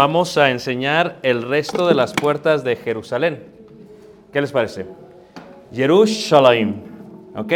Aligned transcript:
Vamos 0.00 0.38
a 0.38 0.48
enseñar 0.48 1.18
el 1.22 1.42
resto 1.42 1.86
de 1.86 1.94
las 1.94 2.14
puertas 2.14 2.64
de 2.64 2.74
Jerusalén. 2.74 3.44
¿Qué 4.32 4.40
les 4.40 4.50
parece? 4.50 4.86
Jerusalén. 5.74 6.84
¿Ok? 7.36 7.52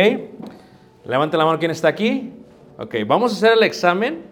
Levanten 1.07 1.39
la 1.39 1.47
mano 1.47 1.59
quien 1.59 1.71
está 1.71 1.89
aquí. 1.89 2.35
Ok, 2.77 2.97
vamos 3.07 3.33
a 3.33 3.37
hacer 3.37 3.53
el 3.57 3.63
examen 3.63 4.27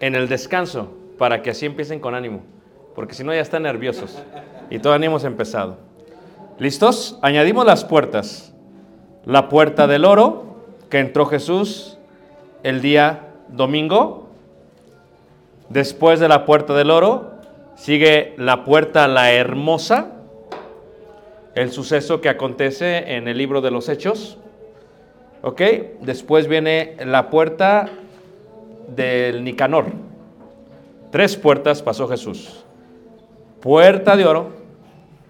en 0.00 0.14
el 0.14 0.30
descanso 0.30 0.94
para 1.18 1.42
que 1.42 1.50
así 1.50 1.66
empiecen 1.66 2.00
con 2.00 2.14
ánimo. 2.14 2.40
Porque 2.94 3.12
si 3.12 3.22
no 3.22 3.34
ya 3.34 3.42
están 3.42 3.64
nerviosos. 3.64 4.18
Y 4.70 4.78
todavía 4.78 5.08
hemos 5.08 5.24
empezado. 5.24 5.76
¿Listos? 6.58 7.18
Añadimos 7.20 7.66
las 7.66 7.84
puertas. 7.84 8.54
La 9.26 9.50
puerta 9.50 9.86
del 9.86 10.06
oro, 10.06 10.56
que 10.88 11.00
entró 11.00 11.26
Jesús 11.26 11.98
el 12.62 12.80
día 12.80 13.28
domingo. 13.48 14.30
Después 15.68 16.18
de 16.18 16.28
la 16.28 16.46
puerta 16.46 16.72
del 16.72 16.90
oro, 16.90 17.31
sigue 17.74 18.34
la 18.38 18.64
puerta 18.64 19.08
la 19.08 19.32
hermosa, 19.32 20.12
el 21.54 21.70
suceso 21.70 22.20
que 22.20 22.28
acontece 22.28 23.16
en 23.16 23.28
el 23.28 23.38
libro 23.38 23.60
de 23.60 23.70
los 23.70 23.88
Hechos. 23.88 24.38
¿Ok? 25.42 25.60
Después 26.00 26.46
viene 26.46 26.96
la 27.04 27.28
puerta 27.28 27.88
del 28.88 29.42
Nicanor. 29.44 29.86
Tres 31.10 31.36
puertas 31.36 31.82
pasó 31.82 32.08
Jesús. 32.08 32.64
Puerta 33.60 34.16
de 34.16 34.24
oro, 34.24 34.50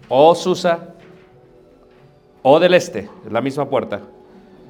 o 0.07 0.33
Susa, 0.33 0.93
o 2.41 2.59
del 2.59 2.73
este, 2.73 3.09
es 3.25 3.31
la 3.31 3.41
misma 3.41 3.69
puerta. 3.69 4.01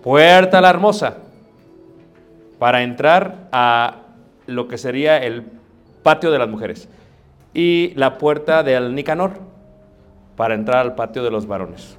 Puerta 0.03 0.59
la 0.61 0.69
hermosa, 0.69 1.17
para 2.59 2.83
entrar 2.83 3.47
a 3.51 3.97
lo 4.47 4.67
que 4.67 4.77
sería 4.77 5.17
el 5.17 5.43
patio 6.01 6.31
de 6.31 6.39
las 6.39 6.49
mujeres. 6.49 6.87
Y 7.53 7.93
la 7.95 8.17
puerta 8.17 8.63
del 8.63 8.95
Nicanor, 8.95 9.33
para 10.35 10.55
entrar 10.55 10.77
al 10.77 10.95
patio 10.95 11.23
de 11.23 11.31
los 11.31 11.45
varones. 11.45 11.97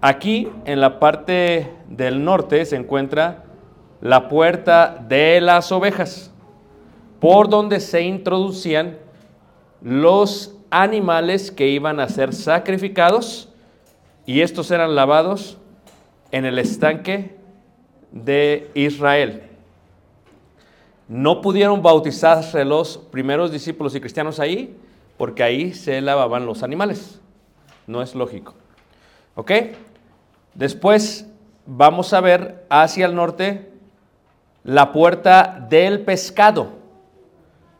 Aquí, 0.00 0.48
en 0.64 0.80
la 0.80 0.98
parte 0.98 1.70
del 1.88 2.24
norte, 2.24 2.64
se 2.64 2.76
encuentra 2.76 3.44
la 4.00 4.28
puerta 4.28 5.04
de 5.08 5.40
las 5.40 5.72
ovejas, 5.72 6.32
por 7.20 7.48
donde 7.48 7.80
se 7.80 8.02
introducían 8.02 8.98
los 9.82 10.54
animales 10.70 11.50
que 11.50 11.68
iban 11.68 12.00
a 12.00 12.08
ser 12.08 12.34
sacrificados 12.34 13.48
y 14.26 14.42
estos 14.42 14.70
eran 14.70 14.94
lavados 14.94 15.56
en 16.30 16.44
el 16.44 16.58
estanque 16.58 17.36
de 18.12 18.70
Israel. 18.74 19.42
No 21.08 21.40
pudieron 21.40 21.82
bautizarse 21.82 22.64
los 22.64 22.98
primeros 22.98 23.50
discípulos 23.50 23.94
y 23.94 24.00
cristianos 24.00 24.38
ahí 24.38 24.76
porque 25.16 25.42
ahí 25.42 25.72
se 25.72 26.00
lavaban 26.00 26.46
los 26.46 26.62
animales. 26.62 27.20
No 27.86 28.02
es 28.02 28.14
lógico. 28.14 28.54
¿Ok? 29.34 29.52
Después 30.54 31.26
vamos 31.66 32.12
a 32.12 32.20
ver 32.20 32.66
hacia 32.68 33.06
el 33.06 33.14
norte 33.14 33.68
la 34.64 34.92
puerta 34.92 35.66
del 35.70 36.00
pescado, 36.00 36.72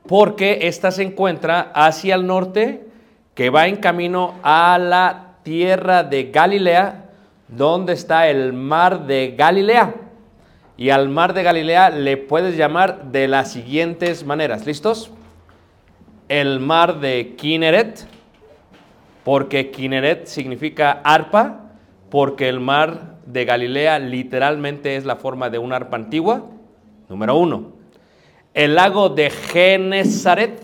porque 0.06 0.60
esta 0.62 0.90
se 0.90 1.02
encuentra 1.02 1.70
hacia 1.74 2.14
el 2.14 2.26
norte, 2.26 2.86
que 3.34 3.50
va 3.50 3.66
en 3.66 3.76
camino 3.76 4.34
a 4.42 4.78
la 4.78 5.34
tierra 5.42 6.02
de 6.02 6.30
Galilea, 6.30 7.10
donde 7.46 7.92
está 7.92 8.28
el 8.28 8.54
mar 8.54 9.06
de 9.06 9.34
Galilea. 9.36 9.94
Y 10.78 10.90
al 10.90 11.08
mar 11.08 11.34
de 11.34 11.42
Galilea 11.42 11.90
le 11.90 12.16
puedes 12.16 12.56
llamar 12.56 13.10
de 13.10 13.26
las 13.26 13.50
siguientes 13.50 14.24
maneras. 14.24 14.64
¿Listos? 14.64 15.10
El 16.28 16.60
mar 16.60 17.00
de 17.00 17.34
Kineret, 17.36 18.06
porque 19.24 19.72
Kineret 19.72 20.26
significa 20.26 21.00
arpa, 21.02 21.72
porque 22.10 22.48
el 22.48 22.60
mar 22.60 23.16
de 23.26 23.44
Galilea 23.44 23.98
literalmente 23.98 24.94
es 24.94 25.04
la 25.04 25.16
forma 25.16 25.50
de 25.50 25.58
una 25.58 25.74
arpa 25.74 25.96
antigua. 25.96 26.46
Número 27.08 27.36
uno. 27.36 27.72
El 28.54 28.76
lago 28.76 29.08
de 29.08 29.30
Genezaret, 29.30 30.62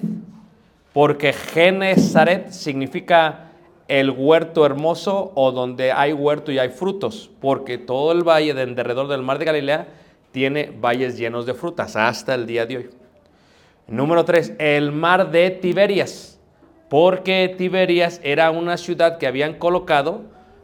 porque 0.93 1.33
Genezaret 1.33 2.51
significa 2.51 3.51
el 3.89 4.11
huerto 4.11 4.65
hermoso 4.65 5.33
o 5.35 5.51
donde 5.51 5.91
hay 5.91 6.13
huerto 6.13 6.53
y 6.53 6.61
hay 6.61 6.69
frutos, 6.69 7.33
porque 7.41 7.79
todo 7.79 8.13
el 8.13 8.23
valle 8.23 8.55
de 8.55 8.63
en 8.63 8.77
derredor 8.77 9.09
del 9.09 9.23
mar 9.23 9.41
de 9.41 9.45
Galilea 9.45 9.89
tiene 10.35 10.73
valles 10.81 11.17
llenos 11.17 11.47
de 11.47 11.55
frutas 11.55 11.95
hasta 11.95 12.35
el 12.35 12.45
día 12.45 12.67
de 12.67 12.79
hoy. 12.79 12.91
Número 13.87 14.25
3, 14.25 14.55
el 14.59 14.91
mar 14.91 15.31
de 15.31 15.51
Tiberias, 15.51 16.41
porque 16.91 17.55
Tiberias 17.57 18.21
era 18.25 18.51
una 18.51 18.77
ciudad 18.77 19.19
que 19.19 19.29
habían 19.29 19.55
colocado 19.55 20.23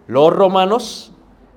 los 0.08 0.32
romanos 0.32 1.12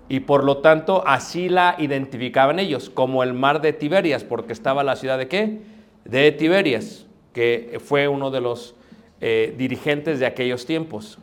y 0.10 0.19
por 0.19 0.44
lo 0.44 0.60
tanto 0.60 1.04
así 1.07 1.50
la 1.50 1.75
identificaban 1.80 2.60
ellos 2.60 2.92
como 2.92 3.24
el 3.24 3.33
mar 3.33 3.62
de 3.62 3.74
Tiberias, 3.74 4.24
porque 4.24 4.54
estaba 4.54 4.83
la 4.83 4.95
ciudad 4.95 5.18
de 5.18 5.27
qué? 5.27 5.62
De 6.06 6.31
Tiberias, 6.31 7.07
que 7.33 7.81
fue 7.83 8.07
uno 8.07 8.30
de 8.30 8.42
los 8.42 8.75
eh, 9.21 9.56
dirigentes 9.57 10.19
de 10.19 10.27
aquellos 10.27 10.68
tiempos. 10.68 11.18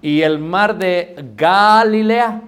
Y 0.00 0.22
el 0.22 0.38
mar 0.38 0.78
de 0.78 1.16
Galilea, 1.34 2.42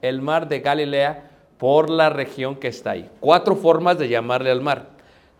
el 0.00 0.22
mar 0.22 0.46
de 0.46 0.60
Galilea 0.60 1.25
por 1.58 1.90
la 1.90 2.10
región 2.10 2.56
que 2.56 2.68
está 2.68 2.92
ahí. 2.92 3.10
Cuatro 3.20 3.56
formas 3.56 3.98
de 3.98 4.08
llamarle 4.08 4.50
al 4.50 4.60
mar. 4.60 4.90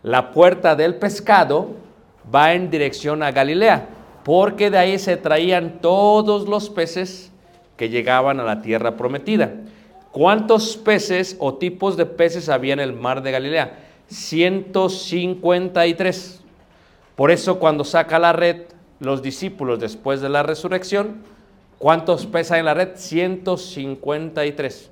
La 0.03 0.31
puerta 0.31 0.75
del 0.75 0.95
pescado 0.95 1.75
va 2.33 2.53
en 2.53 2.69
dirección 2.69 3.23
a 3.23 3.31
Galilea, 3.31 3.87
porque 4.23 4.69
de 4.69 4.77
ahí 4.77 4.99
se 4.99 5.17
traían 5.17 5.79
todos 5.81 6.47
los 6.47 6.69
peces 6.69 7.31
que 7.75 7.89
llegaban 7.89 8.39
a 8.39 8.43
la 8.43 8.61
tierra 8.61 8.95
prometida. 8.97 9.51
¿Cuántos 10.11 10.77
peces 10.77 11.35
o 11.39 11.55
tipos 11.55 11.97
de 11.97 12.05
peces 12.05 12.49
había 12.49 12.73
en 12.73 12.79
el 12.79 12.93
mar 12.93 13.21
de 13.21 13.31
Galilea? 13.31 13.79
153. 14.07 16.41
Por 17.15 17.31
eso 17.31 17.59
cuando 17.59 17.83
saca 17.83 18.19
la 18.19 18.31
red 18.33 18.63
los 18.99 19.21
discípulos 19.21 19.79
después 19.79 20.21
de 20.21 20.29
la 20.29 20.41
resurrección, 20.43 21.23
¿cuántos 21.77 22.25
peces 22.25 22.53
hay 22.53 22.61
en 22.61 22.65
la 22.65 22.73
red? 22.73 22.95
153. 22.95 24.91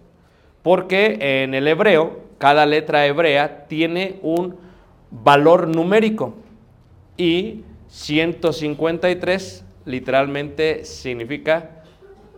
Porque 0.66 1.44
en 1.44 1.54
el 1.54 1.68
hebreo, 1.68 2.22
cada 2.40 2.66
letra 2.66 3.06
hebrea 3.06 3.68
tiene 3.68 4.18
un 4.24 4.56
valor 5.12 5.68
numérico 5.68 6.34
y 7.18 7.62
153 7.88 9.64
literalmente 9.86 10.84
significa 10.84 11.84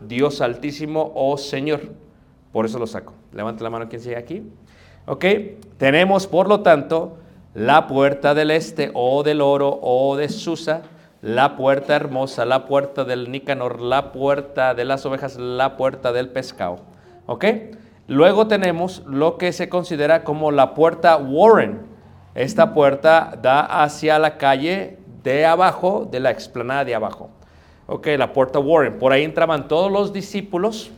Dios 0.01 0.41
altísimo 0.41 1.13
o 1.15 1.37
Señor. 1.37 1.93
Por 2.51 2.65
eso 2.65 2.79
lo 2.79 2.85
saco. 2.85 3.13
Levante 3.31 3.63
la 3.63 3.69
mano 3.69 3.87
quien 3.87 4.01
sigue 4.01 4.17
aquí. 4.17 4.43
Ok, 5.05 5.23
tenemos 5.77 6.27
por 6.27 6.49
lo 6.49 6.59
tanto 6.59 7.19
la 7.53 7.87
puerta 7.87 8.33
del 8.33 8.51
este 8.51 8.91
o 8.93 9.23
del 9.23 9.39
oro 9.39 9.79
o 9.81 10.17
de 10.17 10.27
Susa, 10.27 10.81
la 11.21 11.55
puerta 11.55 11.95
hermosa, 11.95 12.43
la 12.43 12.65
puerta 12.65 13.05
del 13.05 13.31
Nicanor, 13.31 13.79
la 13.79 14.11
puerta 14.11 14.73
de 14.73 14.83
las 14.83 15.05
ovejas, 15.05 15.37
la 15.37 15.77
puerta 15.77 16.11
del 16.11 16.27
pescado. 16.27 16.79
¿Ok? 17.25 17.45
Luego 18.07 18.47
tenemos 18.47 19.03
lo 19.05 19.37
que 19.37 19.51
se 19.51 19.69
considera 19.69 20.23
como 20.23 20.51
la 20.51 20.73
puerta 20.73 21.17
Warren. 21.17 21.81
Esta 22.35 22.73
puerta 22.73 23.37
da 23.41 23.83
hacia 23.83 24.19
la 24.19 24.37
calle 24.37 24.97
de 25.23 25.45
abajo, 25.45 26.07
de 26.09 26.19
la 26.19 26.31
explanada 26.31 26.85
de 26.85 26.95
abajo. 26.95 27.29
Ok, 27.87 28.07
la 28.17 28.33
puerta 28.33 28.59
Warren. 28.59 28.99
Por 28.99 29.11
ahí 29.11 29.23
entraban 29.23 29.67
todos 29.67 29.91
los 29.91 30.13
discípulos 30.13 30.91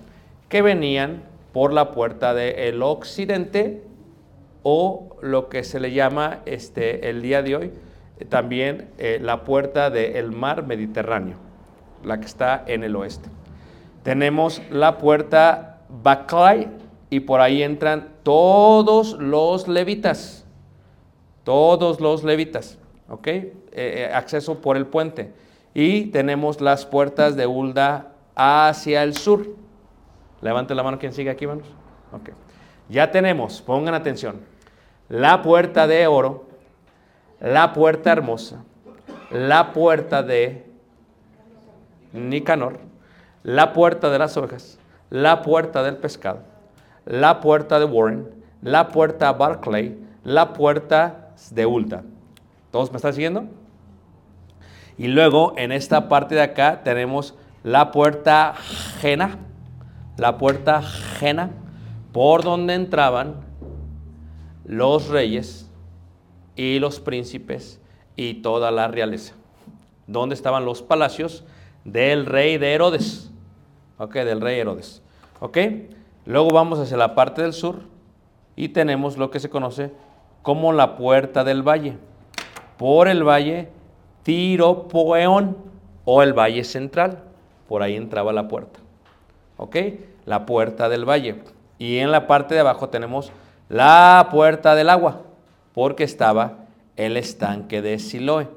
que 0.49 0.61
venían 0.61 1.23
por 1.53 1.73
la 1.73 1.91
puerta 1.91 2.33
del 2.33 2.83
occidente 2.83 3.83
o 4.63 5.17
lo 5.21 5.49
que 5.49 5.63
se 5.63 5.79
le 5.79 5.91
llama 5.91 6.39
este, 6.45 7.09
el 7.09 7.21
día 7.21 7.41
de 7.41 7.55
hoy 7.55 7.73
también 8.27 8.89
eh, 8.97 9.19
la 9.21 9.43
puerta 9.43 9.89
del 9.89 10.31
mar 10.31 10.65
Mediterráneo, 10.65 11.37
la 12.03 12.19
que 12.19 12.25
está 12.25 12.63
en 12.67 12.83
el 12.83 12.95
oeste. 12.95 13.29
Tenemos 14.03 14.61
la 14.69 14.97
puerta 14.97 15.81
Baclay 15.89 16.67
y 17.09 17.21
por 17.21 17.41
ahí 17.41 17.63
entran 17.63 18.09
todos 18.23 19.13
los 19.13 19.67
levitas, 19.67 20.45
todos 21.43 21.99
los 21.99 22.23
levitas, 22.23 22.77
¿ok? 23.09 23.27
Eh, 23.71 24.11
acceso 24.13 24.61
por 24.61 24.77
el 24.77 24.85
puente. 24.85 25.33
Y 25.73 26.05
tenemos 26.07 26.61
las 26.61 26.85
puertas 26.85 27.35
de 27.35 27.47
Ulda 27.47 28.13
hacia 28.35 29.03
el 29.03 29.15
sur. 29.15 29.47
Levante 30.41 30.75
la 30.75 30.83
mano 30.83 30.99
quien 30.99 31.13
sigue 31.13 31.29
aquí, 31.29 31.47
manos. 31.47 31.67
Ok. 32.11 32.29
Ya 32.89 33.11
tenemos, 33.11 33.61
pongan 33.61 33.93
atención, 33.93 34.41
la 35.09 35.43
puerta 35.43 35.85
de 35.85 36.07
oro, 36.07 36.45
la 37.39 37.71
puerta 37.73 38.11
hermosa, 38.11 38.63
la 39.29 39.73
puerta 39.73 40.23
de 40.23 40.65
Nicanor, 42.13 42.79
la 43.43 43.73
puerta 43.73 44.09
de 44.09 44.17
las 44.17 44.35
ovejas, 44.37 44.79
la 45.11 45.43
puerta 45.43 45.83
del 45.83 45.97
pescado, 45.97 46.41
la 47.09 47.39
puerta 47.39 47.79
de 47.79 47.85
Warren, 47.85 48.29
la 48.61 48.89
puerta 48.89 49.33
Barclay, 49.33 49.97
la 50.23 50.53
puerta 50.53 51.31
de 51.49 51.65
Ulta. 51.65 52.03
¿Todos 52.71 52.91
me 52.91 52.97
están 52.97 53.13
siguiendo? 53.13 53.45
Y 54.95 55.07
luego 55.07 55.53
en 55.57 55.71
esta 55.71 56.07
parte 56.07 56.35
de 56.35 56.43
acá 56.43 56.83
tenemos 56.83 57.33
la 57.63 57.89
puerta 57.91 58.53
Jena, 59.01 59.39
la 60.17 60.37
puerta 60.37 60.83
Jena, 60.83 61.49
por 62.11 62.43
donde 62.43 62.75
entraban 62.75 63.37
los 64.65 65.07
reyes 65.07 65.67
y 66.55 66.77
los 66.77 66.99
príncipes 66.99 67.81
y 68.15 68.35
toda 68.35 68.69
la 68.69 68.87
realeza. 68.87 69.33
Donde 70.05 70.35
estaban 70.35 70.63
los 70.63 70.83
palacios 70.83 71.43
del 71.85 72.27
rey 72.27 72.59
de 72.59 72.73
Herodes. 72.73 73.31
Ok, 73.97 74.13
del 74.13 74.41
rey 74.41 74.59
Herodes. 74.59 75.01
Ok, 75.39 75.57
luego 76.29 76.49
vamos 76.51 76.79
hacia 76.79 76.97
la 76.97 77.15
parte 77.15 77.41
del 77.41 77.53
sur 77.53 77.79
y 78.55 78.69
tenemos 78.69 79.17
lo 79.17 79.31
que 79.31 79.39
se 79.39 79.49
conoce 79.49 79.91
como 80.41 80.73
la 80.73 80.95
puerta 80.95 81.43
del 81.43 81.67
valle. 81.67 81.97
Por 82.77 83.07
el 83.07 83.27
valle 83.27 83.69
Tiropoeón 84.23 85.57
o 86.05 86.21
el 86.21 86.33
valle 86.33 86.63
central. 86.63 87.23
Por 87.67 87.81
ahí 87.81 87.95
entraba 87.95 88.31
la 88.33 88.47
puerta. 88.47 88.79
¿Ok? 89.57 89.75
La 90.25 90.45
puerta 90.45 90.87
del 90.89 91.07
valle. 91.07 91.41
Y 91.77 91.97
en 91.97 92.11
la 92.11 92.27
parte 92.27 92.53
de 92.53 92.61
abajo 92.61 92.89
tenemos 92.89 93.31
la 93.69 94.27
puerta 94.31 94.75
del 94.75 94.89
agua, 94.89 95.21
porque 95.73 96.03
estaba 96.03 96.65
el 96.95 97.15
estanque 97.17 97.81
de 97.81 97.99
Siloé. 97.99 98.49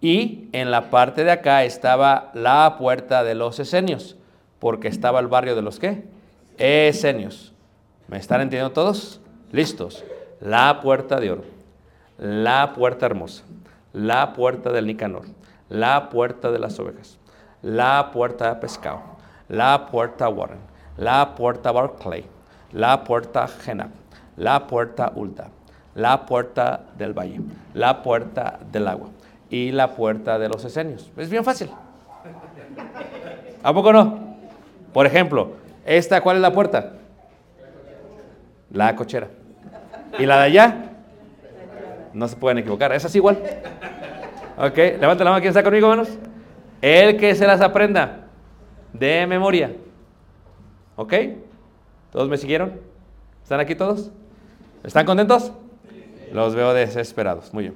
Y 0.00 0.48
en 0.52 0.70
la 0.70 0.90
parte 0.90 1.24
de 1.24 1.30
acá 1.30 1.64
estaba 1.64 2.30
la 2.34 2.76
puerta 2.78 3.24
de 3.24 3.34
los 3.34 3.60
esenios, 3.60 4.16
porque 4.58 4.88
estaba 4.88 5.20
el 5.20 5.28
barrio 5.28 5.54
de 5.54 5.62
los 5.62 5.78
qué? 5.78 6.04
Esenios. 6.62 7.52
¿Me 8.06 8.18
están 8.18 8.40
entendiendo 8.40 8.70
todos? 8.70 9.20
Listos. 9.50 10.04
La 10.40 10.80
puerta 10.80 11.18
de 11.18 11.32
oro, 11.32 11.42
la 12.18 12.72
puerta 12.72 13.04
hermosa, 13.04 13.42
la 13.92 14.32
puerta 14.32 14.70
del 14.70 14.86
Nicanor, 14.86 15.24
la 15.68 16.08
puerta 16.08 16.52
de 16.52 16.60
las 16.60 16.78
ovejas, 16.78 17.18
la 17.62 18.12
puerta 18.12 18.54
de 18.54 18.60
pescado, 18.60 19.02
la 19.48 19.86
puerta 19.86 20.28
Warren, 20.28 20.60
la 20.96 21.34
puerta 21.34 21.72
Barclay, 21.72 22.26
la 22.70 23.02
puerta 23.02 23.48
Genap, 23.48 23.90
la 24.36 24.68
puerta 24.68 25.10
Ulta, 25.16 25.48
la 25.96 26.26
puerta 26.26 26.84
del 26.96 27.12
valle, 27.12 27.40
la 27.74 28.04
puerta 28.04 28.60
del 28.70 28.86
agua 28.86 29.08
y 29.50 29.72
la 29.72 29.96
puerta 29.96 30.38
de 30.38 30.48
los 30.48 30.64
esenios. 30.64 31.10
Es 31.16 31.28
bien 31.28 31.42
fácil. 31.42 31.70
¿A 33.64 33.74
poco 33.74 33.92
no? 33.92 34.36
Por 34.92 35.06
ejemplo, 35.06 35.61
esta, 35.84 36.20
¿cuál 36.20 36.36
es 36.36 36.42
la 36.42 36.52
puerta? 36.52 36.94
La 38.70 38.94
cochera. 38.96 39.28
¿Y 40.18 40.26
la 40.26 40.38
de 40.38 40.42
allá? 40.44 40.76
No 42.12 42.28
se 42.28 42.36
pueden 42.36 42.58
equivocar. 42.58 42.92
Esa 42.92 43.08
es 43.08 43.14
igual. 43.14 43.38
Ok, 44.58 44.76
levanta 44.76 45.24
la 45.24 45.30
mano. 45.30 45.40
¿Quién 45.40 45.50
está 45.50 45.62
conmigo, 45.62 45.90
hermanos? 45.90 46.18
El 46.80 47.16
que 47.16 47.34
se 47.34 47.46
las 47.46 47.60
aprenda 47.60 48.26
de 48.92 49.26
memoria. 49.26 49.72
¿Ok? 50.96 51.14
¿Todos 52.10 52.28
me 52.28 52.36
siguieron? 52.36 52.80
¿Están 53.42 53.60
aquí 53.60 53.74
todos? 53.74 54.10
¿Están 54.84 55.06
contentos? 55.06 55.52
Los 56.32 56.54
veo 56.54 56.74
desesperados. 56.74 57.52
Muy 57.52 57.64
bien. 57.64 57.74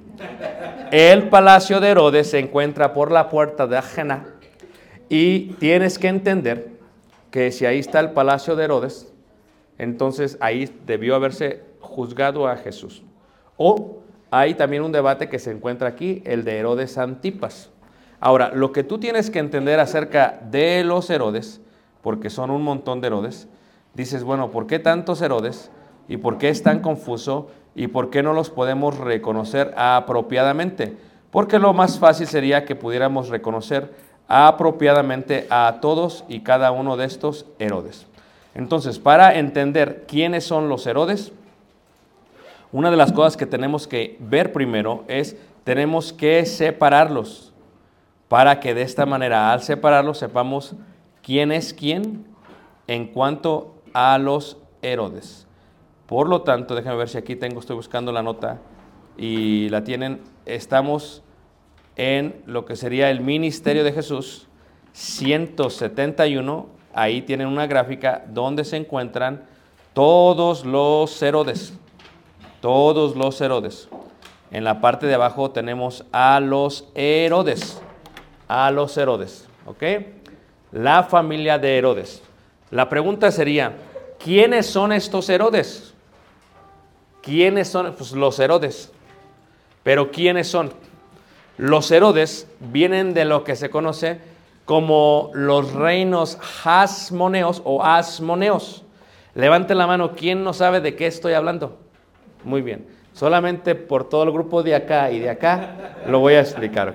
El 0.91 1.29
palacio 1.29 1.81
de 1.81 1.89
Herodes 1.89 2.31
se 2.31 2.39
encuentra 2.39 2.93
por 2.93 3.11
la 3.11 3.29
puerta 3.29 3.67
de 3.67 3.77
Ajena 3.77 4.27
y 5.09 5.55
tienes 5.55 5.99
que 5.99 6.09
entender 6.09 6.76
que 7.37 7.53
si 7.53 7.67
ahí 7.67 7.81
está 7.81 8.01
el 8.01 8.13
palacio 8.13 8.57
de 8.57 8.65
Herodes, 8.65 9.13
entonces 9.77 10.39
ahí 10.41 10.75
debió 10.87 11.15
haberse 11.15 11.65
juzgado 11.81 12.49
a 12.49 12.57
Jesús. 12.57 13.03
O 13.59 13.99
hay 14.31 14.55
también 14.55 14.83
un 14.83 14.91
debate 14.91 15.29
que 15.29 15.39
se 15.39 15.51
encuentra 15.51 15.87
aquí, 15.87 16.23
el 16.25 16.45
de 16.45 16.57
Herodes 16.57 16.97
Antipas. 16.97 17.69
Ahora, 18.21 18.53
lo 18.55 18.73
que 18.73 18.85
tú 18.85 18.97
tienes 18.97 19.29
que 19.29 19.39
entender 19.39 19.81
acerca 19.81 20.41
de 20.51 20.83
los 20.83 21.11
Herodes, 21.11 21.61
porque 22.01 22.31
son 22.31 22.51
un 22.51 22.63
montón 22.63 23.03
de 23.03 23.09
Herodes, 23.09 23.49
dices, 23.93 24.25
bueno, 24.25 24.51
¿por 24.51 24.67
qué 24.67 24.79
tantos 24.79 25.21
Herodes? 25.21 25.71
¿Y 26.09 26.17
por 26.17 26.39
qué 26.39 26.49
es 26.49 26.63
tan 26.63 26.81
confuso? 26.81 27.51
¿Y 27.75 27.89
por 27.89 28.09
qué 28.09 28.23
no 28.23 28.33
los 28.33 28.49
podemos 28.49 28.97
reconocer 28.97 29.75
apropiadamente? 29.77 30.97
Porque 31.31 31.59
lo 31.59 31.75
más 31.75 31.99
fácil 31.99 32.29
sería 32.29 32.65
que 32.65 32.77
pudiéramos 32.77 33.29
reconocer 33.29 33.93
apropiadamente 34.29 35.47
a 35.51 35.79
todos 35.81 36.25
y 36.29 36.41
cada 36.41 36.73
uno 36.73 36.97
de 36.97 37.07
estos 37.07 37.47
Herodes. 37.59 38.07
Entonces, 38.55 38.99
para 38.99 39.39
entender 39.39 40.05
quiénes 40.09 40.45
son 40.45 40.69
los 40.69 40.87
Herodes, 40.87 41.33
una 42.73 42.91
de 42.91 42.97
las 42.97 43.13
cosas 43.13 43.37
que 43.37 43.47
tenemos 43.47 43.87
que 43.87 44.17
ver 44.19 44.53
primero 44.53 45.05
es, 45.09 45.37
tenemos 45.65 46.13
que 46.13 46.45
separarlos, 46.47 47.53
para 48.29 48.59
que 48.61 48.75
de 48.75 48.83
esta 48.83 49.07
manera, 49.07 49.53
al 49.53 49.63
separarlos, 49.63 50.19
sepamos 50.19 50.75
quién 51.23 51.53
es 51.53 51.73
quién 51.73 52.27
en 52.87 53.07
cuanto 53.07 53.75
a 53.93 54.19
los 54.19 54.59
Herodes. 54.83 55.47
Por 56.07 56.29
lo 56.29 56.43
tanto, 56.43 56.75
déjenme 56.75 56.99
ver 56.99 57.09
si 57.09 57.19
aquí 57.19 57.37
tengo, 57.37 57.61
estoy 57.61 57.77
buscando 57.77 58.13
la 58.13 58.23
nota 58.23 58.59
y 59.17 59.69
la 59.71 59.85
tienen. 59.85 60.21
Estamos 60.45 61.23
en 61.97 62.43
lo 62.47 62.65
que 62.65 62.77
sería 62.77 63.11
el 63.11 63.21
ministerio 63.21 63.83
de 63.83 63.93
Jesús, 63.93 64.47
171. 64.93 66.67
Ahí 66.95 67.23
tienen 67.23 67.49
una 67.49 67.67
gráfica 67.67 68.25
donde 68.29 68.65
se 68.65 68.77
encuentran 68.77 69.45
todos 69.93 70.65
los 70.65 71.21
Herodes. 71.23 71.73
Todos 72.61 73.17
los 73.17 73.41
Herodes. 73.41 73.89
En 74.51 74.65
la 74.65 74.81
parte 74.81 75.07
de 75.07 75.15
abajo 75.15 75.51
tenemos 75.51 76.05
a 76.13 76.39
los 76.41 76.89
Herodes. 76.95 77.81
A 78.49 78.71
los 78.71 78.97
Herodes. 78.97 79.49
¿Ok? 79.67 79.83
La 80.73 81.03
familia 81.03 81.59
de 81.59 81.79
Herodes. 81.79 82.23
La 82.71 82.89
pregunta 82.89 83.31
sería, 83.31 83.77
¿quiénes 84.19 84.67
son 84.67 84.93
estos 84.93 85.29
Herodes? 85.29 85.95
¿Quiénes 87.23 87.69
son? 87.69 87.95
Pues 87.95 88.13
los 88.13 88.39
Herodes. 88.39 88.93
Pero 89.83 90.11
¿quiénes 90.11 90.49
son? 90.49 90.73
Los 91.59 91.91
Herodes 91.91 92.49
vienen 92.61 93.15
de 93.15 93.25
lo 93.25 93.45
que 93.45 93.57
se 93.57 93.71
conoce 93.71 94.19
como 94.65 95.31
los 95.33 95.73
reinos 95.73 96.39
hasmoneos 96.65 97.63
o 97.65 97.83
asmoneos. 97.83 98.85
Levante 99.35 99.75
la 99.75 99.87
mano, 99.87 100.13
¿quién 100.13 100.43
no 100.43 100.53
sabe 100.53 100.81
de 100.81 100.97
qué 100.97 101.07
estoy 101.07 101.33
hablando? 101.35 101.79
Muy 102.45 102.63
bien. 102.63 102.87
Solamente 103.13 103.75
por 103.75 104.09
todo 104.09 104.25
el 104.25 104.33
grupo 104.33 104.63
de 104.63 104.75
acá 104.75 105.11
y 105.11 105.21
de 105.21 105.31
acá 105.31 105.97
lo 106.07 106.19
voy 106.19 106.35
a 106.35 106.41
explicar, 106.41 106.95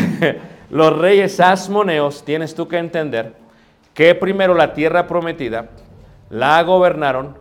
los 0.70 0.98
reyes 0.98 1.38
asmoneos, 1.40 2.24
tienes 2.24 2.54
tú 2.54 2.68
que 2.68 2.78
entender 2.78 3.34
que 3.92 4.14
primero 4.14 4.54
la 4.54 4.72
tierra 4.72 5.06
prometida 5.06 5.68
la 6.30 6.62
gobernaron 6.62 7.36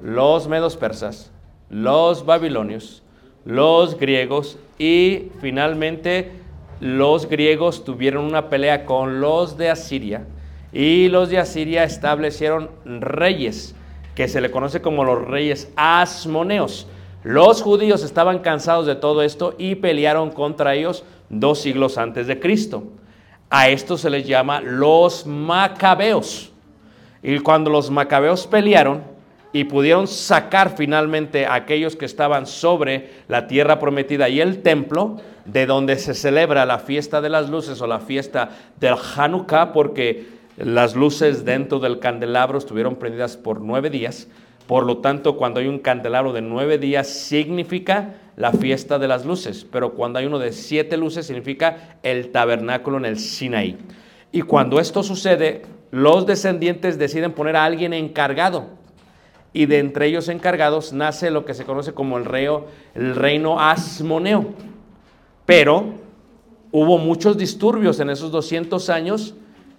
los 0.00 0.46
medos 0.46 0.76
persas, 0.76 1.32
los 1.68 2.24
babilonios, 2.24 3.02
los 3.46 3.96
griegos 3.96 4.58
y 4.78 5.30
finalmente 5.40 6.32
los 6.80 7.28
griegos 7.28 7.84
tuvieron 7.84 8.24
una 8.24 8.50
pelea 8.50 8.84
con 8.84 9.20
los 9.20 9.56
de 9.56 9.70
Asiria 9.70 10.26
y 10.72 11.08
los 11.08 11.30
de 11.30 11.38
Asiria 11.38 11.84
establecieron 11.84 12.68
reyes 12.84 13.74
que 14.14 14.28
se 14.28 14.40
le 14.40 14.50
conoce 14.50 14.82
como 14.82 15.04
los 15.04 15.26
reyes 15.26 15.72
asmoneos. 15.76 16.88
Los 17.22 17.62
judíos 17.62 18.02
estaban 18.02 18.40
cansados 18.40 18.86
de 18.86 18.94
todo 18.94 19.22
esto 19.22 19.54
y 19.58 19.76
pelearon 19.76 20.30
contra 20.30 20.74
ellos 20.74 21.04
dos 21.28 21.60
siglos 21.60 21.98
antes 21.98 22.26
de 22.26 22.40
Cristo. 22.40 22.84
A 23.48 23.68
esto 23.68 23.96
se 23.96 24.10
les 24.10 24.26
llama 24.26 24.60
los 24.60 25.26
macabeos. 25.26 26.50
Y 27.22 27.38
cuando 27.38 27.70
los 27.70 27.90
macabeos 27.90 28.46
pelearon 28.46 29.02
y 29.52 29.64
pudieron 29.64 30.06
sacar 30.06 30.76
finalmente 30.76 31.46
a 31.46 31.54
aquellos 31.54 31.96
que 31.96 32.04
estaban 32.04 32.46
sobre 32.46 33.10
la 33.28 33.46
tierra 33.46 33.78
prometida 33.78 34.28
y 34.28 34.40
el 34.40 34.62
templo, 34.62 35.16
de 35.44 35.66
donde 35.66 35.96
se 35.96 36.14
celebra 36.14 36.66
la 36.66 36.78
fiesta 36.78 37.20
de 37.20 37.28
las 37.28 37.48
luces 37.48 37.80
o 37.80 37.86
la 37.86 38.00
fiesta 38.00 38.50
del 38.80 38.94
Hanukkah, 39.16 39.72
porque 39.72 40.26
las 40.56 40.94
luces 40.94 41.44
dentro 41.44 41.78
del 41.78 41.98
candelabro 41.98 42.58
estuvieron 42.58 42.96
prendidas 42.96 43.36
por 43.36 43.60
nueve 43.60 43.90
días. 43.90 44.28
Por 44.66 44.84
lo 44.84 44.98
tanto, 44.98 45.36
cuando 45.36 45.60
hay 45.60 45.68
un 45.68 45.78
candelabro 45.78 46.32
de 46.32 46.42
nueve 46.42 46.78
días, 46.78 47.06
significa 47.06 48.14
la 48.36 48.52
fiesta 48.52 48.98
de 48.98 49.06
las 49.06 49.24
luces, 49.24 49.64
pero 49.70 49.94
cuando 49.94 50.18
hay 50.18 50.26
uno 50.26 50.38
de 50.38 50.52
siete 50.52 50.96
luces, 50.96 51.26
significa 51.26 51.98
el 52.02 52.32
tabernáculo 52.32 52.98
en 52.98 53.04
el 53.04 53.18
Sinaí. 53.18 53.78
Y 54.32 54.42
cuando 54.42 54.80
esto 54.80 55.02
sucede, 55.02 55.62
los 55.92 56.26
descendientes 56.26 56.98
deciden 56.98 57.32
poner 57.32 57.56
a 57.56 57.64
alguien 57.64 57.92
encargado. 57.92 58.66
Y 59.56 59.64
de 59.64 59.78
entre 59.78 60.04
ellos 60.04 60.28
encargados 60.28 60.92
nace 60.92 61.30
lo 61.30 61.46
que 61.46 61.54
se 61.54 61.64
conoce 61.64 61.94
como 61.94 62.18
el, 62.18 62.26
reo, 62.26 62.66
el 62.94 63.16
reino 63.16 63.58
asmoneo. 63.58 64.50
Pero 65.46 65.94
hubo 66.72 66.98
muchos 66.98 67.38
disturbios 67.38 67.98
en 68.00 68.10
esos 68.10 68.30
200 68.30 68.90
años 68.90 69.34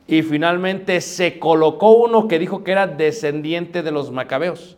y 0.07 0.23
finalmente 0.23 0.99
se 0.99 1.37
colocó 1.37 1.91
uno 1.91 2.27
que 2.27 2.39
dijo 2.39 2.63
que 2.63 2.71
era 2.71 2.87
descendiente 2.87 3.83
de 3.83 3.91
los 3.91 4.09
macabeos, 4.09 4.77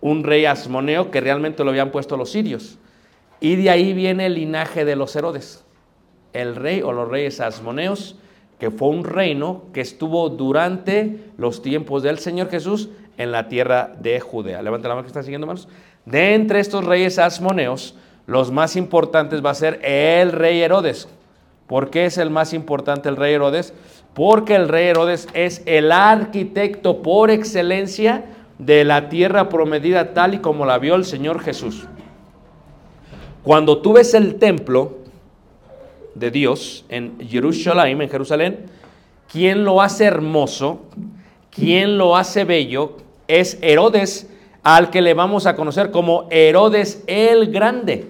un 0.00 0.24
rey 0.24 0.46
asmoneo 0.46 1.12
que 1.12 1.20
realmente 1.20 1.62
lo 1.62 1.70
habían 1.70 1.92
puesto 1.92 2.16
los 2.16 2.30
sirios. 2.30 2.80
Y 3.38 3.54
de 3.54 3.70
ahí 3.70 3.92
viene 3.92 4.26
el 4.26 4.34
linaje 4.34 4.84
de 4.84 4.96
los 4.96 5.14
Herodes, 5.14 5.64
el 6.32 6.56
rey 6.56 6.82
o 6.82 6.90
los 6.90 7.08
reyes 7.08 7.40
asmoneos, 7.40 8.16
que 8.58 8.72
fue 8.72 8.88
un 8.88 9.04
reino 9.04 9.62
que 9.72 9.80
estuvo 9.80 10.28
durante 10.28 11.20
los 11.36 11.62
tiempos 11.62 12.02
del 12.02 12.18
Señor 12.18 12.50
Jesús 12.50 12.88
en 13.22 13.32
la 13.32 13.48
tierra 13.48 13.92
de 14.00 14.20
Judea. 14.20 14.62
Levanten 14.62 14.88
la 14.88 14.94
mano 14.94 15.04
que 15.04 15.08
están 15.08 15.24
siguiendo, 15.24 15.46
hermanos. 15.46 15.68
De 16.04 16.34
entre 16.34 16.60
estos 16.60 16.84
reyes 16.84 17.18
asmoneos, 17.18 17.94
los 18.26 18.50
más 18.50 18.76
importantes 18.76 19.44
va 19.44 19.50
a 19.50 19.54
ser 19.54 19.80
el 19.84 20.32
rey 20.32 20.60
Herodes. 20.60 21.08
¿Por 21.66 21.90
qué 21.90 22.06
es 22.06 22.18
el 22.18 22.30
más 22.30 22.52
importante 22.52 23.08
el 23.08 23.16
rey 23.16 23.34
Herodes? 23.34 23.72
Porque 24.14 24.54
el 24.56 24.68
rey 24.68 24.88
Herodes 24.88 25.28
es 25.32 25.62
el 25.66 25.92
arquitecto 25.92 27.02
por 27.02 27.30
excelencia 27.30 28.24
de 28.58 28.84
la 28.84 29.08
tierra 29.08 29.48
prometida 29.48 30.12
tal 30.12 30.34
y 30.34 30.38
como 30.38 30.66
la 30.66 30.78
vio 30.78 30.94
el 30.94 31.04
Señor 31.04 31.40
Jesús. 31.40 31.86
Cuando 33.42 33.78
tú 33.78 33.94
ves 33.94 34.14
el 34.14 34.36
templo 34.36 34.98
de 36.14 36.30
Dios 36.30 36.84
en 36.88 37.18
Jerusalén, 37.20 38.00
en 38.00 38.08
Jerusalén, 38.08 38.66
quien 39.30 39.64
lo 39.64 39.80
hace 39.80 40.04
hermoso, 40.04 40.82
quien 41.50 41.98
lo 41.98 42.16
hace 42.16 42.44
bello, 42.44 42.98
es 43.40 43.58
Herodes, 43.62 44.28
al 44.62 44.90
que 44.90 45.00
le 45.00 45.14
vamos 45.14 45.46
a 45.46 45.56
conocer 45.56 45.90
como 45.90 46.28
Herodes 46.30 47.02
el 47.06 47.50
Grande. 47.50 48.08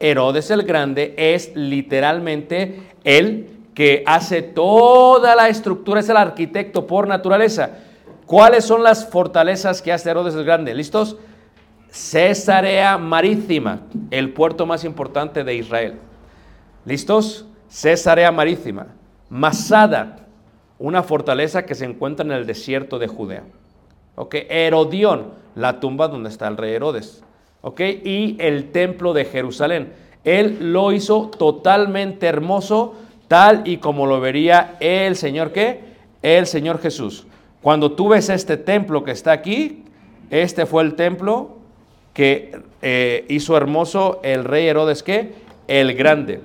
Herodes 0.00 0.50
el 0.50 0.62
Grande 0.62 1.14
es 1.18 1.54
literalmente 1.54 2.82
el 3.04 3.50
que 3.74 4.02
hace 4.06 4.40
toda 4.40 5.36
la 5.36 5.48
estructura, 5.48 6.00
es 6.00 6.08
el 6.08 6.16
arquitecto 6.16 6.86
por 6.86 7.06
naturaleza. 7.06 7.78
¿Cuáles 8.24 8.64
son 8.64 8.82
las 8.82 9.06
fortalezas 9.06 9.82
que 9.82 9.92
hace 9.92 10.10
Herodes 10.10 10.34
el 10.34 10.44
Grande? 10.44 10.74
¿Listos? 10.74 11.18
Cesarea 11.90 12.96
Marítima, 12.96 13.82
el 14.10 14.32
puerto 14.32 14.64
más 14.64 14.82
importante 14.84 15.44
de 15.44 15.54
Israel. 15.56 15.98
¿Listos? 16.86 17.44
Cesarea 17.68 18.32
Marítima. 18.32 18.86
Masada, 19.28 20.26
una 20.78 21.02
fortaleza 21.02 21.66
que 21.66 21.74
se 21.74 21.84
encuentra 21.84 22.24
en 22.24 22.32
el 22.32 22.46
desierto 22.46 22.98
de 22.98 23.08
Judea. 23.08 23.44
¿Ok? 24.22 24.36
Herodión, 24.48 25.32
la 25.56 25.80
tumba 25.80 26.06
donde 26.06 26.28
está 26.28 26.46
el 26.46 26.56
rey 26.56 26.74
Herodes. 26.74 27.24
Y 28.04 28.36
el 28.38 28.70
templo 28.70 29.12
de 29.12 29.24
Jerusalén. 29.24 29.92
Él 30.22 30.72
lo 30.72 30.92
hizo 30.92 31.28
totalmente 31.36 32.28
hermoso, 32.28 32.94
tal 33.26 33.62
y 33.64 33.78
como 33.78 34.06
lo 34.06 34.20
vería 34.20 34.76
el 34.78 35.16
Señor, 35.16 35.50
¿qué? 35.50 35.80
El 36.22 36.46
Señor 36.46 36.80
Jesús. 36.80 37.26
Cuando 37.62 37.92
tú 37.92 38.10
ves 38.10 38.28
este 38.28 38.56
templo 38.56 39.02
que 39.02 39.10
está 39.10 39.32
aquí, 39.32 39.82
este 40.30 40.66
fue 40.66 40.84
el 40.84 40.94
templo 40.94 41.56
que 42.12 42.60
eh, 42.80 43.26
hizo 43.28 43.56
hermoso 43.56 44.20
el 44.22 44.44
rey 44.44 44.68
Herodes, 44.68 45.02
¿qué? 45.02 45.34
El 45.66 45.94
grande. 45.94 46.42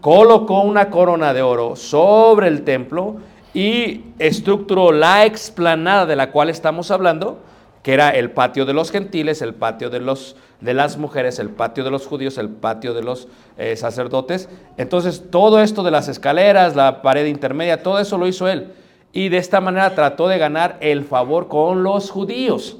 Colocó 0.00 0.60
una 0.60 0.88
corona 0.88 1.34
de 1.34 1.42
oro 1.42 1.74
sobre 1.74 2.46
el 2.46 2.62
templo 2.62 3.16
y 3.58 4.04
estructuró 4.20 4.92
la 4.92 5.24
explanada 5.24 6.06
de 6.06 6.14
la 6.14 6.30
cual 6.30 6.48
estamos 6.48 6.92
hablando, 6.92 7.40
que 7.82 7.92
era 7.92 8.10
el 8.10 8.30
patio 8.30 8.64
de 8.66 8.72
los 8.72 8.92
gentiles, 8.92 9.42
el 9.42 9.52
patio 9.52 9.90
de, 9.90 9.98
los, 9.98 10.36
de 10.60 10.74
las 10.74 10.96
mujeres, 10.96 11.40
el 11.40 11.50
patio 11.50 11.82
de 11.82 11.90
los 11.90 12.06
judíos, 12.06 12.38
el 12.38 12.50
patio 12.50 12.94
de 12.94 13.02
los 13.02 13.26
eh, 13.56 13.74
sacerdotes. 13.74 14.48
Entonces, 14.76 15.24
todo 15.32 15.60
esto 15.60 15.82
de 15.82 15.90
las 15.90 16.06
escaleras, 16.06 16.76
la 16.76 17.02
pared 17.02 17.26
intermedia, 17.26 17.82
todo 17.82 17.98
eso 17.98 18.16
lo 18.16 18.28
hizo 18.28 18.46
él. 18.46 18.74
Y 19.12 19.28
de 19.28 19.38
esta 19.38 19.60
manera 19.60 19.92
trató 19.92 20.28
de 20.28 20.38
ganar 20.38 20.76
el 20.78 21.02
favor 21.02 21.48
con 21.48 21.82
los 21.82 22.12
judíos, 22.12 22.76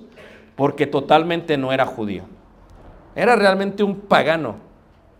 porque 0.55 0.87
totalmente 0.87 1.59
no 1.59 1.73
era 1.73 1.87
judío. 1.87 2.23
Era 3.17 3.35
realmente 3.35 3.83
un 3.83 3.97
pagano, 3.97 4.59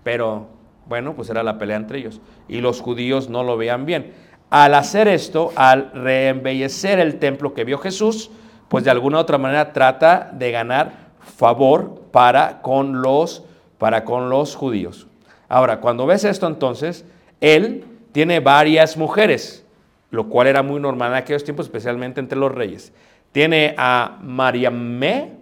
pero 0.05 0.47
bueno, 0.87 1.15
pues 1.15 1.29
era 1.31 1.43
la 1.43 1.59
pelea 1.59 1.79
entre 1.79 1.99
ellos. 1.99 2.21
Y 2.47 2.61
los 2.61 2.81
judíos 2.81 3.29
no 3.29 3.43
lo 3.43 3.57
veían 3.57 3.87
bien. 3.87 4.28
Al 4.51 4.75
hacer 4.75 5.09
esto, 5.09 5.53
al 5.57 5.91
reembellecer 5.93 6.99
el 6.99 7.19
templo 7.19 7.53
que 7.53 7.65
vio 7.65 7.79
Jesús, 7.79 8.31
pues 8.69 8.85
de 8.85 8.91
alguna 8.91 9.19
u 9.19 9.21
otra 9.21 9.39
manera 9.39 9.73
trata 9.73 10.31
de 10.33 10.51
ganar 10.51 11.09
favor 11.21 12.03
para 12.11 12.63
con 12.63 13.03
los, 13.03 13.45
para 13.79 14.05
con 14.05 14.31
los 14.31 14.57
judíos. 14.57 15.07
Ahora, 15.49 15.81
cuando 15.81 16.07
ves 16.07 16.25
esto 16.25 16.47
entonces, 16.47 17.05
él 17.41 17.85
tiene 18.13 18.41
varias 18.41 18.97
mujeres, 18.97 19.65
lo 20.11 20.29
cual 20.29 20.47
era 20.47 20.63
muy 20.63 20.81
normal 20.81 21.13
en 21.13 21.19
aquellos 21.19 21.45
tiempos, 21.45 21.67
especialmente 21.67 22.21
entre 22.21 22.39
los 22.39 22.53
reyes. 22.53 22.93
Tiene 23.33 23.75
a 23.77 24.19
Mariamé, 24.23 25.33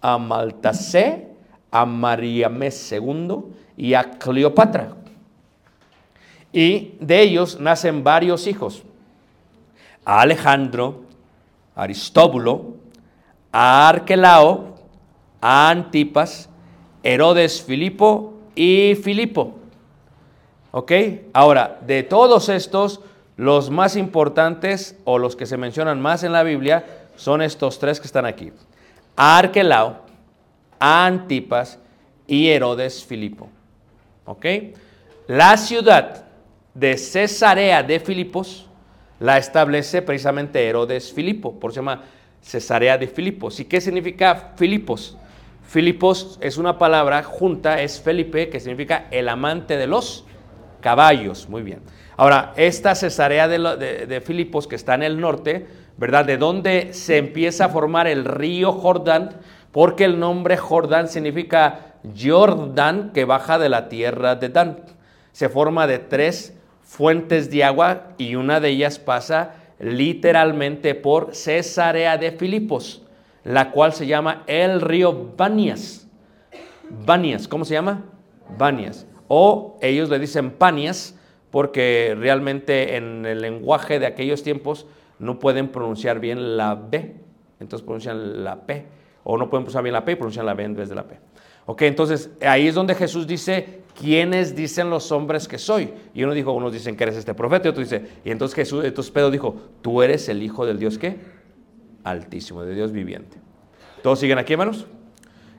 a 0.00 0.18
Maltasé, 0.18 1.28
a 1.70 1.84
Mariamé 1.84 2.70
II 2.90 3.38
y 3.76 3.94
a 3.94 4.04
Cleopatra. 4.04 4.94
Y 6.52 6.94
de 7.00 7.22
ellos 7.22 7.60
nacen 7.60 8.02
varios 8.02 8.46
hijos. 8.46 8.82
A 10.04 10.22
Alejandro, 10.22 11.02
Aristóbulo, 11.74 12.74
a 13.52 13.88
Arquelao, 13.88 14.76
a 15.40 15.70
Antipas, 15.70 16.48
Herodes 17.02 17.62
Filipo 17.62 18.34
y 18.54 18.94
Filipo. 18.96 19.54
¿Ok? 20.70 20.92
Ahora, 21.32 21.78
de 21.86 22.02
todos 22.02 22.48
estos, 22.48 23.00
los 23.36 23.70
más 23.70 23.96
importantes 23.96 24.98
o 25.04 25.18
los 25.18 25.36
que 25.36 25.46
se 25.46 25.56
mencionan 25.56 26.00
más 26.00 26.24
en 26.24 26.32
la 26.32 26.42
Biblia 26.42 26.84
son 27.16 27.42
estos 27.42 27.78
tres 27.78 28.00
que 28.00 28.06
están 28.06 28.26
aquí. 28.26 28.52
Arquelao, 29.16 29.98
Antipas 30.78 31.78
y 32.26 32.48
Herodes 32.48 33.04
Filipo. 33.04 33.48
¿Ok? 34.24 34.46
La 35.26 35.56
ciudad 35.56 36.27
de 36.74 36.96
Cesarea 36.96 37.82
de 37.82 38.00
Filipos 38.00 38.66
la 39.20 39.38
establece 39.38 40.02
precisamente 40.02 40.64
Herodes 40.66 41.12
Filipo, 41.12 41.58
por 41.58 41.70
eso 41.70 41.74
se 41.76 41.80
llama 41.80 42.02
Cesarea 42.40 42.96
de 42.98 43.08
Filipos. 43.08 43.58
¿Y 43.60 43.64
qué 43.64 43.80
significa 43.80 44.52
Filipos? 44.56 45.16
Filipos 45.66 46.38
es 46.40 46.56
una 46.56 46.78
palabra 46.78 47.22
junta, 47.22 47.82
es 47.82 48.00
Felipe, 48.00 48.48
que 48.48 48.60
significa 48.60 49.06
el 49.10 49.28
amante 49.28 49.76
de 49.76 49.86
los 49.86 50.24
caballos. 50.80 51.48
Muy 51.48 51.62
bien. 51.62 51.80
Ahora, 52.16 52.52
esta 52.56 52.94
Cesarea 52.94 53.48
de, 53.48 53.58
de- 53.76 54.06
de 54.06 54.20
Filipos, 54.20 54.66
que 54.66 54.76
está 54.76 54.94
en 54.94 55.02
el 55.02 55.20
norte, 55.20 55.66
¿verdad? 55.96 56.24
De 56.24 56.36
donde 56.36 56.94
se 56.94 57.18
empieza 57.18 57.66
a 57.66 57.68
formar 57.68 58.06
el 58.06 58.24
río 58.24 58.72
Jordán, 58.72 59.40
porque 59.72 60.04
el 60.04 60.18
nombre 60.18 60.56
Jordán 60.56 61.08
significa 61.08 61.96
Jordán, 62.16 63.10
que 63.12 63.24
baja 63.24 63.58
de 63.58 63.68
la 63.68 63.88
tierra 63.88 64.36
de 64.36 64.48
Dan. 64.48 64.78
Se 65.32 65.48
forma 65.48 65.86
de 65.86 65.98
tres 65.98 66.54
fuentes 66.88 67.50
de 67.50 67.64
agua 67.64 68.14
y 68.16 68.34
una 68.34 68.60
de 68.60 68.70
ellas 68.70 68.98
pasa 68.98 69.56
literalmente 69.78 70.94
por 70.94 71.34
Cesarea 71.34 72.16
de 72.16 72.32
Filipos, 72.32 73.02
la 73.44 73.72
cual 73.72 73.92
se 73.92 74.06
llama 74.06 74.42
el 74.46 74.80
río 74.80 75.34
Banias. 75.36 76.08
Banias, 76.88 77.46
¿cómo 77.46 77.66
se 77.66 77.74
llama? 77.74 78.06
Banias. 78.56 79.06
O 79.28 79.76
ellos 79.82 80.08
le 80.08 80.18
dicen 80.18 80.50
Panias 80.50 81.14
porque 81.50 82.16
realmente 82.18 82.96
en 82.96 83.26
el 83.26 83.42
lenguaje 83.42 83.98
de 83.98 84.06
aquellos 84.06 84.42
tiempos 84.42 84.86
no 85.18 85.38
pueden 85.38 85.68
pronunciar 85.68 86.20
bien 86.20 86.56
la 86.56 86.74
B, 86.74 87.16
entonces 87.60 87.84
pronuncian 87.84 88.42
la 88.44 88.64
P, 88.64 88.86
o 89.24 89.36
no 89.36 89.50
pueden 89.50 89.64
pronunciar 89.64 89.82
bien 89.82 89.92
la 89.92 90.06
P 90.06 90.12
y 90.12 90.16
pronuncian 90.16 90.46
la 90.46 90.54
B 90.54 90.64
en 90.64 90.74
vez 90.74 90.88
de 90.88 90.94
la 90.94 91.06
P. 91.06 91.18
Ok, 91.70 91.82
entonces 91.82 92.30
ahí 92.40 92.66
es 92.66 92.74
donde 92.74 92.94
Jesús 92.94 93.26
dice, 93.26 93.82
¿quiénes 94.00 94.56
dicen 94.56 94.88
los 94.88 95.12
hombres 95.12 95.46
que 95.46 95.58
soy? 95.58 95.92
Y 96.14 96.24
uno 96.24 96.32
dijo, 96.32 96.52
unos 96.52 96.72
dicen 96.72 96.96
que 96.96 97.04
eres 97.04 97.16
este 97.16 97.34
profeta, 97.34 97.68
y 97.68 97.70
otro 97.72 97.82
dice, 97.82 98.08
y 98.24 98.30
entonces 98.30 98.54
Jesús, 98.54 98.86
entonces 98.86 99.12
Pedro 99.12 99.30
dijo, 99.30 99.54
tú 99.82 100.00
eres 100.00 100.30
el 100.30 100.42
Hijo 100.42 100.64
del 100.64 100.78
Dios 100.78 100.96
qué? 100.96 101.18
Altísimo, 102.04 102.62
de 102.62 102.74
Dios 102.74 102.90
viviente. 102.90 103.36
¿Todos 104.02 104.18
siguen 104.18 104.38
aquí, 104.38 104.54
hermanos? 104.54 104.86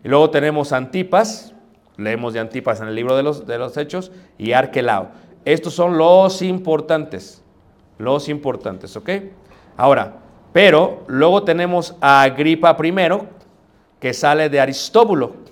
Y 0.04 0.08
luego 0.08 0.32
tenemos 0.32 0.74
Antipas, 0.74 1.54
leemos 1.96 2.34
de 2.34 2.40
Antipas 2.40 2.82
en 2.82 2.88
el 2.88 2.96
libro 2.96 3.16
de 3.16 3.22
los, 3.22 3.46
de 3.46 3.60
los 3.60 3.78
Hechos, 3.78 4.12
y 4.40 4.54
Arquelao. 4.54 5.10
Estos 5.46 5.76
son 5.76 5.96
los 5.96 6.42
importantes, 6.42 7.44
los 8.00 8.30
importantes, 8.30 8.98
¿ok? 8.98 9.12
Ahora, 9.78 10.16
pero 10.54 11.04
luego 11.06 11.44
tenemos 11.44 11.96
a 12.02 12.24
Agripa 12.24 12.76
I, 12.84 12.94
que 14.00 14.12
sale 14.12 14.50
de 14.50 14.60
Aristóbulo. 14.60 15.49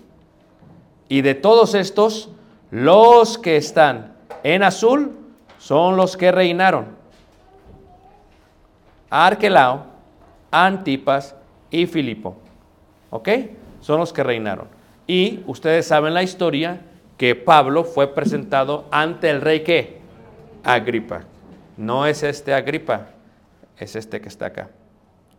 Y 1.09 1.21
de 1.21 1.35
todos 1.35 1.73
estos, 1.73 2.29
los 2.71 3.37
que 3.37 3.57
están 3.57 4.13
en 4.43 4.63
azul 4.63 5.15
son 5.57 5.95
los 5.97 6.17
que 6.17 6.31
reinaron. 6.31 6.97
Arquelao, 9.09 9.85
Antipas 10.51 11.35
y 11.71 11.85
Filipo. 11.85 12.37
¿Ok? 13.09 13.29
Son 13.81 13.99
los 13.99 14.11
que 14.11 14.23
reinaron. 14.23 14.67
Y 15.05 15.43
ustedes 15.47 15.87
saben 15.87 16.13
la 16.13 16.23
historia 16.23 16.81
que 17.17 17.35
Pablo 17.35 17.83
fue 17.83 18.13
presentado 18.13 18.85
ante 18.91 19.29
el 19.29 19.41
rey 19.41 19.63
que 19.63 19.99
Agripa. 20.63 21.21
No 21.77 22.05
es 22.05 22.23
este 22.23 22.53
Agripa, 22.53 23.07
es 23.77 23.95
este 23.95 24.19
que 24.19 24.27
está 24.27 24.47
acá. 24.47 24.69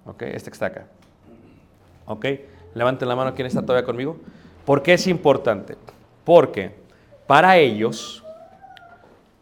¿Ok? 0.06 0.22
Este 0.22 0.50
que 0.50 0.54
está 0.54 0.66
acá. 0.66 0.86
¿Ok? 2.06 2.26
Levanten 2.74 3.08
la 3.08 3.16
mano 3.16 3.34
quien 3.34 3.46
está 3.46 3.62
todavía 3.62 3.84
conmigo. 3.84 4.18
¿Por 4.68 4.82
qué 4.82 4.92
es 4.92 5.06
importante? 5.06 5.78
Porque 6.26 6.74
para 7.26 7.56
ellos 7.56 8.22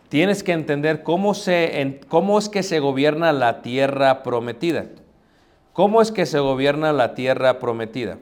tienes 0.08 0.44
que 0.44 0.52
entender 0.52 1.02
cómo, 1.02 1.34
se, 1.34 1.98
cómo 2.06 2.38
es 2.38 2.48
que 2.48 2.62
se 2.62 2.78
gobierna 2.78 3.32
la 3.32 3.60
tierra 3.60 4.22
prometida. 4.22 4.86
¿Cómo 5.72 6.00
es 6.00 6.12
que 6.12 6.26
se 6.26 6.38
gobierna 6.38 6.92
la 6.92 7.16
tierra 7.16 7.58
prometida? 7.58 8.18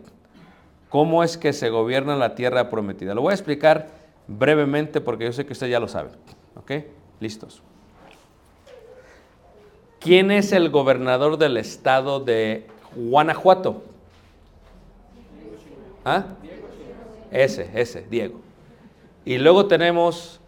¿Cómo 0.88 1.22
es 1.22 1.36
que 1.36 1.52
se 1.52 1.68
gobierna 1.68 2.16
la 2.16 2.34
tierra 2.34 2.70
prometida? 2.70 3.14
Lo 3.14 3.20
voy 3.20 3.32
a 3.32 3.34
explicar 3.34 3.88
brevemente 4.26 5.02
porque 5.02 5.26
yo 5.26 5.32
sé 5.34 5.44
que 5.44 5.52
usted 5.52 5.66
ya 5.66 5.80
lo 5.80 5.88
sabe. 5.88 6.08
¿Ok? 6.56 6.86
Listos. 7.20 7.62
¿Quién 10.00 10.30
es 10.30 10.52
el 10.52 10.70
gobernador 10.70 11.36
del 11.36 11.58
estado 11.58 12.20
de 12.20 12.66
Guanajuato? 12.96 13.82
¿Ah? 16.02 16.24
Ese, 17.34 17.68
ese, 17.74 18.02
Diego. 18.08 18.40
Y 19.24 19.38
luego 19.38 19.66
tenemos 19.66 20.40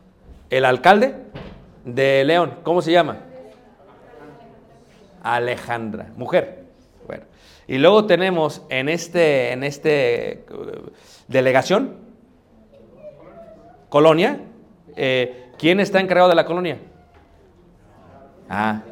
el 0.50 0.64
alcalde 0.64 1.16
de 1.84 2.24
León. 2.24 2.54
¿Cómo 2.62 2.80
se 2.80 2.92
llama? 2.92 3.18
Alejandra, 5.20 6.12
mujer. 6.16 6.62
Bueno. 7.04 7.24
Y 7.66 7.78
luego 7.78 8.06
tenemos 8.06 8.62
en 8.68 8.88
este, 8.88 9.50
en 9.50 9.64
este 9.64 10.44
uh, 10.48 10.90
delegación, 11.26 11.96
colonia. 13.88 14.42
eh, 14.94 15.50
¿Quién 15.58 15.80
está 15.80 15.98
encargado 15.98 16.28
de 16.28 16.36
la 16.36 16.44
colonia? 16.44 16.78
Ah, 18.48 18.82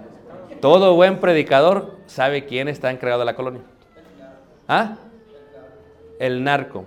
todo 0.60 0.96
buen 0.96 1.20
predicador 1.20 1.96
sabe 2.06 2.44
quién 2.46 2.66
está 2.66 2.90
encargado 2.90 3.20
de 3.20 3.26
la 3.26 3.36
colonia. 3.36 3.62
¿Ah? 4.66 4.96
El 6.18 6.42
narco. 6.42 6.86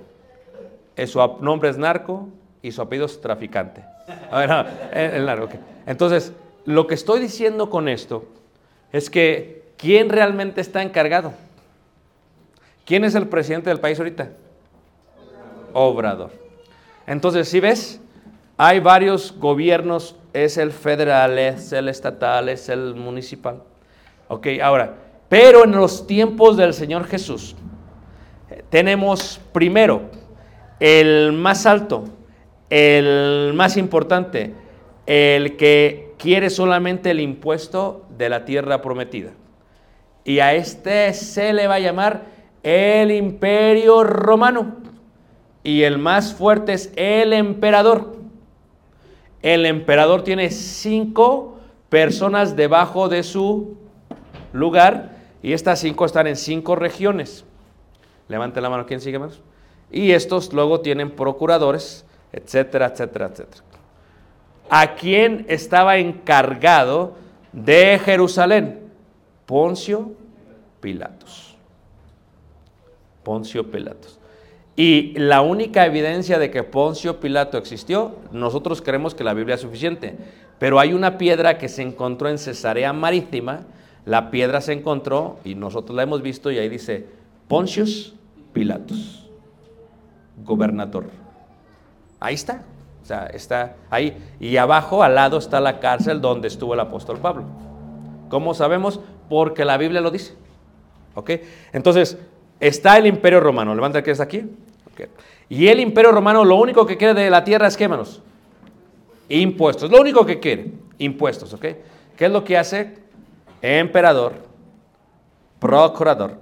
Eh, 0.97 1.07
Su 1.07 1.19
nombre 1.41 1.69
es 1.69 1.77
narco 1.77 2.27
y 2.61 2.71
su 2.71 2.81
apellido 2.81 3.05
es 3.05 3.21
traficante. 3.21 3.83
A 4.31 4.39
ver, 4.39 4.49
no, 4.49 4.65
el, 4.91 5.11
el 5.11 5.25
narco. 5.25 5.47
Entonces, 5.85 6.33
lo 6.65 6.87
que 6.87 6.95
estoy 6.95 7.21
diciendo 7.21 7.69
con 7.69 7.87
esto 7.87 8.25
es 8.91 9.09
que 9.09 9.63
¿quién 9.77 10.09
realmente 10.09 10.59
está 10.59 10.81
encargado? 10.81 11.31
¿Quién 12.85 13.03
es 13.03 13.15
el 13.15 13.27
presidente 13.27 13.69
del 13.69 13.79
país 13.79 13.99
ahorita? 13.99 14.29
Obrador. 15.73 16.31
Entonces, 17.05 17.47
si 17.47 17.59
ves, 17.59 18.01
hay 18.57 18.79
varios 18.79 19.33
gobiernos, 19.37 20.15
es 20.33 20.57
el 20.57 20.71
federal, 20.71 21.37
es 21.37 21.71
el 21.73 21.89
estatal, 21.89 22.49
es 22.49 22.69
el 22.69 22.95
municipal. 22.95 23.61
Ok, 24.27 24.47
ahora, 24.61 24.95
pero 25.29 25.63
en 25.63 25.71
los 25.71 26.07
tiempos 26.07 26.57
del 26.57 26.73
Señor 26.73 27.05
Jesús, 27.05 27.55
eh, 28.49 28.63
tenemos 28.69 29.39
primero 29.51 30.01
el 30.79 31.33
más 31.33 31.65
alto, 31.65 32.05
el 32.69 33.53
más 33.55 33.77
importante, 33.77 34.53
el 35.05 35.57
que 35.57 36.13
quiere 36.17 36.49
solamente 36.49 37.11
el 37.11 37.19
impuesto 37.19 38.05
de 38.17 38.29
la 38.29 38.45
tierra 38.45 38.81
prometida. 38.81 39.31
Y 40.23 40.39
a 40.39 40.53
este 40.53 41.13
se 41.13 41.53
le 41.53 41.67
va 41.67 41.75
a 41.75 41.79
llamar 41.79 42.25
el 42.63 43.11
imperio 43.11 44.03
romano. 44.03 44.75
Y 45.63 45.83
el 45.83 45.97
más 45.97 46.33
fuerte 46.33 46.73
es 46.73 46.91
el 46.95 47.33
emperador. 47.33 48.17
El 49.41 49.65
emperador 49.65 50.23
tiene 50.23 50.49
cinco 50.49 51.59
personas 51.89 52.55
debajo 52.55 53.07
de 53.07 53.23
su 53.23 53.77
lugar 54.51 55.15
y 55.41 55.53
estas 55.53 55.79
cinco 55.79 56.05
están 56.05 56.27
en 56.27 56.35
cinco 56.35 56.75
regiones. 56.75 57.45
Levante 58.27 58.59
la 58.59 58.69
mano, 58.69 58.85
¿quién 58.85 58.99
sigue 58.99 59.19
más? 59.19 59.39
Y 59.91 60.11
estos 60.11 60.53
luego 60.53 60.81
tienen 60.81 61.11
procuradores, 61.11 62.05
etcétera, 62.31 62.87
etcétera, 62.87 63.27
etcétera. 63.27 63.63
¿A 64.69 64.95
quién 64.95 65.45
estaba 65.47 65.97
encargado 65.97 67.15
de 67.53 67.99
Jerusalén? 68.03 68.81
Poncio 69.45 70.11
Pilatos. 70.81 71.55
Poncio 73.23 73.71
Pilatos. 73.71 74.19
Y 74.75 75.17
la 75.17 75.41
única 75.41 75.85
evidencia 75.85 76.37
de 76.37 76.51
que 76.51 76.63
Poncio 76.63 77.19
Pilato 77.19 77.57
existió, 77.57 78.17
nosotros 78.31 78.81
creemos 78.81 79.15
que 79.15 79.23
la 79.23 79.33
Biblia 79.33 79.55
es 79.55 79.61
suficiente. 79.61 80.15
Pero 80.59 80.79
hay 80.79 80.93
una 80.93 81.17
piedra 81.17 81.57
que 81.57 81.69
se 81.69 81.81
encontró 81.81 82.29
en 82.29 82.37
Cesarea 82.37 82.93
Marítima. 82.93 83.65
La 84.05 84.31
piedra 84.31 84.61
se 84.61 84.73
encontró 84.73 85.39
y 85.43 85.55
nosotros 85.55 85.95
la 85.95 86.03
hemos 86.03 86.21
visto 86.21 86.51
y 86.51 86.59
ahí 86.59 86.69
dice 86.69 87.05
Poncius 87.47 88.13
Pilatos, 88.53 89.26
gobernador. 90.43 91.05
Ahí 92.19 92.35
está. 92.35 92.63
O 93.03 93.05
sea, 93.05 93.27
está 93.27 93.75
ahí. 93.89 94.17
Y 94.39 94.57
abajo, 94.57 95.03
al 95.03 95.15
lado, 95.15 95.37
está 95.37 95.59
la 95.59 95.79
cárcel 95.79 96.19
donde 96.19 96.47
estuvo 96.47 96.73
el 96.73 96.79
apóstol 96.79 97.17
Pablo. 97.19 97.45
¿Cómo 98.29 98.53
sabemos? 98.53 98.99
Porque 99.29 99.63
la 99.63 99.77
Biblia 99.77 100.01
lo 100.01 100.11
dice. 100.11 100.33
¿Ok? 101.15 101.31
Entonces, 101.71 102.17
está 102.59 102.97
el 102.97 103.07
imperio 103.07 103.39
romano. 103.39 103.73
Levanta 103.73 104.03
que 104.03 104.11
está 104.11 104.23
aquí. 104.23 104.45
Ok. 104.91 105.07
Y 105.49 105.67
el 105.67 105.79
imperio 105.79 106.11
romano 106.11 106.43
lo 106.43 106.57
único 106.57 106.85
que 106.85 106.97
quiere 106.97 107.13
de 107.13 107.29
la 107.29 107.43
tierra 107.43 107.67
es 107.67 107.77
qué, 107.77 107.85
hermanos? 107.85 108.21
Impuestos. 109.29 109.89
Lo 109.89 110.01
único 110.01 110.25
que 110.25 110.39
quiere. 110.39 110.71
Impuestos. 110.97 111.53
¿Ok? 111.53 111.65
¿Qué 112.17 112.25
es 112.25 112.31
lo 112.31 112.43
que 112.43 112.57
hace? 112.57 112.97
Emperador, 113.61 114.33
procurador, 115.59 116.41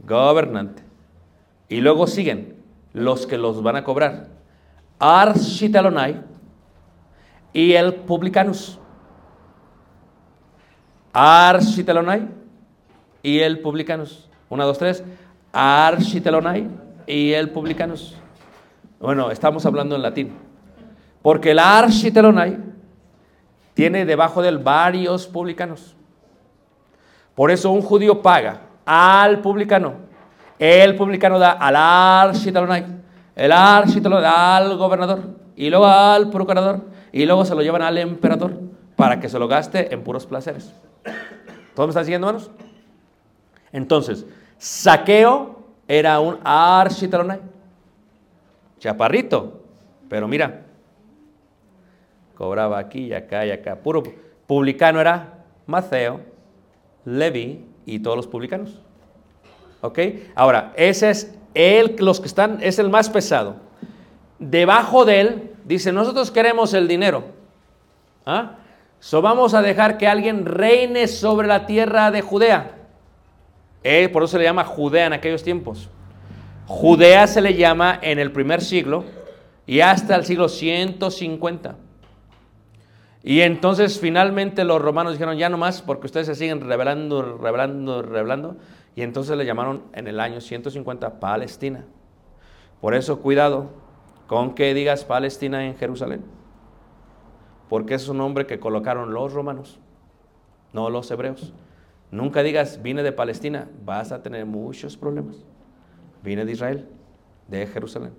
gobernante. 0.00 0.82
Y 1.68 1.80
luego 1.80 2.06
siguen 2.06 2.57
los 2.92 3.26
que 3.26 3.38
los 3.38 3.62
van 3.62 3.76
a 3.76 3.84
cobrar. 3.84 4.28
Architelonai 4.98 6.22
y 7.52 7.72
el 7.72 7.94
Publicanus. 7.94 8.78
Architelonai 11.12 12.28
y 13.22 13.38
el 13.40 13.60
Publicanus. 13.60 14.28
Una, 14.48 14.64
dos, 14.64 14.78
tres. 14.78 15.04
Architelonai 15.52 16.68
y 17.06 17.32
el 17.32 17.50
Publicanus. 17.50 18.16
Bueno, 19.00 19.30
estamos 19.30 19.64
hablando 19.66 19.96
en 19.96 20.02
latín. 20.02 20.32
Porque 21.22 21.52
el 21.52 21.58
Architelonai 21.58 22.58
tiene 23.74 24.04
debajo 24.04 24.42
de 24.42 24.48
él 24.48 24.58
varios 24.58 25.28
publicanos. 25.28 25.94
Por 27.36 27.52
eso 27.52 27.70
un 27.70 27.80
judío 27.80 28.22
paga 28.22 28.62
al 28.84 29.40
publicano. 29.40 30.07
El 30.58 30.96
publicano 30.96 31.38
da 31.38 31.52
al 31.52 31.76
Architelonai. 31.76 32.84
El 33.36 33.52
Architelonai 33.52 34.22
da 34.22 34.56
al 34.56 34.76
gobernador. 34.76 35.20
Y 35.56 35.70
luego 35.70 35.86
al 35.86 36.30
procurador. 36.30 36.80
Y 37.12 37.24
luego 37.26 37.44
se 37.44 37.54
lo 37.54 37.62
llevan 37.62 37.82
al 37.82 37.98
emperador 37.98 38.58
para 38.96 39.20
que 39.20 39.28
se 39.28 39.38
lo 39.38 39.46
gaste 39.46 39.92
en 39.94 40.02
puros 40.02 40.26
placeres. 40.26 40.74
¿Todos 41.74 41.86
me 41.86 41.90
están 41.90 42.04
siguiendo, 42.04 42.28
hermanos? 42.28 42.50
Entonces, 43.72 44.26
saqueo 44.58 45.62
era 45.86 46.18
un 46.20 46.38
architelonai. 46.42 47.40
Chaparrito. 48.78 49.62
Pero 50.08 50.26
mira, 50.26 50.62
cobraba 52.34 52.78
aquí 52.78 53.06
y 53.06 53.12
acá 53.12 53.46
y 53.46 53.50
acá. 53.50 53.76
Puro 53.76 54.02
publicano 54.46 55.00
era 55.00 55.44
Maceo, 55.66 56.20
Levi 57.04 57.64
y 57.84 57.98
todos 58.00 58.16
los 58.16 58.26
publicanos. 58.26 58.80
¿Ok? 59.80 59.98
Ahora, 60.34 60.72
ese 60.76 61.10
es 61.10 61.34
el, 61.54 61.96
los 61.98 62.20
que 62.20 62.26
están, 62.26 62.58
es 62.62 62.78
el 62.78 62.88
más 62.88 63.08
pesado. 63.08 63.56
Debajo 64.38 65.04
de 65.04 65.20
él, 65.20 65.50
dice, 65.64 65.92
nosotros 65.92 66.30
queremos 66.30 66.74
el 66.74 66.88
dinero. 66.88 67.24
¿Ah? 68.26 68.56
So 69.00 69.22
vamos 69.22 69.54
a 69.54 69.62
dejar 69.62 69.96
que 69.96 70.08
alguien 70.08 70.44
reine 70.44 71.06
sobre 71.06 71.46
la 71.46 71.66
tierra 71.66 72.10
de 72.10 72.20
Judea. 72.20 72.72
Eh, 73.84 74.08
por 74.08 74.22
eso 74.22 74.32
se 74.32 74.38
le 74.38 74.44
llama 74.44 74.64
Judea 74.64 75.06
en 75.06 75.12
aquellos 75.12 75.42
tiempos. 75.42 75.88
Judea 76.66 77.26
se 77.26 77.40
le 77.40 77.54
llama 77.54 77.98
en 78.02 78.18
el 78.18 78.32
primer 78.32 78.60
siglo 78.60 79.04
y 79.66 79.80
hasta 79.80 80.16
el 80.16 80.24
siglo 80.24 80.48
150. 80.48 81.76
Y 83.22 83.40
entonces 83.40 83.98
finalmente 84.00 84.64
los 84.64 84.80
romanos 84.80 85.12
dijeron, 85.12 85.36
ya 85.38 85.48
no 85.48 85.58
más, 85.58 85.82
porque 85.82 86.06
ustedes 86.06 86.26
se 86.26 86.34
siguen 86.34 86.60
revelando, 86.60 87.38
revelando, 87.38 88.02
revelando. 88.02 88.56
Y 88.94 89.02
entonces 89.02 89.36
le 89.36 89.44
llamaron 89.44 89.82
en 89.92 90.08
el 90.08 90.20
año 90.20 90.40
150 90.40 91.20
Palestina. 91.20 91.84
Por 92.80 92.94
eso 92.94 93.20
cuidado 93.20 93.70
con 94.26 94.54
que 94.54 94.74
digas 94.74 95.04
Palestina 95.04 95.66
en 95.66 95.76
Jerusalén. 95.76 96.22
Porque 97.68 97.94
es 97.94 98.08
un 98.08 98.18
nombre 98.18 98.46
que 98.46 98.60
colocaron 98.60 99.12
los 99.12 99.32
romanos, 99.32 99.78
no 100.72 100.90
los 100.90 101.10
hebreos. 101.10 101.52
Nunca 102.10 102.42
digas, 102.42 102.80
vine 102.82 103.02
de 103.02 103.12
Palestina, 103.12 103.68
vas 103.84 104.12
a 104.12 104.22
tener 104.22 104.46
muchos 104.46 104.96
problemas. 104.96 105.36
Vine 106.22 106.44
de 106.44 106.52
Israel, 106.52 106.88
de 107.46 107.66
Jerusalén. 107.66 108.12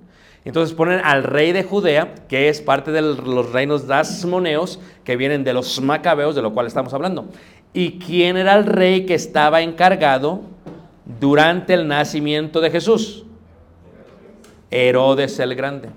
Entonces 0.45 0.75
ponen 0.75 1.01
al 1.03 1.23
rey 1.23 1.51
de 1.51 1.63
Judea, 1.63 2.15
que 2.27 2.49
es 2.49 2.61
parte 2.61 2.91
de 2.91 3.01
los 3.01 3.51
reinos 3.51 3.87
dasmoneos, 3.87 4.79
que 5.03 5.17
vienen 5.17 5.43
de 5.43 5.53
los 5.53 5.81
macabeos, 5.81 6.35
de 6.35 6.41
lo 6.41 6.53
cual 6.53 6.67
estamos 6.67 6.93
hablando. 6.93 7.27
¿Y 7.73 7.99
quién 7.99 8.37
era 8.37 8.55
el 8.55 8.65
rey 8.65 9.05
que 9.05 9.15
estaba 9.15 9.61
encargado 9.61 10.41
durante 11.19 11.73
el 11.73 11.87
nacimiento 11.87 12.61
de 12.61 12.69
Jesús? 12.69 13.25
Herodes 14.69 15.39
el 15.39 15.55
Grande. 15.55 15.89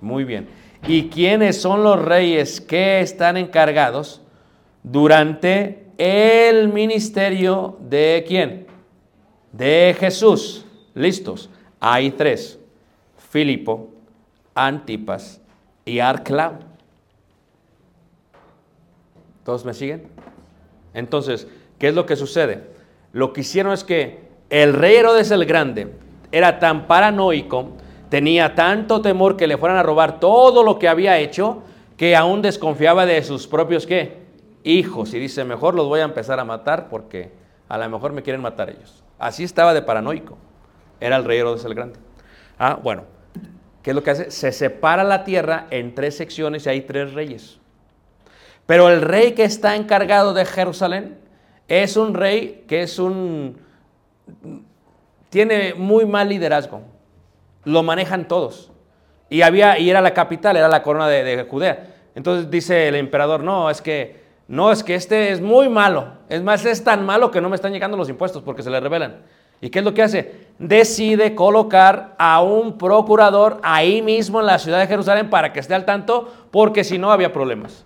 Muy 0.00 0.24
bien. 0.24 0.48
¿Y 0.86 1.08
quiénes 1.08 1.60
son 1.60 1.82
los 1.82 2.02
reyes 2.02 2.60
que 2.60 3.00
están 3.00 3.36
encargados 3.36 4.22
durante 4.82 5.86
el 5.98 6.72
ministerio 6.72 7.76
de 7.80 8.24
quién? 8.26 8.66
De 9.52 9.94
Jesús. 9.98 10.64
Listos. 10.94 11.50
Hay 11.80 12.10
tres. 12.12 12.58
Filipo, 13.30 13.90
Antipas 14.54 15.40
y 15.84 15.98
Arclao. 15.98 16.58
¿Todos 19.44 19.64
me 19.64 19.74
siguen? 19.74 20.04
Entonces, 20.94 21.46
¿qué 21.78 21.88
es 21.88 21.94
lo 21.94 22.06
que 22.06 22.16
sucede? 22.16 22.64
Lo 23.12 23.32
que 23.32 23.42
hicieron 23.42 23.72
es 23.72 23.84
que 23.84 24.25
el 24.50 24.74
rey 24.74 24.96
Herodes 24.96 25.30
el 25.30 25.44
Grande 25.44 25.92
era 26.32 26.58
tan 26.58 26.86
paranoico, 26.86 27.72
tenía 28.08 28.54
tanto 28.54 29.00
temor 29.00 29.36
que 29.36 29.46
le 29.46 29.56
fueran 29.58 29.78
a 29.78 29.82
robar 29.82 30.20
todo 30.20 30.62
lo 30.62 30.78
que 30.78 30.88
había 30.88 31.18
hecho, 31.18 31.62
que 31.96 32.14
aún 32.14 32.42
desconfiaba 32.42 33.06
de 33.06 33.22
sus 33.22 33.46
propios 33.46 33.86
¿qué? 33.86 34.26
hijos. 34.66 35.14
Y 35.14 35.18
dice, 35.18 35.44
mejor 35.44 35.74
los 35.74 35.86
voy 35.86 36.00
a 36.00 36.04
empezar 36.04 36.38
a 36.40 36.44
matar 36.44 36.88
porque 36.88 37.30
a 37.68 37.78
lo 37.78 37.88
mejor 37.88 38.12
me 38.12 38.22
quieren 38.22 38.42
matar 38.42 38.70
ellos. 38.70 39.02
Así 39.18 39.44
estaba 39.44 39.72
de 39.72 39.82
paranoico. 39.82 40.36
Era 41.00 41.16
el 41.16 41.24
rey 41.24 41.38
Herodes 41.38 41.64
el 41.64 41.74
Grande. 41.74 41.98
Ah, 42.58 42.78
bueno, 42.82 43.04
¿qué 43.82 43.90
es 43.90 43.96
lo 43.96 44.02
que 44.02 44.10
hace? 44.10 44.30
Se 44.30 44.52
separa 44.52 45.04
la 45.04 45.24
tierra 45.24 45.66
en 45.70 45.94
tres 45.94 46.16
secciones 46.16 46.66
y 46.66 46.68
hay 46.68 46.80
tres 46.82 47.14
reyes. 47.14 47.58
Pero 48.66 48.90
el 48.90 49.00
rey 49.00 49.32
que 49.32 49.44
está 49.44 49.76
encargado 49.76 50.34
de 50.34 50.44
Jerusalén 50.44 51.18
es 51.68 51.96
un 51.96 52.14
rey 52.14 52.64
que 52.66 52.82
es 52.82 52.98
un... 52.98 53.58
tiene 55.30 55.74
muy 55.74 56.06
mal 56.06 56.28
liderazgo. 56.28 56.82
Lo 57.64 57.82
manejan 57.82 58.28
todos. 58.28 58.72
Y, 59.28 59.42
había, 59.42 59.78
y 59.78 59.90
era 59.90 60.00
la 60.00 60.14
capital, 60.14 60.56
era 60.56 60.68
la 60.68 60.82
corona 60.82 61.08
de, 61.08 61.24
de 61.24 61.42
Judea. 61.44 61.94
Entonces 62.14 62.50
dice 62.50 62.88
el 62.88 62.94
emperador, 62.94 63.42
no, 63.42 63.68
es 63.68 63.82
que, 63.82 64.24
no, 64.48 64.72
es 64.72 64.82
que 64.82 64.94
este 64.94 65.32
es 65.32 65.40
muy 65.40 65.68
malo. 65.68 66.12
Es 66.28 66.42
más, 66.42 66.64
es 66.64 66.82
tan 66.82 67.04
malo 67.04 67.30
que 67.30 67.40
no 67.40 67.48
me 67.48 67.56
están 67.56 67.72
llegando 67.72 67.96
los 67.96 68.08
impuestos 68.08 68.42
porque 68.42 68.62
se 68.62 68.70
le 68.70 68.80
revelan. 68.80 69.22
¿Y 69.60 69.70
qué 69.70 69.80
es 69.80 69.84
lo 69.84 69.94
que 69.94 70.02
hace? 70.02 70.46
Decide 70.58 71.34
colocar 71.34 72.14
a 72.18 72.42
un 72.42 72.78
procurador 72.78 73.58
ahí 73.62 74.02
mismo 74.02 74.40
en 74.40 74.46
la 74.46 74.58
ciudad 74.58 74.80
de 74.80 74.86
Jerusalén 74.86 75.30
para 75.30 75.52
que 75.52 75.60
esté 75.60 75.74
al 75.74 75.84
tanto, 75.84 76.32
porque 76.50 76.84
si 76.84 76.98
no 76.98 77.10
había 77.10 77.32
problemas. 77.32 77.84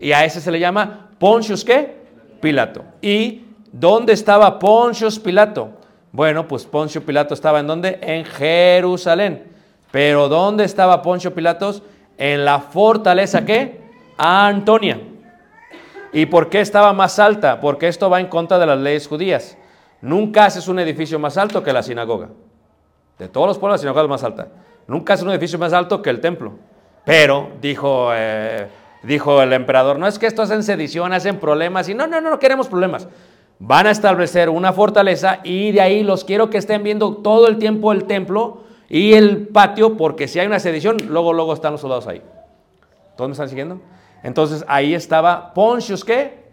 Y 0.00 0.12
a 0.12 0.24
ese 0.24 0.40
se 0.40 0.50
le 0.50 0.60
llama 0.60 1.10
Pontius 1.18 1.64
¿qué? 1.64 1.96
Pilato. 2.40 2.84
¿Y 3.00 3.45
dónde 3.78 4.12
estaba 4.12 4.58
Pontius 4.58 5.18
Pilato? 5.18 5.70
Bueno, 6.12 6.48
pues 6.48 6.64
Poncio 6.64 7.04
Pilato 7.04 7.34
estaba 7.34 7.60
en 7.60 7.66
dónde? 7.66 7.98
En 8.00 8.24
Jerusalén. 8.24 9.44
Pero 9.90 10.28
¿dónde 10.28 10.64
estaba 10.64 11.02
Poncio 11.02 11.34
Pilatos? 11.34 11.82
En 12.16 12.44
la 12.44 12.60
fortaleza 12.60 13.44
¿qué? 13.44 13.80
Antonia. 14.16 14.98
¿Y 16.12 16.24
por 16.26 16.48
qué 16.48 16.60
estaba 16.60 16.94
más 16.94 17.18
alta? 17.18 17.60
Porque 17.60 17.88
esto 17.88 18.08
va 18.08 18.20
en 18.20 18.28
contra 18.28 18.58
de 18.58 18.64
las 18.64 18.78
leyes 18.78 19.06
judías. 19.06 19.58
Nunca 20.00 20.46
haces 20.46 20.68
un 20.68 20.78
edificio 20.78 21.18
más 21.18 21.36
alto 21.36 21.62
que 21.62 21.72
la 21.72 21.82
sinagoga. 21.82 22.28
De 23.18 23.28
todos 23.28 23.48
los 23.48 23.58
pueblos, 23.58 23.78
la 23.78 23.82
sinagoga 23.82 24.04
es 24.04 24.08
más 24.08 24.24
alta. 24.24 24.48
Nunca 24.86 25.12
haces 25.12 25.24
un 25.26 25.32
edificio 25.32 25.58
más 25.58 25.74
alto 25.74 26.00
que 26.00 26.08
el 26.08 26.20
templo. 26.20 26.54
Pero, 27.04 27.50
dijo, 27.60 28.10
eh, 28.14 28.68
dijo 29.02 29.42
el 29.42 29.52
emperador, 29.52 29.98
no 29.98 30.06
es 30.06 30.18
que 30.18 30.26
esto 30.26 30.40
hacen 30.40 30.62
sedición, 30.62 31.12
hacen 31.12 31.38
problemas. 31.38 31.88
Y 31.90 31.94
no, 31.94 32.06
no, 32.06 32.20
no, 32.22 32.30
no 32.30 32.38
queremos 32.38 32.68
problemas. 32.68 33.06
Van 33.58 33.86
a 33.86 33.90
establecer 33.90 34.50
una 34.50 34.72
fortaleza 34.72 35.40
y 35.42 35.72
de 35.72 35.80
ahí 35.80 36.02
los 36.02 36.24
quiero 36.24 36.50
que 36.50 36.58
estén 36.58 36.82
viendo 36.82 37.16
todo 37.18 37.48
el 37.48 37.58
tiempo 37.58 37.92
el 37.92 38.04
templo 38.04 38.64
y 38.88 39.14
el 39.14 39.48
patio, 39.48 39.96
porque 39.96 40.28
si 40.28 40.38
hay 40.38 40.46
una 40.46 40.60
sedición, 40.60 40.98
luego, 41.08 41.32
luego 41.32 41.54
están 41.54 41.72
los 41.72 41.80
soldados 41.80 42.06
ahí. 42.06 42.22
¿Todos 43.16 43.28
me 43.28 43.32
están 43.32 43.48
siguiendo? 43.48 43.80
Entonces 44.22 44.64
ahí 44.68 44.94
estaba 44.94 45.54
Pontius, 45.54 46.04
¿qué? 46.04 46.44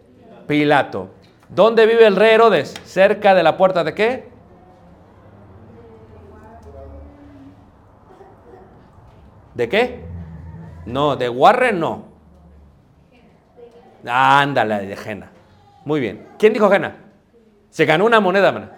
Pilato. 0.46 1.10
¿Dónde 1.48 1.86
vive 1.86 2.06
el 2.06 2.16
rey 2.16 2.34
Herodes? 2.34 2.74
Cerca 2.84 3.34
de 3.34 3.42
la 3.42 3.56
puerta 3.56 3.84
de 3.84 3.94
qué? 3.94 4.28
¿De 9.54 9.68
qué? 9.68 10.04
No, 10.86 11.16
de 11.16 11.28
Warren 11.28 11.78
no. 11.78 12.04
Ándale, 14.06 14.86
de 14.86 14.96
Jena. 14.96 15.33
Muy 15.84 16.00
bien. 16.00 16.26
¿Quién 16.38 16.52
dijo 16.52 16.70
Jena? 16.70 16.96
Se 17.70 17.84
ganó 17.84 18.04
una 18.06 18.20
moneda, 18.20 18.52
man. 18.52 18.70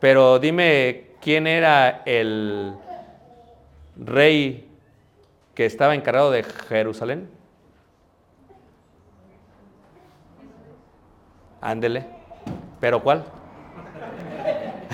Pero 0.00 0.38
dime 0.38 1.08
quién 1.20 1.46
era 1.46 2.02
el 2.04 2.74
rey 3.96 4.68
que 5.54 5.66
estaba 5.66 5.94
encargado 5.94 6.30
de 6.30 6.42
Jerusalén. 6.42 7.28
Ándele. 11.60 12.04
¿Pero 12.80 13.02
cuál? 13.02 13.24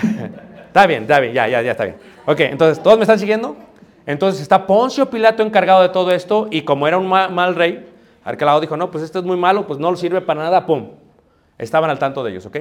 está 0.67 0.87
bien, 0.87 1.03
está 1.03 1.19
bien, 1.19 1.33
ya, 1.33 1.47
ya, 1.47 1.61
ya 1.61 1.71
está 1.71 1.85
bien. 1.85 1.97
Ok, 2.25 2.39
entonces, 2.39 2.81
¿todos 2.81 2.97
me 2.97 3.03
están 3.03 3.19
siguiendo? 3.19 3.55
Entonces 4.05 4.41
está 4.41 4.65
Poncio 4.65 5.09
Pilato 5.09 5.43
encargado 5.43 5.81
de 5.81 5.89
todo 5.89 6.11
esto 6.11 6.47
y 6.49 6.63
como 6.63 6.87
era 6.87 6.97
un 6.97 7.07
mal, 7.07 7.31
mal 7.31 7.55
rey, 7.55 7.92
Arquelao 8.23 8.61
dijo, 8.61 8.77
no, 8.77 8.89
pues 8.89 9.03
esto 9.03 9.19
es 9.19 9.25
muy 9.25 9.37
malo, 9.37 9.67
pues 9.67 9.79
no 9.79 9.95
sirve 9.95 10.21
para 10.21 10.43
nada, 10.43 10.65
pum. 10.65 10.91
Estaban 11.57 11.89
al 11.89 11.99
tanto 11.99 12.23
de 12.23 12.31
ellos, 12.31 12.45
¿ok? 12.45 12.57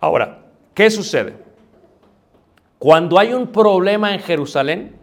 Ahora, 0.00 0.46
¿qué 0.74 0.90
sucede? 0.90 1.36
Cuando 2.78 3.18
hay 3.18 3.34
un 3.34 3.48
problema 3.48 4.14
en 4.14 4.20
Jerusalén, 4.20 4.96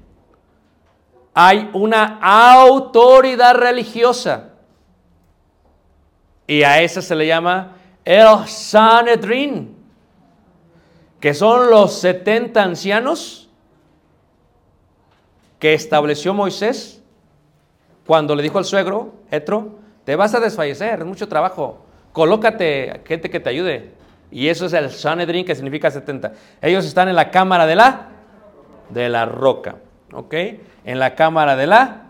hay 1.33 1.69
una 1.73 2.19
autoridad 2.21 3.55
religiosa. 3.55 4.53
Y 6.47 6.63
a 6.63 6.81
esa 6.81 7.01
se 7.01 7.15
le 7.15 7.27
llama 7.27 7.73
el 8.05 8.47
Sanedrin, 8.47 9.75
que 11.19 11.33
son 11.33 11.69
los 11.69 11.99
70 11.99 12.63
ancianos 12.63 13.49
que 15.59 15.73
estableció 15.73 16.33
Moisés 16.33 17.03
cuando 18.05 18.35
le 18.35 18.43
dijo 18.43 18.57
al 18.57 18.65
suegro, 18.65 19.13
Etro, 19.31 19.79
te 20.03 20.15
vas 20.15 20.33
a 20.35 20.39
desfallecer, 20.39 20.99
es 20.99 21.05
mucho 21.05 21.27
trabajo, 21.27 21.85
colócate 22.13 23.01
gente 23.05 23.29
que 23.29 23.39
te 23.39 23.49
ayude. 23.49 23.91
Y 24.31 24.49
eso 24.49 24.65
es 24.65 24.73
el 24.73 24.89
Sanedrin, 24.91 25.45
que 25.45 25.55
significa 25.55 25.89
70. 25.89 26.33
Ellos 26.61 26.85
están 26.85 27.07
en 27.07 27.15
la 27.15 27.31
cámara 27.31 27.65
de 27.65 27.75
la, 27.75 28.09
de 28.89 29.09
la 29.09 29.25
roca, 29.25 29.77
¿ok? 30.13 30.33
En 30.83 30.99
la 30.99 31.15
cámara 31.15 31.55
de 31.55 31.67
la 31.67 32.07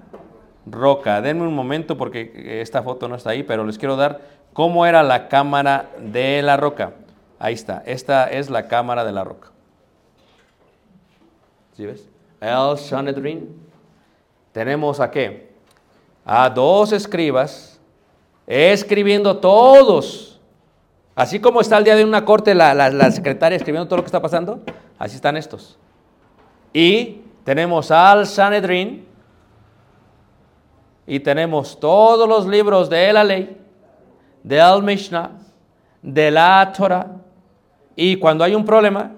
roca. 0.66 1.22
Denme 1.22 1.44
un 1.44 1.54
momento 1.54 1.98
porque 1.98 2.62
esta 2.62 2.82
foto 2.82 3.08
no 3.08 3.16
está 3.16 3.32
ahí, 3.32 3.44
pero 3.44 3.64
les 3.64 3.78
quiero 3.78 3.96
dar 3.96 4.22
cómo 4.54 4.86
era 4.86 5.04
la 5.04 5.28
cámara 5.28 5.92
de 6.00 6.42
la 6.42 6.58
roca. 6.58 6.94
Ahí 7.38 7.54
está, 7.54 7.84
esta 7.86 8.30
es 8.32 8.50
la 8.50 8.68
cámara 8.68 9.04
de 9.04 9.12
la 9.12 9.24
roca. 9.24 9.52
¿Sí 11.74 11.86
ves? 11.86 12.10
El 12.40 12.78
Sanedrin. 12.78 13.66
Tenemos 14.52 15.00
a 15.00 15.12
qué? 15.12 15.45
A 16.26 16.50
dos 16.50 16.92
escribas 16.92 17.76
escribiendo 18.48 19.38
todos. 19.38 20.40
Así 21.16 21.40
como 21.40 21.62
está 21.62 21.78
el 21.78 21.84
día 21.84 21.96
de 21.96 22.04
una 22.04 22.26
corte 22.26 22.54
la, 22.54 22.74
la, 22.74 23.12
secretaria 23.12 23.56
escribiendo 23.56 23.88
todo 23.88 23.98
lo 23.98 24.04
que 24.04 24.08
está 24.08 24.22
pasando, 24.22 24.60
así 25.00 25.16
están 25.16 25.38
estos. 25.38 25.78
Y 26.74 27.22
tenemos 27.46 27.90
al 27.90 28.28
Sanedrin 28.28 29.08
y 31.08 31.20
tenemos 31.20 31.80
todos 31.80 32.28
los 32.28 32.46
libros 32.48 32.90
de 32.90 33.14
la 33.14 33.24
ley, 33.24 33.58
del 34.44 34.84
Mishnah, 34.84 35.32
de 36.02 36.32
la 36.32 36.74
Torah. 36.76 37.08
Y 37.96 38.18
cuando 38.18 38.44
hay 38.44 38.56
un 38.56 38.66
problema, 38.66 39.14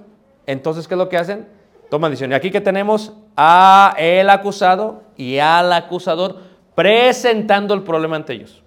entonces, 0.45 0.87
¿qué 0.87 0.93
es 0.93 0.97
lo 0.99 1.09
que 1.09 1.17
hacen? 1.17 1.47
Toman 1.89 2.11
decisión. 2.11 2.31
Y 2.31 2.35
aquí 2.35 2.51
que 2.51 2.61
tenemos 2.61 3.13
a 3.35 3.95
el 3.97 4.29
acusado 4.29 5.01
y 5.15 5.39
al 5.39 5.73
acusador 5.73 6.46
presentando 6.77 7.73
el 7.73 7.81
problema 7.81 8.17
ante 8.17 8.33
ellos. 8.33 8.61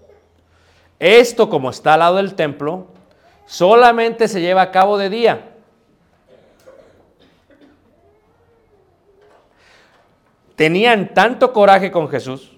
Esto, 0.99 1.49
como 1.49 1.71
está 1.71 1.95
al 1.95 2.01
lado 2.01 2.17
del 2.17 2.35
templo, 2.35 2.89
solamente 3.47 4.27
se 4.27 4.41
lleva 4.41 4.63
a 4.63 4.73
cabo 4.73 4.99
de 4.99 5.09
día. 5.09 5.53
Tenían 10.57 11.15
tanto 11.15 11.53
coraje 11.53 11.93
con 11.93 12.09
Jesús 12.09 12.51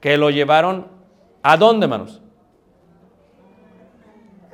que 0.00 0.16
lo 0.16 0.30
llevaron 0.30 0.86
a 1.42 1.58
dónde, 1.58 1.84
hermanos? 1.84 2.22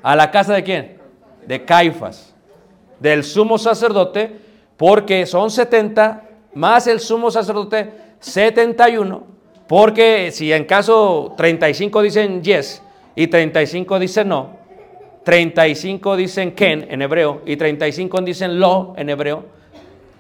¿A 0.02 0.16
la 0.16 0.32
casa 0.32 0.54
de 0.54 0.64
quién? 0.64 1.00
De 1.46 1.64
Caifás, 1.64 2.34
del 2.98 3.22
sumo 3.22 3.56
sacerdote, 3.56 4.36
porque 4.76 5.26
son 5.26 5.48
70 5.48 6.28
más 6.54 6.88
el 6.88 6.98
sumo 6.98 7.30
sacerdote 7.30 8.16
71, 8.18 9.30
porque 9.72 10.30
si 10.32 10.52
en 10.52 10.66
caso 10.66 11.32
35 11.34 12.02
dicen 12.02 12.42
yes 12.42 12.82
y 13.14 13.28
35 13.28 13.98
dicen 13.98 14.28
no, 14.28 14.50
35 15.24 16.14
dicen 16.14 16.52
ken 16.52 16.86
en 16.90 17.00
hebreo 17.00 17.40
y 17.46 17.56
35 17.56 18.20
dicen 18.20 18.60
lo 18.60 18.92
en 18.98 19.08
hebreo. 19.08 19.46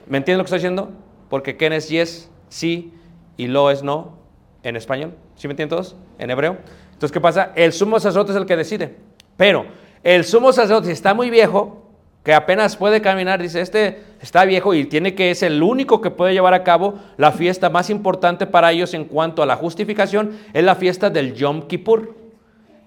¿Me 0.06 0.16
entienden 0.16 0.38
lo 0.38 0.44
que 0.44 0.46
estoy 0.46 0.58
diciendo? 0.60 0.92
Porque 1.28 1.58
ken 1.58 1.74
es 1.74 1.90
yes, 1.90 2.30
sí 2.48 2.94
y 3.36 3.46
lo 3.46 3.70
es 3.70 3.82
no 3.82 4.16
en 4.62 4.76
español. 4.76 5.12
¿Sí 5.36 5.46
me 5.48 5.52
entienden 5.52 5.76
todos? 5.76 5.96
En 6.18 6.30
hebreo. 6.30 6.56
Entonces, 6.86 7.12
¿qué 7.12 7.20
pasa? 7.20 7.52
El 7.54 7.74
sumo 7.74 8.00
sacerdote 8.00 8.32
es 8.32 8.38
el 8.38 8.46
que 8.46 8.56
decide. 8.56 8.96
Pero 9.36 9.66
el 10.02 10.24
sumo 10.24 10.54
sacerdote, 10.54 10.86
si 10.86 10.92
está 10.92 11.12
muy 11.12 11.28
viejo, 11.28 11.81
que 12.22 12.34
apenas 12.34 12.76
puede 12.76 13.02
caminar, 13.02 13.42
dice, 13.42 13.60
este 13.60 14.02
está 14.20 14.44
viejo 14.44 14.74
y 14.74 14.84
tiene 14.84 15.14
que 15.14 15.32
es 15.32 15.42
el 15.42 15.62
único 15.62 16.00
que 16.00 16.10
puede 16.10 16.32
llevar 16.32 16.54
a 16.54 16.62
cabo 16.62 16.94
la 17.16 17.32
fiesta 17.32 17.68
más 17.68 17.90
importante 17.90 18.46
para 18.46 18.70
ellos 18.70 18.94
en 18.94 19.06
cuanto 19.06 19.42
a 19.42 19.46
la 19.46 19.56
justificación, 19.56 20.38
es 20.52 20.62
la 20.62 20.76
fiesta 20.76 21.10
del 21.10 21.34
Yom 21.34 21.62
Kippur. 21.62 22.14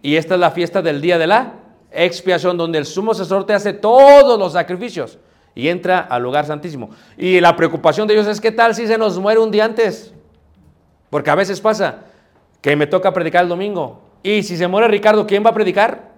Y 0.01 0.15
esta 0.15 0.35
es 0.35 0.39
la 0.39 0.51
fiesta 0.51 0.81
del 0.81 1.01
día 1.01 1.17
de 1.17 1.27
la 1.27 1.53
expiación, 1.91 2.57
donde 2.57 2.77
el 2.77 2.85
sumo 2.85 3.13
sacerdote 3.13 3.53
hace 3.53 3.73
todos 3.73 4.37
los 4.37 4.53
sacrificios 4.53 5.17
y 5.55 5.69
entra 5.69 5.99
al 5.99 6.21
lugar 6.21 6.45
santísimo. 6.45 6.91
Y 7.17 7.39
la 7.39 7.55
preocupación 7.55 8.07
de 8.07 8.13
ellos 8.13 8.27
es, 8.27 8.39
¿qué 8.39 8.51
tal 8.51 8.75
si 8.75 8.87
se 8.87 8.97
nos 8.97 9.17
muere 9.17 9.39
un 9.39 9.51
día 9.51 9.65
antes? 9.65 10.13
Porque 11.09 11.29
a 11.29 11.35
veces 11.35 11.59
pasa 11.59 12.01
que 12.61 12.75
me 12.75 12.87
toca 12.87 13.13
predicar 13.13 13.43
el 13.43 13.49
domingo. 13.49 14.01
Y 14.21 14.43
si 14.43 14.57
se 14.57 14.67
muere 14.67 14.87
Ricardo, 14.87 15.25
¿quién 15.25 15.45
va 15.45 15.49
a 15.49 15.53
predicar? 15.53 16.11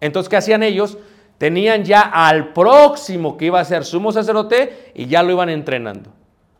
Entonces, 0.00 0.28
¿qué 0.28 0.36
hacían 0.36 0.62
ellos? 0.62 0.98
Tenían 1.38 1.84
ya 1.84 2.00
al 2.00 2.52
próximo 2.52 3.36
que 3.36 3.46
iba 3.46 3.60
a 3.60 3.64
ser 3.64 3.84
sumo 3.84 4.10
sacerdote 4.12 4.92
y 4.94 5.06
ya 5.06 5.22
lo 5.22 5.32
iban 5.32 5.50
entrenando. 5.50 6.10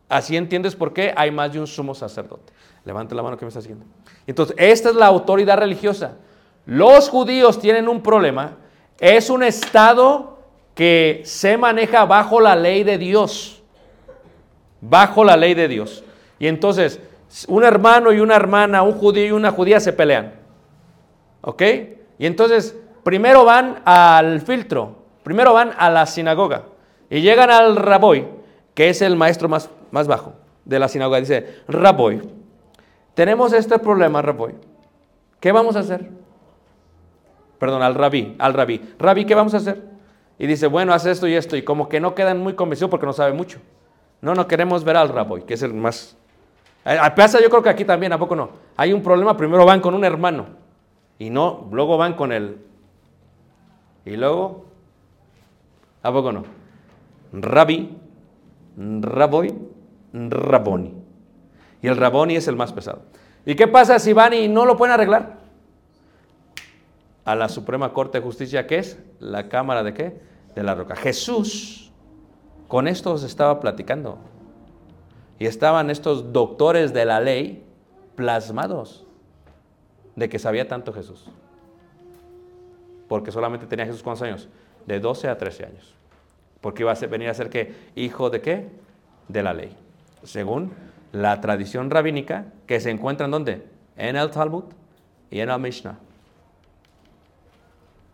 Así 0.09 0.37
entiendes 0.37 0.75
por 0.75 0.93
qué 0.93 1.13
hay 1.15 1.31
más 1.31 1.51
de 1.51 1.59
un 1.59 1.67
sumo 1.67 1.95
sacerdote. 1.95 2.53
Levante 2.85 3.15
la 3.15 3.23
mano 3.23 3.37
que 3.37 3.45
me 3.45 3.49
está 3.49 3.61
siguiendo. 3.61 3.85
Entonces, 4.25 4.55
esta 4.57 4.89
es 4.89 4.95
la 4.95 5.07
autoridad 5.07 5.57
religiosa. 5.57 6.15
Los 6.65 7.09
judíos 7.09 7.59
tienen 7.59 7.89
un 7.89 8.01
problema. 8.01 8.55
Es 8.99 9.29
un 9.29 9.43
estado 9.43 10.37
que 10.75 11.21
se 11.25 11.57
maneja 11.57 12.05
bajo 12.05 12.39
la 12.39 12.55
ley 12.55 12.83
de 12.83 12.97
Dios. 12.97 13.61
Bajo 14.79 15.23
la 15.23 15.35
ley 15.35 15.55
de 15.55 15.67
Dios. 15.67 16.03
Y 16.39 16.47
entonces, 16.47 17.01
un 17.47 17.63
hermano 17.63 18.13
y 18.13 18.19
una 18.19 18.35
hermana, 18.35 18.83
un 18.83 18.93
judío 18.93 19.25
y 19.25 19.31
una 19.31 19.51
judía 19.51 19.79
se 19.79 19.91
pelean. 19.91 20.35
¿Ok? 21.41 21.63
Y 22.19 22.25
entonces, 22.25 22.75
primero 23.07 23.45
van 23.45 23.79
al 23.85 24.41
filtro, 24.41 24.97
primero 25.23 25.53
van 25.53 25.71
a 25.77 25.89
la 25.89 26.05
sinagoga 26.05 26.63
y 27.09 27.21
llegan 27.21 27.49
al 27.49 27.77
raboy, 27.77 28.27
que 28.73 28.89
es 28.89 29.01
el 29.01 29.15
maestro 29.15 29.47
más, 29.47 29.69
más 29.91 30.09
bajo 30.09 30.33
de 30.65 30.77
la 30.77 30.89
sinagoga. 30.89 31.21
Dice, 31.21 31.61
raboy, 31.69 32.21
tenemos 33.13 33.53
este 33.53 33.79
problema, 33.79 34.21
raboy. 34.21 34.55
¿Qué 35.39 35.53
vamos 35.53 35.77
a 35.77 35.79
hacer? 35.79 36.09
Perdón, 37.57 37.81
al 37.81 37.95
rabí, 37.95 38.35
al 38.39 38.53
rabí. 38.53 38.81
Rabí, 38.99 39.23
¿qué 39.23 39.35
vamos 39.35 39.53
a 39.53 39.57
hacer? 39.57 39.85
Y 40.37 40.45
dice, 40.45 40.67
bueno, 40.67 40.93
haz 40.93 41.05
esto 41.05 41.29
y 41.29 41.35
esto. 41.35 41.55
Y 41.55 41.61
como 41.61 41.87
que 41.87 42.01
no 42.01 42.13
quedan 42.13 42.39
muy 42.39 42.55
convencidos 42.55 42.91
porque 42.91 43.05
no 43.05 43.13
sabe 43.13 43.31
mucho. 43.31 43.59
No, 44.19 44.35
no 44.35 44.47
queremos 44.47 44.83
ver 44.83 44.97
al 44.97 45.07
raboy, 45.07 45.43
que 45.43 45.53
es 45.53 45.61
el 45.61 45.73
más... 45.73 46.17
Pasa 47.15 47.39
yo 47.41 47.49
creo 47.49 47.63
que 47.63 47.69
aquí 47.69 47.85
también, 47.85 48.11
¿a 48.11 48.19
poco 48.19 48.35
no? 48.35 48.49
Hay 48.75 48.91
un 48.91 49.01
problema, 49.01 49.37
primero 49.37 49.65
van 49.65 49.79
con 49.79 49.93
un 49.93 50.03
hermano. 50.03 50.47
Y 51.17 51.29
no, 51.29 51.69
luego 51.71 51.95
van 51.97 52.13
con 52.13 52.33
el... 52.33 52.66
Y 54.07 54.15
luego... 54.15 54.65
¿A 56.01 56.11
poco 56.13 56.31
no? 56.31 56.45
Rabí, 57.33 57.97
raboy, 58.77 59.53
raboni. 60.13 60.93
Y 61.81 61.87
el 61.87 61.97
raboni 61.97 62.37
es 62.37 62.47
el 62.47 62.55
más 62.55 62.71
pesado. 62.71 63.01
¿Y 63.45 63.55
qué 63.55 63.67
pasa 63.67 63.99
si 63.99 64.13
van 64.13 64.33
y 64.33 64.47
no 64.47 64.65
lo 64.65 64.77
pueden 64.77 64.93
arreglar? 64.93 65.39
A 67.25 67.35
la 67.35 67.49
Suprema 67.49 67.91
Corte 67.91 68.19
de 68.19 68.23
Justicia, 68.23 68.65
¿qué 68.65 68.77
es? 68.77 68.97
La 69.19 69.49
Cámara 69.49 69.83
de 69.83 69.93
qué? 69.93 70.21
De 70.55 70.63
la 70.63 70.75
Roca. 70.75 70.95
Jesús 70.95 71.91
con 72.69 72.87
estos 72.87 73.23
estaba 73.23 73.59
platicando. 73.59 74.19
Y 75.37 75.47
estaban 75.47 75.89
estos 75.89 76.31
doctores 76.31 76.93
de 76.93 77.03
la 77.03 77.19
ley 77.19 77.65
plasmados 78.15 79.05
de 80.15 80.29
que 80.29 80.39
sabía 80.39 80.67
tanto 80.69 80.93
Jesús. 80.93 81.29
Porque 83.07 83.31
solamente 83.31 83.65
tenía 83.65 83.85
Jesús 83.85 84.03
cuántos 84.03 84.23
años? 84.23 84.47
De 84.85 84.99
12 84.99 85.29
a 85.29 85.37
13 85.37 85.65
años. 85.65 85.95
Porque 86.61 86.83
iba 86.83 86.91
a 86.91 87.07
venir 87.07 87.29
a 87.29 87.33
ser 87.33 87.49
que 87.49 87.73
hijo 87.95 88.29
de 88.29 88.41
qué? 88.41 88.67
De 89.27 89.43
la 89.43 89.53
ley. 89.53 89.75
Según 90.23 90.73
la 91.11 91.39
tradición 91.41 91.89
rabínica 91.89 92.45
que 92.65 92.79
se 92.79 92.89
encuentra 92.89 93.25
en 93.25 93.31
dónde? 93.31 93.63
En 93.95 94.15
el 94.15 94.29
Talmud 94.29 94.65
y 95.29 95.39
en 95.39 95.49
el 95.49 95.59
Mishnah. 95.59 95.97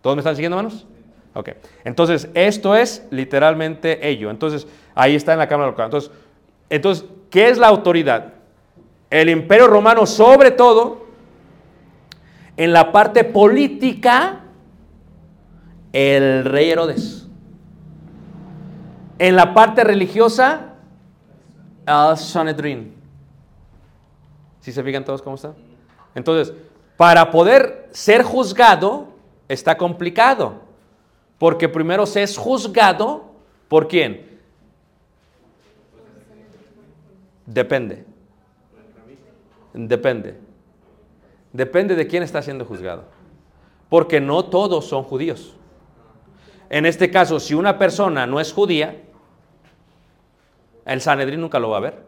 ¿Todos 0.02 0.16
me 0.16 0.20
están 0.20 0.36
siguiendo, 0.36 0.58
hermanos? 0.58 0.86
Ok. 1.34 1.50
Entonces, 1.84 2.30
esto 2.34 2.76
es 2.76 3.06
literalmente 3.10 4.08
ello. 4.08 4.30
Entonces, 4.30 4.68
ahí 4.94 5.16
está 5.16 5.34
en 5.34 5.40
la 5.40 5.48
Cámara 5.48 5.70
Local. 5.72 5.86
Entonces, 5.86 6.12
entonces, 6.70 7.06
¿qué 7.30 7.50
es 7.50 7.58
la 7.58 7.68
autoridad? 7.68 8.34
El 9.10 9.30
imperio 9.30 9.68
romano, 9.68 10.06
sobre 10.06 10.52
todo, 10.52 11.08
en 12.58 12.74
la 12.74 12.92
parte 12.92 13.24
política, 13.24 14.43
el 15.94 16.44
rey 16.44 16.72
Herodes. 16.72 17.28
En 19.20 19.36
la 19.36 19.54
parte 19.54 19.84
religiosa, 19.84 20.74
el 21.86 22.18
Sanedrin. 22.18 22.96
¿Sí 24.60 24.72
se 24.72 24.84
fijan 24.84 25.06
todos 25.06 25.22
cómo 25.22 25.36
está? 25.36 25.54
Entonces, 26.16 26.54
para 26.98 27.32
poder 27.32 27.90
ser 27.92 28.24
juzgado, 28.24 29.08
está 29.48 29.78
complicado. 29.78 30.62
Porque 31.38 31.70
primero 31.70 32.06
se 32.06 32.24
es 32.24 32.38
juzgado 32.38 33.26
por 33.68 33.88
quién? 33.88 34.40
Depende. 37.46 38.06
Depende. 39.74 40.40
Depende 41.52 41.96
de 41.96 42.08
quién 42.08 42.24
está 42.24 42.42
siendo 42.42 42.66
juzgado. 42.66 43.04
Porque 43.90 44.22
no 44.22 44.46
todos 44.46 44.86
son 44.88 45.04
judíos. 45.04 45.56
En 46.74 46.88
este 46.88 47.12
caso, 47.12 47.40
si 47.40 47.54
una 47.54 47.78
persona 47.78 48.26
no 48.26 48.40
es 48.40 48.52
judía, 48.52 49.00
el 50.86 51.02
Sanedrín 51.02 51.40
nunca 51.40 51.60
lo 51.60 51.70
va 51.70 51.78
a 51.78 51.82
ver. 51.82 52.00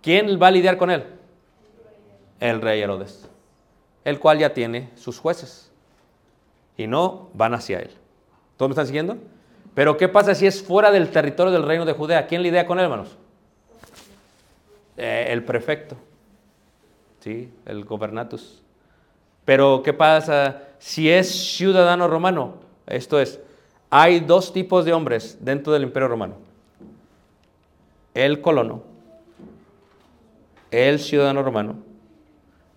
¿Quién 0.00 0.40
va 0.40 0.46
a 0.46 0.50
lidiar 0.50 0.78
con 0.78 0.90
él? 0.90 1.04
El 2.40 2.62
rey 2.62 2.80
Herodes, 2.80 3.28
el 4.02 4.18
cual 4.18 4.38
ya 4.38 4.54
tiene 4.54 4.88
sus 4.94 5.18
jueces. 5.18 5.70
Y 6.78 6.86
no 6.86 7.28
van 7.34 7.52
hacia 7.52 7.80
él. 7.80 7.90
¿Todos 8.56 8.70
me 8.70 8.72
están 8.72 8.86
siguiendo? 8.86 9.18
Pero 9.74 9.98
¿qué 9.98 10.08
pasa 10.08 10.34
si 10.34 10.46
es 10.46 10.62
fuera 10.62 10.90
del 10.90 11.10
territorio 11.10 11.52
del 11.52 11.64
reino 11.64 11.84
de 11.84 11.92
Judea? 11.92 12.26
¿Quién 12.26 12.42
lidia 12.42 12.66
con 12.66 12.78
él, 12.78 12.84
hermanos? 12.84 13.18
Eh, 14.96 15.26
el 15.28 15.44
prefecto. 15.44 15.96
¿Sí? 17.20 17.52
El 17.66 17.84
gobernatus. 17.84 18.62
Pero 19.44 19.82
¿qué 19.82 19.92
pasa 19.92 20.62
si 20.78 21.10
es 21.10 21.28
ciudadano 21.28 22.08
romano? 22.08 22.54
Esto 22.86 23.20
es, 23.20 23.38
hay 23.98 24.20
dos 24.20 24.52
tipos 24.52 24.84
de 24.84 24.92
hombres 24.92 25.38
dentro 25.40 25.72
del 25.72 25.82
imperio 25.84 26.06
romano. 26.06 26.34
El 28.12 28.42
colono, 28.42 28.82
el 30.70 30.98
ciudadano 30.98 31.42
romano 31.42 31.76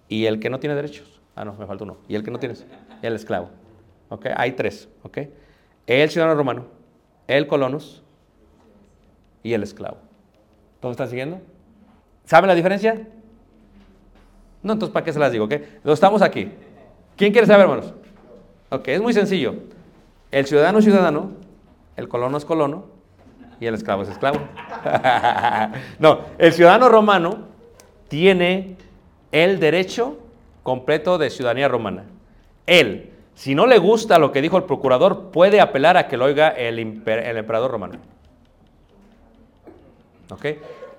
y 0.07 0.27
el 0.27 0.39
que 0.39 0.49
no 0.49 0.61
tiene 0.61 0.75
derechos. 0.75 1.19
Ah, 1.35 1.43
no, 1.43 1.55
me 1.55 1.65
falta 1.65 1.83
uno. 1.83 1.97
Y 2.07 2.15
el 2.15 2.23
que 2.23 2.31
no 2.31 2.39
tiene, 2.39 2.55
el 3.01 3.15
esclavo. 3.15 3.49
¿Ok? 4.07 4.27
Hay 4.33 4.53
tres. 4.53 4.87
El 5.87 6.09
ciudadano 6.09 6.37
romano, 6.37 6.67
el 7.27 7.47
colonos 7.47 8.01
y 9.43 9.51
el 9.51 9.63
esclavo. 9.63 9.97
¿Todos 10.79 10.93
están 10.93 11.09
siguiendo? 11.09 11.41
¿Saben 12.23 12.47
la 12.47 12.55
diferencia? 12.55 12.93
No, 14.63 14.71
entonces 14.71 14.93
¿para 14.93 15.03
qué 15.03 15.11
se 15.11 15.19
las 15.19 15.33
digo? 15.33 15.43
¿ok? 15.43 15.53
Estamos 15.83 16.21
aquí. 16.21 16.49
¿Quién 17.17 17.33
quiere 17.33 17.45
saber, 17.45 17.63
hermanos? 17.63 17.93
Ok, 18.69 18.87
es 18.87 19.01
muy 19.01 19.11
sencillo. 19.11 19.78
El 20.31 20.45
ciudadano 20.45 20.79
es 20.79 20.85
ciudadano, 20.85 21.31
el 21.95 22.07
colono 22.07 22.37
es 22.37 22.45
colono 22.45 22.85
y 23.59 23.65
el 23.65 23.73
esclavo 23.73 24.03
es 24.03 24.09
esclavo. 24.09 24.39
no, 25.99 26.19
el 26.37 26.53
ciudadano 26.53 26.87
romano 26.87 27.39
tiene 28.07 28.77
el 29.31 29.59
derecho 29.59 30.17
completo 30.63 31.17
de 31.17 31.29
ciudadanía 31.29 31.67
romana. 31.67 32.03
Él, 32.67 33.11
si 33.33 33.55
no 33.55 33.65
le 33.65 33.79
gusta 33.79 34.19
lo 34.19 34.31
que 34.31 34.41
dijo 34.41 34.57
el 34.57 34.63
procurador, 34.63 35.31
puede 35.31 35.61
apelar 35.61 35.97
a 35.97 36.07
que 36.07 36.17
lo 36.17 36.25
oiga 36.25 36.49
el, 36.49 36.77
emperador 36.77 37.71
romano. 37.71 37.95
¿Ok? 40.29 40.45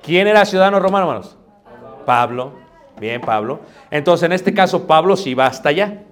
¿Quién 0.03 0.27
era 0.27 0.45
ciudadano 0.45 0.81
romano, 0.81 1.07
hermanos? 1.07 1.37
Pablo. 2.05 2.55
Bien, 2.99 3.21
Pablo. 3.21 3.61
Entonces, 3.91 4.27
en 4.27 4.33
este 4.33 4.53
caso, 4.53 4.87
Pablo 4.87 5.17
sí 5.17 5.35
va 5.35 5.47
hasta 5.47 5.69
allá. 5.69 6.03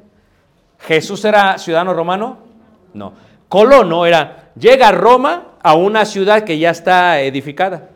¿Jesús 0.79 1.25
era 1.25 1.59
ciudadano 1.59 1.93
romano? 1.93 2.48
No. 2.95 3.13
Colono 3.49 4.07
era, 4.07 4.51
llega 4.59 4.89
a 4.89 4.93
Roma 4.93 5.55
a 5.63 5.75
una 5.75 6.05
ciudad 6.05 6.45
que 6.45 6.59
ya 6.59 6.71
está 6.71 7.21
edificada. 7.21 7.91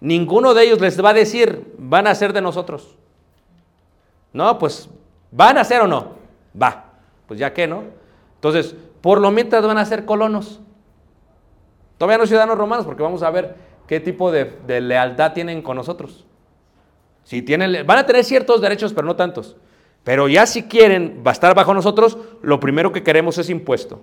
Ninguno 0.00 0.54
de 0.54 0.64
ellos 0.64 0.80
les 0.80 1.02
va 1.02 1.10
a 1.10 1.14
decir, 1.14 1.74
van 1.78 2.06
a 2.06 2.14
ser 2.14 2.32
de 2.32 2.40
nosotros. 2.40 2.96
No, 4.32 4.58
pues, 4.58 4.88
¿van 5.30 5.58
a 5.58 5.64
ser 5.64 5.82
o 5.82 5.86
no? 5.86 6.12
Va. 6.60 6.86
Pues 7.26 7.38
ya 7.38 7.52
que, 7.52 7.66
¿no? 7.66 7.84
Entonces, 8.34 8.74
por 9.00 9.20
lo 9.20 9.30
mientras 9.30 9.64
van 9.64 9.78
a 9.78 9.84
ser 9.84 10.04
colonos. 10.04 10.60
Todavía 11.98 12.18
no 12.18 12.26
ciudadanos 12.26 12.58
romanos, 12.58 12.84
porque 12.84 13.02
vamos 13.02 13.22
a 13.22 13.30
ver 13.30 13.54
qué 13.86 14.00
tipo 14.00 14.32
de, 14.32 14.56
de 14.66 14.80
lealtad 14.80 15.32
tienen 15.32 15.62
con 15.62 15.76
nosotros. 15.76 16.24
Si 17.22 17.42
tienen, 17.42 17.86
van 17.86 17.98
a 17.98 18.06
tener 18.06 18.24
ciertos 18.24 18.60
derechos, 18.60 18.92
pero 18.92 19.06
no 19.06 19.14
tantos. 19.14 19.56
Pero 20.04 20.28
ya 20.28 20.46
si 20.46 20.64
quieren 20.64 21.22
estar 21.24 21.54
bajo 21.54 21.74
nosotros, 21.74 22.18
lo 22.42 22.58
primero 22.58 22.92
que 22.92 23.02
queremos 23.02 23.38
es 23.38 23.48
impuesto. 23.50 24.00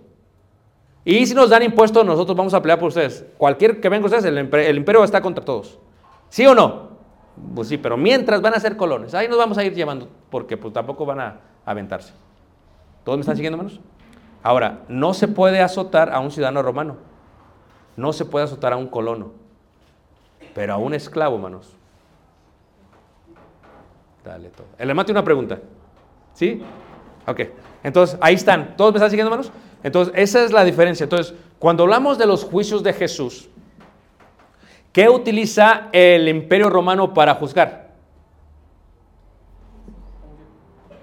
Y 1.03 1.25
si 1.25 1.33
nos 1.33 1.49
dan 1.49 1.63
impuesto, 1.63 2.03
nosotros 2.03 2.37
vamos 2.37 2.53
a 2.53 2.61
pelear 2.61 2.79
por 2.79 2.89
ustedes. 2.89 3.25
Cualquier 3.37 3.81
que 3.81 3.89
venga 3.89 4.05
ustedes, 4.05 4.25
el, 4.25 4.37
el 4.37 4.77
imperio 4.77 5.03
está 5.03 5.21
contra 5.21 5.43
todos. 5.43 5.79
¿Sí 6.29 6.45
o 6.45 6.53
no? 6.53 6.89
Pues 7.55 7.67
sí, 7.67 7.77
pero 7.77 7.97
mientras 7.97 8.41
van 8.41 8.53
a 8.53 8.59
ser 8.59 8.77
colones. 8.77 9.13
Ahí 9.13 9.27
nos 9.27 9.37
vamos 9.37 9.57
a 9.57 9.63
ir 9.63 9.73
llevando, 9.73 10.07
porque 10.29 10.57
pues 10.57 10.73
tampoco 10.73 11.05
van 11.05 11.19
a 11.19 11.39
aventarse. 11.65 12.13
¿Todos 13.03 13.17
me 13.17 13.21
están 13.21 13.35
siguiendo, 13.35 13.57
hermanos? 13.57 13.79
Ahora, 14.43 14.81
no 14.87 15.13
se 15.13 15.27
puede 15.27 15.61
azotar 15.61 16.13
a 16.13 16.19
un 16.19 16.31
ciudadano 16.31 16.61
romano. 16.61 16.97
No 17.97 18.13
se 18.13 18.25
puede 18.25 18.45
azotar 18.45 18.71
a 18.73 18.77
un 18.77 18.87
colono. 18.87 19.31
Pero 20.53 20.73
a 20.73 20.77
un 20.77 20.93
esclavo, 20.93 21.35
hermanos. 21.35 21.73
Dale 24.23 24.49
todo. 24.49 24.67
El 24.77 24.89
hermano 24.89 25.05
tiene 25.05 25.19
una 25.19 25.25
pregunta. 25.25 25.59
¿Sí? 26.39 26.61
Ok. 27.27 27.41
Entonces, 27.83 28.17
ahí 28.21 28.35
están. 28.35 28.77
¿Todos 28.77 28.93
me 28.93 28.97
están 28.97 29.09
siguiendo, 29.09 29.29
hermanos? 29.29 29.51
Entonces, 29.83 30.13
esa 30.15 30.45
es 30.45 30.53
la 30.53 30.63
diferencia. 30.63 31.03
Entonces, 31.03 31.33
cuando 31.59 31.83
hablamos 31.83 32.17
de 32.17 32.25
los 32.25 32.45
juicios 32.45 32.81
de 32.81 32.93
Jesús, 32.93 33.49
¿qué 34.93 35.09
utiliza 35.09 35.89
el 35.91 36.29
imperio 36.29 36.69
romano 36.69 37.13
para 37.13 37.35
juzgar? 37.35 37.89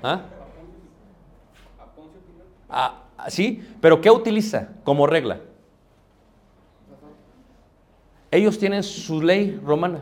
¿Ah? 0.03 0.23
Ah, 2.71 3.05
sí, 3.29 3.63
pero 3.83 4.01
¿qué 4.01 4.11
utiliza 4.11 4.71
como 4.85 5.07
regla? 5.07 5.41
Ellos 8.31 8.59
tienen 8.59 8.83
su 8.83 9.21
ley 9.21 9.61
romana. 9.63 10.01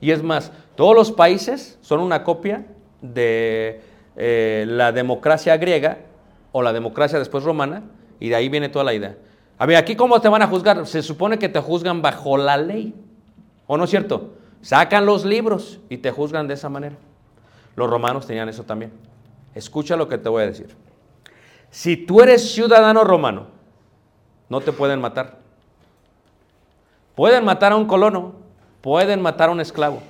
Y 0.00 0.10
es 0.10 0.24
más, 0.24 0.50
todos 0.74 0.96
los 0.96 1.12
países 1.12 1.78
son 1.82 2.00
una 2.00 2.24
copia 2.24 2.66
de 3.00 3.93
eh, 4.16 4.64
la 4.68 4.92
democracia 4.92 5.56
griega 5.56 5.98
o 6.52 6.62
la 6.62 6.72
democracia 6.72 7.18
después 7.18 7.44
romana, 7.44 7.82
y 8.20 8.28
de 8.28 8.36
ahí 8.36 8.48
viene 8.48 8.68
toda 8.68 8.84
la 8.84 8.94
idea. 8.94 9.16
A 9.58 9.66
ver, 9.66 9.76
aquí 9.76 9.96
cómo 9.96 10.20
te 10.20 10.28
van 10.28 10.42
a 10.42 10.46
juzgar? 10.46 10.86
Se 10.86 11.02
supone 11.02 11.38
que 11.38 11.48
te 11.48 11.60
juzgan 11.60 12.02
bajo 12.02 12.36
la 12.36 12.56
ley, 12.56 12.94
¿o 13.66 13.76
no 13.76 13.84
es 13.84 13.90
cierto? 13.90 14.34
Sacan 14.60 15.04
los 15.04 15.24
libros 15.24 15.80
y 15.88 15.98
te 15.98 16.10
juzgan 16.10 16.48
de 16.48 16.54
esa 16.54 16.68
manera. 16.68 16.96
Los 17.76 17.90
romanos 17.90 18.26
tenían 18.26 18.48
eso 18.48 18.62
también. 18.62 18.92
Escucha 19.54 19.96
lo 19.96 20.08
que 20.08 20.18
te 20.18 20.28
voy 20.28 20.42
a 20.42 20.46
decir. 20.46 20.74
Si 21.70 21.96
tú 21.96 22.20
eres 22.20 22.52
ciudadano 22.52 23.04
romano, 23.04 23.46
no 24.48 24.60
te 24.60 24.72
pueden 24.72 25.00
matar. 25.00 25.38
Pueden 27.14 27.44
matar 27.44 27.72
a 27.72 27.76
un 27.76 27.86
colono, 27.86 28.34
pueden 28.80 29.22
matar 29.22 29.48
a 29.48 29.52
un 29.52 29.60
esclavo, 29.60 30.02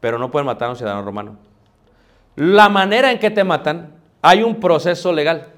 pero 0.00 0.18
no 0.18 0.30
pueden 0.30 0.46
matar 0.46 0.68
a 0.68 0.70
un 0.70 0.76
ciudadano 0.76 1.02
romano. 1.02 1.36
La 2.36 2.68
manera 2.68 3.10
en 3.10 3.18
que 3.18 3.30
te 3.30 3.44
matan, 3.44 3.94
hay 4.22 4.42
un 4.42 4.60
proceso 4.60 5.12
legal. 5.12 5.48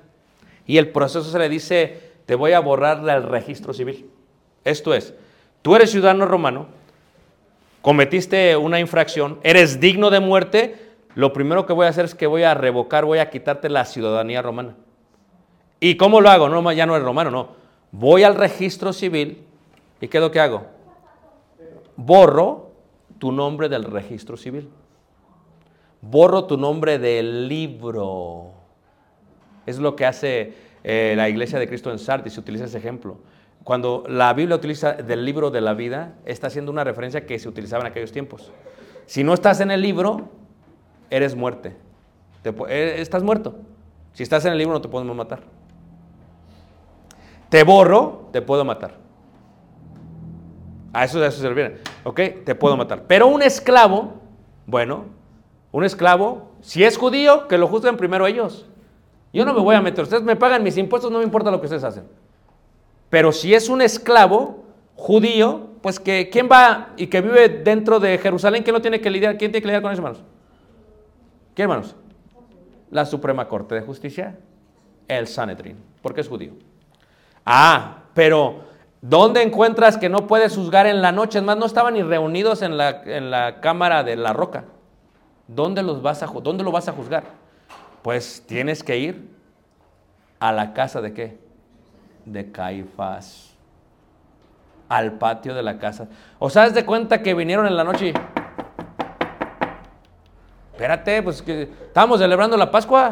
Y 0.67 0.79
el 0.79 0.91
proceso 0.91 1.31
se 1.31 1.39
le 1.39 1.49
dice, 1.49 2.13
te 2.27 2.35
voy 2.35 2.53
a 2.53 2.61
borrar 2.61 3.03
del 3.03 3.23
registro 3.25 3.73
civil. 3.73 4.11
Esto 4.65 4.95
es, 4.95 5.15
tú 5.63 5.77
eres 5.77 5.91
ciudadano 5.91 6.25
romano, 6.25 6.67
cometiste 7.83 8.57
una 8.57 8.81
infracción, 8.81 9.39
eres 9.43 9.79
digno 9.79 10.09
de 10.09 10.21
muerte, 10.21 10.77
lo 11.15 11.33
primero 11.33 11.67
que 11.67 11.75
voy 11.75 11.87
a 11.87 11.91
hacer 11.91 12.07
es 12.07 12.15
que 12.15 12.27
voy 12.27 12.43
a 12.43 12.55
revocar, 12.55 13.05
voy 13.05 13.19
a 13.19 13.29
quitarte 13.29 13.69
la 13.69 13.85
ciudadanía 13.85 14.41
romana. 14.41 14.75
¿Y 15.81 15.97
cómo 15.97 16.21
lo 16.23 16.31
hago? 16.31 16.49
No, 16.49 16.73
ya 16.73 16.87
no 16.87 16.97
eres 16.97 17.05
romano, 17.05 17.31
no. 17.31 17.49
Voy 17.93 18.23
al 18.23 18.35
registro 18.35 18.93
civil 18.93 19.45
y 20.01 20.09
¿qué 20.09 20.17
es 20.17 20.23
lo 20.23 20.31
que 20.31 20.41
hago? 20.41 20.67
Borro 21.97 22.71
tu 23.19 23.31
nombre 23.31 23.69
del 23.69 23.85
registro 23.85 24.37
civil. 24.37 24.71
Borro 26.11 26.45
tu 26.45 26.57
nombre 26.57 26.99
del 26.99 27.49
libro. 27.49 28.53
Es 29.67 29.79
lo 29.79 29.97
que 29.97 30.07
hace 30.07 30.55
eh, 30.83 31.15
la 31.17 31.29
iglesia 31.29 31.59
de 31.59 31.67
Cristo 31.67 31.91
en 31.91 31.99
Sardis, 31.99 32.35
se 32.35 32.41
utiliza 32.41 32.67
ese 32.67 32.79
ejemplo. 32.79 33.19
Cuando 33.65 34.05
la 34.07 34.33
Biblia 34.35 34.57
utiliza 34.57 34.93
del 34.93 35.25
libro 35.25 35.51
de 35.51 35.63
la 35.63 35.73
vida, 35.73 36.15
está 36.27 36.49
haciendo 36.49 36.71
una 36.71 36.85
referencia 36.85 37.25
que 37.25 37.39
se 37.39 37.49
utilizaba 37.49 37.83
en 37.83 37.91
aquellos 37.91 38.13
tiempos. 38.13 38.53
Si 39.07 39.25
no 39.25 39.33
estás 39.33 39.61
en 39.61 39.71
el 39.71 39.81
libro, 39.81 40.29
eres 41.09 41.35
muerte. 41.35 41.75
Te 42.43 42.51
eh, 42.69 43.01
estás 43.01 43.23
muerto. 43.23 43.57
Si 44.13 44.23
estás 44.23 44.45
en 44.45 44.53
el 44.53 44.59
libro 44.59 44.75
no 44.75 44.83
te 44.83 44.89
podemos 44.89 45.17
matar. 45.17 45.41
Te 47.49 47.65
borro, 47.65 48.29
te 48.33 48.43
puedo 48.43 48.65
matar. 48.65 48.99
A 50.93 51.05
eso, 51.05 51.23
a 51.23 51.27
eso 51.27 51.41
se 51.41 51.49
refiere. 51.49 51.79
¿Ok? 52.05 52.21
Te 52.45 52.55
puedo 52.55 52.77
matar. 52.77 53.05
Pero 53.07 53.27
un 53.27 53.43
esclavo, 53.43 54.21
bueno, 54.67 55.07
un 55.75 55.83
esclavo, 55.83 56.53
si 56.61 56.85
es 56.85 56.97
judío, 56.97 57.49
que 57.49 57.59
lo 57.59 57.67
juzguen 57.67 57.97
primero 57.97 58.29
ellos. 58.29 58.65
Yo 59.33 59.45
no 59.45 59.53
me 59.53 59.61
voy 59.61 59.75
a 59.75 59.81
meter. 59.81 60.05
Ustedes 60.05 60.23
me 60.23 60.37
pagan 60.37 60.63
mis 60.63 60.77
impuestos, 60.77 61.11
no 61.11 61.19
me 61.19 61.25
importa 61.25 61.51
lo 61.51 61.59
que 61.59 61.67
ustedes 61.67 61.83
hacen. 61.83 62.05
Pero 63.11 63.33
si 63.33 63.53
es 63.55 63.69
un 63.69 63.83
esclavo 63.83 64.63
judío, 64.95 65.71
pues 65.83 65.99
que 65.99 66.31
quién 66.31 66.49
va 66.49 66.91
y 66.97 67.09
que 67.09 67.21
vive 67.21 67.49
dentro 67.49 67.99
de 67.99 68.19
Jerusalén, 68.19 68.63
¿quién 68.63 68.73
lo 68.73 68.81
tiene 68.81 69.01
que 69.01 69.11
lidiar? 69.11 69.37
¿Quién 69.37 69.51
tiene 69.51 69.63
que 69.63 69.67
lidiar 69.67 69.83
con 69.83 69.91
eso, 69.91 70.01
hermanos? 70.01 70.23
¿Quién, 71.57 71.69
hermanos? 71.69 71.97
La 72.93 73.05
Suprema 73.05 73.49
Corte 73.49 73.75
de 73.75 73.81
Justicia, 73.81 74.39
el 75.09 75.27
Sanedrín, 75.27 75.77
porque 76.03 76.21
es 76.21 76.29
judío. 76.29 76.53
Ah, 77.45 78.05
pero 78.15 78.61
¿dónde 79.01 79.43
encuentras 79.43 79.99
que 79.99 80.09
no 80.09 80.29
puedes 80.29 80.55
juzgar 80.55 80.87
en 80.87 81.03
la 81.03 81.11
noche? 81.11 81.41
Es 81.41 81.45
más, 81.45 81.57
no 81.57 81.67
estaban 81.67 81.95
ni 81.95 82.05
reunidos 82.05 82.63
en 82.63 82.77
la, 82.77 83.03
en 83.05 83.33
la 83.33 83.61
cámara 83.61 84.05
de 84.05 84.15
la 84.15 84.33
roca. 84.33 84.67
¿Dónde, 85.47 85.83
los 85.83 86.03
vas 86.03 86.23
a, 86.23 86.27
¿dónde 86.27 86.65
lo 86.65 86.73
vas 86.73 86.89
a 86.89 86.93
juzgar? 86.93 87.25
Pues 88.03 88.45
tienes 88.47 88.83
que 88.83 88.99
ir 88.99 89.35
a 90.39 90.53
la 90.53 90.75
casa 90.75 91.01
de 91.01 91.13
qué? 91.13 91.39
De 92.25 92.51
Caifás. 92.53 93.55
Al 94.89 95.13
patio 95.13 95.55
de 95.55 95.63
la 95.63 95.79
casa. 95.79 96.09
O 96.39 96.47
haz 96.47 96.75
de 96.75 96.85
cuenta 96.85 97.23
que 97.23 97.35
vinieron 97.35 97.67
en 97.67 97.77
la 97.77 97.85
noche 97.85 98.09
y... 98.09 98.15
Espérate, 100.73 101.23
pues 101.23 101.41
que 101.41 101.63
estamos 101.63 102.19
celebrando 102.19 102.57
la 102.57 102.71
Pascua. 102.71 103.11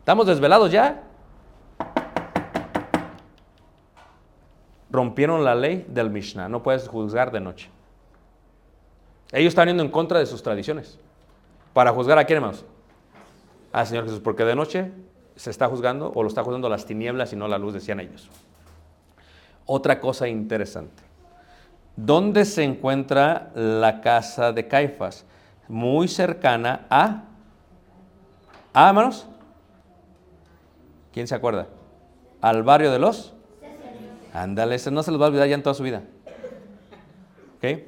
Estamos 0.00 0.26
desvelados 0.26 0.70
ya. 0.70 1.02
Rompieron 4.90 5.44
la 5.44 5.54
ley 5.54 5.86
del 5.88 6.10
Mishnah. 6.10 6.48
No 6.48 6.62
puedes 6.62 6.88
juzgar 6.88 7.30
de 7.30 7.40
noche. 7.40 7.70
Ellos 9.32 9.48
están 9.48 9.68
yendo 9.68 9.82
en 9.82 9.90
contra 9.90 10.18
de 10.18 10.26
sus 10.26 10.42
tradiciones. 10.42 10.98
¿Para 11.76 11.92
juzgar 11.92 12.18
a 12.18 12.24
quién, 12.24 12.38
hermanos? 12.38 12.64
Al 13.70 13.86
Señor 13.86 14.04
Jesús. 14.04 14.20
Porque 14.20 14.46
de 14.46 14.56
noche 14.56 14.92
se 15.34 15.50
está 15.50 15.68
juzgando 15.68 16.10
o 16.14 16.22
lo 16.22 16.28
está 16.30 16.42
juzgando 16.42 16.70
las 16.70 16.86
tinieblas 16.86 17.34
y 17.34 17.36
no 17.36 17.48
la 17.48 17.58
luz, 17.58 17.74
decían 17.74 18.00
ellos. 18.00 18.30
Otra 19.66 20.00
cosa 20.00 20.26
interesante. 20.26 21.02
¿Dónde 21.94 22.46
se 22.46 22.64
encuentra 22.64 23.50
la 23.54 24.00
casa 24.00 24.54
de 24.54 24.66
Caifás? 24.66 25.26
Muy 25.68 26.08
cercana 26.08 26.86
a... 26.88 27.24
¿A, 28.72 28.88
hermanos? 28.88 29.26
¿Quién 31.12 31.26
se 31.26 31.34
acuerda? 31.34 31.66
Al 32.40 32.62
barrio 32.62 32.90
de 32.90 33.00
los... 33.00 33.34
Ándale, 34.32 34.78
no 34.90 35.02
se 35.02 35.10
los 35.10 35.20
va 35.20 35.26
a 35.26 35.28
olvidar 35.28 35.46
ya 35.46 35.56
en 35.56 35.62
toda 35.62 35.74
su 35.74 35.82
vida. 35.82 36.04
¿Ok? 37.58 37.82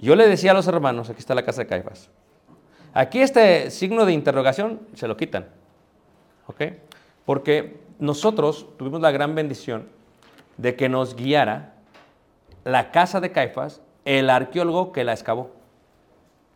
Yo 0.00 0.16
le 0.16 0.26
decía 0.26 0.50
a 0.50 0.54
los 0.54 0.66
hermanos, 0.66 1.08
aquí 1.08 1.20
está 1.20 1.36
la 1.36 1.44
casa 1.44 1.62
de 1.62 1.68
Caifás. 1.68 2.10
Aquí 2.92 3.20
este 3.20 3.70
signo 3.70 4.04
de 4.04 4.12
interrogación 4.12 4.80
se 4.94 5.08
lo 5.08 5.16
quitan. 5.16 5.46
¿Ok? 6.46 6.62
Porque 7.24 7.80
nosotros 7.98 8.66
tuvimos 8.76 9.00
la 9.00 9.10
gran 9.10 9.34
bendición 9.34 9.86
de 10.56 10.76
que 10.76 10.88
nos 10.88 11.14
guiara 11.14 11.74
la 12.64 12.90
casa 12.90 13.20
de 13.20 13.32
Caifás, 13.32 13.80
el 14.04 14.30
arqueólogo 14.30 14.92
que 14.92 15.04
la 15.04 15.12
excavó. 15.12 15.50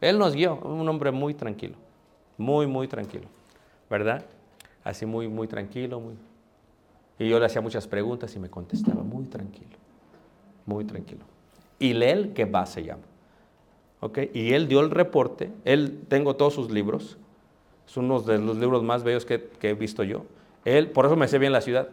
Él 0.01 0.19
nos 0.19 0.35
guió, 0.35 0.57
un 0.57 0.89
hombre 0.89 1.13
muy 1.13 1.35
tranquilo, 1.35 1.77
muy, 2.37 2.67
muy 2.67 2.89
tranquilo, 2.89 3.29
¿verdad? 3.89 4.25
Así 4.83 5.07
muy, 5.07 5.29
muy 5.29 5.47
tranquilo, 5.47 6.01
muy... 6.01 6.15
Y 7.19 7.29
yo 7.29 7.39
le 7.39 7.47
hacía 7.47 7.61
muchas 7.61 7.87
preguntas 7.87 8.35
y 8.35 8.41
me 8.41 8.51
contestaba 8.51 9.03
muy 9.03 9.27
tranquilo, 9.27 9.77
muy 10.67 10.85
tranquilo. 10.85 11.25
Y 11.79 11.93
Leel 11.93 12.33
que 12.33 12.45
va 12.45 12.67
se 12.67 12.83
llama. 12.83 13.12
¿Ok? 14.03 14.19
Y 14.35 14.53
él 14.53 14.67
dio 14.67 14.81
el 14.81 14.91
reporte, 14.91 15.53
él, 15.65 16.03
tengo 16.09 16.35
todos 16.35 16.55
sus 16.55 16.73
libros, 16.73 17.19
es 17.87 17.97
uno 17.97 18.21
de 18.21 18.37
los 18.37 18.57
libros 18.57 18.83
más 18.83 19.05
bellos 19.05 19.25
que, 19.25 19.49
he 19.61 19.75
visto 19.75 20.03
yo. 20.03 20.25
Él, 20.65 20.91
por 20.91 21.07
eso 21.07 21.15
me 21.15 21.29
sé 21.29 21.39
bien 21.39 21.53
la 21.53 21.61
ciudad. 21.61 21.89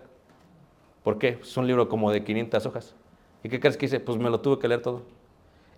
¿Por 1.04 1.20
qué? 1.20 1.38
Es 1.40 1.56
un 1.56 1.68
libro 1.68 1.88
como 1.88 2.12
de 2.12 2.24
500 2.24 2.66
hojas. 2.66 2.96
¿Y 3.44 3.50
qué 3.50 3.60
crees 3.60 3.78
que 3.78 3.86
hice? 3.86 4.00
Pues 4.00 4.18
me 4.18 4.32
lo 4.32 4.42
tuve 4.42 4.58
que 4.58 4.68
leer 4.68 4.82
todo. 4.82 5.04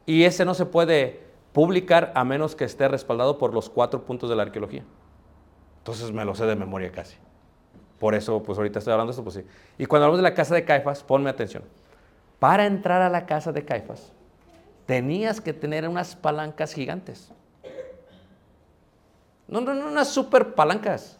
Y 0.06 0.24
ese 0.24 0.46
no 0.46 0.54
se 0.54 0.66
puede 0.66 1.20
publicar 1.52 2.14
a 2.16 2.24
menos 2.24 2.56
que 2.56 2.64
esté 2.64 2.88
respaldado 2.88 3.38
por 3.38 3.54
los 3.54 3.70
cuatro 3.70 4.06
puntos 4.06 4.30
de 4.30 4.38
la 4.38 4.44
arqueología. 4.44 4.86
Entonces 5.80 6.14
me 6.14 6.24
lo 6.24 6.34
sé 6.34 6.46
de 6.46 6.56
memoria 6.56 6.94
casi. 6.94 7.18
Por 8.00 8.16
eso, 8.16 8.42
pues 8.42 8.58
ahorita 8.58 8.80
estoy 8.80 8.94
hablando 8.94 9.12
de 9.12 9.20
esto, 9.20 9.24
pues 9.26 9.36
sí. 9.36 9.44
Y 9.78 9.86
cuando 9.86 10.06
hablamos 10.06 10.20
de 10.20 10.30
la 10.30 10.34
casa 10.34 10.56
de 10.56 10.64
Caifás, 10.64 11.04
ponme 11.04 11.30
atención. 11.30 11.64
Para 12.40 12.68
entrar 12.68 13.02
a 13.02 13.10
la 13.10 13.26
casa 13.26 13.52
de 13.52 13.66
Caifás, 13.66 14.14
tenías 14.86 15.42
que 15.42 15.54
tener 15.54 15.88
unas 15.88 16.16
palancas 16.16 16.74
gigantes. 16.74 17.32
No, 19.48 19.62
no, 19.62 19.74
no, 19.74 19.88
unas 19.88 20.10
super 20.10 20.56
palancas. 20.56 21.20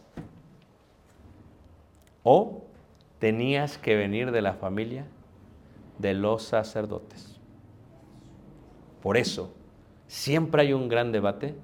O 2.22 2.62
tenías 3.18 3.78
que 3.78 3.94
venir 3.96 4.30
de 4.30 4.42
la 4.42 4.54
familia 4.54 5.04
de 5.98 6.14
los 6.14 6.42
sacerdotes. 6.44 7.38
Por 9.02 9.16
eso, 9.16 9.52
siempre 10.06 10.62
hay 10.62 10.72
un 10.72 10.88
gran 10.88 11.12
debate 11.12 11.54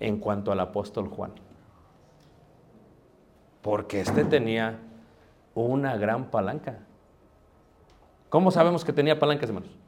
en 0.00 0.18
cuanto 0.18 0.52
al 0.52 0.60
apóstol 0.60 1.08
Juan. 1.08 1.32
Porque 3.62 4.00
este 4.00 4.24
tenía 4.24 4.78
una 5.54 5.96
gran 5.96 6.30
palanca. 6.30 6.78
¿Cómo 8.28 8.50
sabemos 8.50 8.84
que 8.84 8.92
tenía 8.92 9.18
palancas, 9.18 9.48
hermanos? 9.48 9.83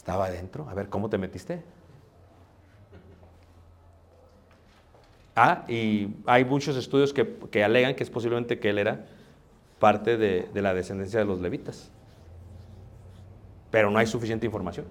Estaba 0.00 0.24
adentro. 0.24 0.66
A 0.70 0.72
ver, 0.72 0.88
¿cómo 0.88 1.10
te 1.10 1.18
metiste? 1.18 1.62
Ah, 5.36 5.66
y 5.68 6.08
hay 6.24 6.42
muchos 6.46 6.74
estudios 6.74 7.12
que, 7.12 7.36
que 7.50 7.62
alegan 7.62 7.94
que 7.94 8.02
es 8.02 8.08
posiblemente 8.08 8.58
que 8.58 8.70
él 8.70 8.78
era 8.78 9.04
parte 9.78 10.16
de, 10.16 10.48
de 10.54 10.62
la 10.62 10.72
descendencia 10.72 11.20
de 11.20 11.26
los 11.26 11.42
levitas. 11.42 11.90
Pero 13.70 13.90
no 13.90 13.98
hay 13.98 14.06
suficiente 14.06 14.46
información. 14.46 14.86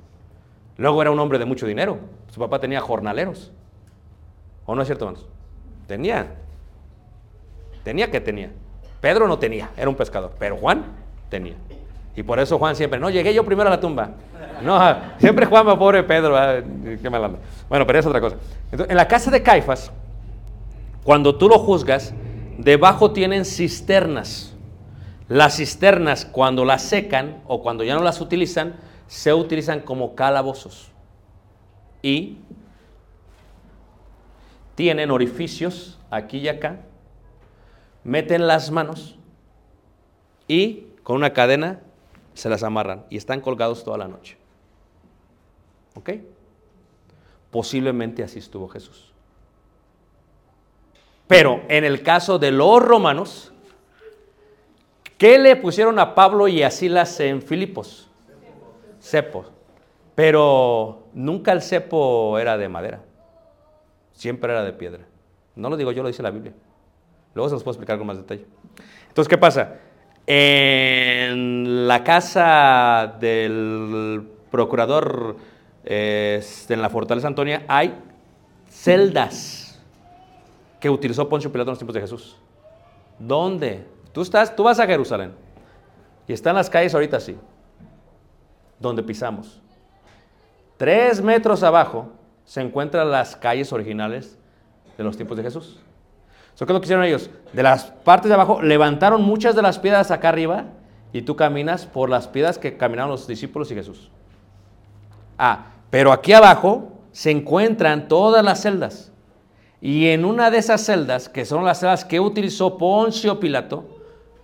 Luego 0.78 1.02
era 1.02 1.10
un 1.10 1.18
hombre 1.18 1.40
de 1.40 1.46
mucho 1.46 1.66
dinero. 1.66 1.98
Su 2.32 2.40
papá 2.40 2.60
tenía 2.60 2.80
jornaleros. 2.80 3.52
¿O 4.68 4.76
no 4.76 4.84
es 4.84 4.88
cierto, 4.88 5.06
hermanos? 5.06 5.28
Tenía. 5.88 6.36
Tenía 7.84 8.12
que 8.12 8.22
tenía. 8.22 8.52
Pedro 9.02 9.28
no 9.28 9.40
tenía, 9.40 9.72
era 9.76 9.90
un 9.90 9.96
pescador. 9.96 10.36
Pero 10.38 10.56
Juan 10.58 10.86
tenía. 11.32 11.56
Y 12.20 12.24
por 12.24 12.38
eso 12.38 12.60
Juan 12.60 12.76
siempre, 12.76 13.00
no, 13.00 13.10
llegué 13.10 13.34
yo 13.34 13.46
primero 13.46 13.70
a 13.70 13.72
la 13.72 13.80
tumba. 13.80 14.10
No, 14.62 14.78
siempre 15.20 15.46
Juan 15.46 15.66
va 15.66 15.80
pobre 15.80 16.04
Pedro. 16.04 16.36
Qué 17.02 17.10
mal 17.10 17.24
anda. 17.24 17.40
Bueno, 17.70 17.88
pero 17.88 17.98
es 17.98 18.06
otra 18.06 18.20
cosa. 18.20 18.36
Entonces, 18.66 18.90
en 18.90 18.98
la 18.98 19.08
casa 19.08 19.32
de 19.32 19.42
Caifás, 19.42 19.90
cuando 21.06 21.38
tú 21.38 21.48
lo 21.48 21.60
juzgas, 21.60 22.14
debajo 22.58 23.12
tienen 23.12 23.46
cisternas. 23.46 24.54
Las 25.30 25.56
cisternas, 25.56 26.26
cuando 26.26 26.66
las 26.66 26.82
secan 26.82 27.42
o 27.48 27.62
cuando 27.62 27.86
ya 27.86 27.96
no 27.96 28.04
las 28.04 28.20
utilizan, 28.20 28.76
se 29.08 29.34
utilizan 29.34 29.80
como 29.80 30.14
calabozos. 30.14 30.92
Y 32.02 32.40
tienen 34.76 35.10
orificios 35.10 35.98
aquí 36.10 36.40
y 36.40 36.50
acá, 36.50 36.82
meten 38.04 38.46
las 38.46 38.72
manos 38.72 39.18
y 40.50 40.88
con 41.04 41.16
una 41.16 41.32
cadena 41.32 41.80
se 42.40 42.50
las 42.50 42.64
amarran 42.64 43.06
y 43.10 43.18
están 43.18 43.42
colgados 43.42 43.84
toda 43.84 43.98
la 43.98 44.08
noche. 44.08 44.38
¿Ok? 45.96 46.12
Posiblemente 47.52 48.24
así 48.24 48.40
estuvo 48.40 48.68
Jesús. 48.70 49.14
Pero 51.28 51.62
en 51.68 51.84
el 51.84 52.02
caso 52.02 52.40
de 52.40 52.52
los 52.52 52.82
romanos, 52.82 53.52
¿qué 55.18 55.38
le 55.38 55.56
pusieron 55.56 56.00
a 56.00 56.16
Pablo 56.16 56.48
y 56.48 56.64
a 56.64 56.72
Silas 56.72 57.20
en 57.20 57.42
Filipos? 57.42 58.10
Cepo. 59.00 59.46
Pero 60.16 61.04
nunca 61.14 61.52
el 61.52 61.62
cepo 61.62 62.40
era 62.40 62.58
de 62.58 62.70
madera. 62.70 63.02
Siempre 64.14 64.52
era 64.52 64.64
de 64.64 64.74
piedra. 64.74 65.06
No 65.56 65.70
lo 65.70 65.78
digo 65.78 65.92
yo, 65.92 66.04
lo 66.04 66.10
dice 66.10 66.24
la 66.24 66.32
Biblia. 66.32 66.54
Luego 67.34 67.50
se 67.50 67.56
los 67.56 67.64
puedo 67.64 67.74
explicar 67.74 67.98
con 67.98 68.08
más 68.08 68.18
detalle. 68.18 68.46
Entonces, 69.08 69.30
¿qué 69.30 69.38
pasa? 69.38 69.80
En 70.32 71.88
la 71.88 72.04
casa 72.04 73.16
del 73.20 74.30
procurador 74.52 75.38
eh, 75.84 76.40
en 76.70 76.82
la 76.84 76.90
fortaleza 76.92 77.26
Antonia 77.26 77.66
hay 77.68 77.96
celdas 78.70 79.82
que 80.80 80.88
utilizó 80.88 81.28
Poncio 81.28 81.52
Pilato 81.52 81.72
en 81.72 81.72
los 81.72 81.80
tiempos 81.80 81.96
de 81.96 82.02
Jesús. 82.02 82.38
¿Dónde? 83.18 83.88
Tú, 84.14 84.22
estás, 84.22 84.56
tú 84.56 84.62
vas 84.62 84.80
a 84.80 84.86
Jerusalén 84.86 85.32
y 86.28 86.34
están 86.34 86.54
las 86.54 86.70
calles 86.70 86.94
ahorita 86.94 87.18
así, 87.18 87.36
donde 88.80 89.02
pisamos. 89.02 89.60
Tres 90.78 91.24
metros 91.24 91.64
abajo 91.64 92.08
se 92.46 92.62
encuentran 92.62 93.10
las 93.10 93.36
calles 93.36 93.74
originales 93.74 94.38
de 94.96 95.04
los 95.04 95.16
tiempos 95.16 95.38
de 95.38 95.44
Jesús. 95.44 95.80
¿Qué 96.66 96.72
es 96.72 96.76
lo 96.76 96.82
que 96.82 96.86
hicieron 96.86 97.06
ellos? 97.06 97.30
De 97.54 97.64
las 97.64 97.86
partes 97.86 98.28
de 98.28 98.36
abajo 98.36 98.62
levantaron 98.62 99.22
muchas 99.22 99.56
de 99.56 99.62
las 99.62 99.80
piedras 99.80 100.12
acá 100.12 100.30
arriba 100.30 100.66
y 101.14 101.22
tú 101.22 101.36
caminas 101.36 101.86
por 101.86 102.10
las 102.10 102.28
piedras 102.28 102.58
que 102.58 102.76
caminaron 102.78 103.12
los 103.12 103.28
discípulos 103.28 103.72
y 103.72 103.76
Jesús. 103.76 104.12
Ah, 105.38 105.68
pero 105.90 106.12
aquí 106.12 106.34
abajo 106.34 107.00
se 107.12 107.32
encuentran 107.32 108.08
todas 108.08 108.44
las 108.44 108.62
celdas. 108.62 109.12
Y 109.82 110.08
en 110.08 110.26
una 110.26 110.52
de 110.52 110.58
esas 110.58 110.86
celdas, 110.86 111.30
que 111.30 111.46
son 111.46 111.64
las 111.64 111.80
celdas 111.80 112.04
que 112.04 112.20
utilizó 112.20 112.78
Poncio 112.78 113.40
Pilato, 113.40 113.86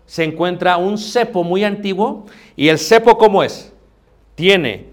se 0.05 0.23
encuentra 0.23 0.77
un 0.77 0.97
cepo 0.97 1.43
muy 1.43 1.63
antiguo. 1.65 2.25
¿Y 2.55 2.69
el 2.69 2.79
cepo 2.79 3.17
cómo 3.17 3.43
es? 3.43 3.73
Tiene 4.35 4.87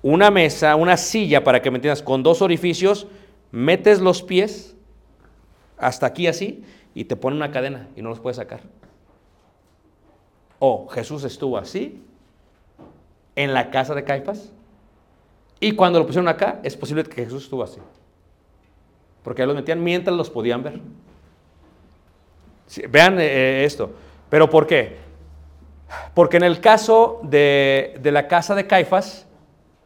una 0.00 0.30
mesa, 0.30 0.76
una 0.76 0.96
silla, 0.96 1.42
para 1.42 1.60
que 1.60 1.70
me 1.70 1.78
entiendas, 1.78 2.02
con 2.02 2.22
dos 2.22 2.40
orificios, 2.40 3.08
metes 3.50 4.00
los 4.00 4.22
pies 4.22 4.76
hasta 5.78 6.06
aquí 6.06 6.26
así 6.26 6.64
y 6.94 7.04
te 7.04 7.16
pone 7.16 7.36
una 7.36 7.50
cadena 7.50 7.88
y 7.96 8.02
no 8.02 8.08
los 8.08 8.20
puedes 8.20 8.36
sacar. 8.36 8.60
O 10.58 10.88
Jesús 10.88 11.24
estuvo 11.24 11.56
así 11.56 12.02
en 13.36 13.54
la 13.54 13.70
casa 13.70 13.94
de 13.94 14.04
Caifás 14.04 14.52
y 15.60 15.72
cuando 15.72 15.98
lo 15.98 16.06
pusieron 16.06 16.28
acá 16.28 16.60
es 16.62 16.76
posible 16.76 17.04
que 17.04 17.24
Jesús 17.24 17.44
estuvo 17.44 17.62
así. 17.62 17.80
porque 19.22 19.44
los 19.44 19.54
metían 19.54 19.82
mientras 19.82 20.16
los 20.16 20.30
podían 20.30 20.62
ver. 20.62 20.80
Vean 22.88 23.18
eh, 23.20 23.64
esto. 23.64 23.90
¿Pero 24.30 24.48
por 24.48 24.66
qué? 24.66 24.96
Porque 26.14 26.38
en 26.38 26.44
el 26.44 26.60
caso 26.60 27.20
de, 27.22 27.98
de 28.00 28.12
la 28.12 28.26
casa 28.26 28.54
de 28.54 28.66
Caifás 28.66 29.26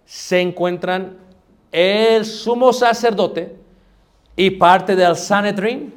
se 0.04 0.40
encuentran 0.40 1.18
el 1.70 2.24
sumo 2.24 2.72
sacerdote 2.72 3.56
y 4.36 4.50
parte 4.50 4.96
del 4.96 5.16
Sanedrín, 5.16 5.94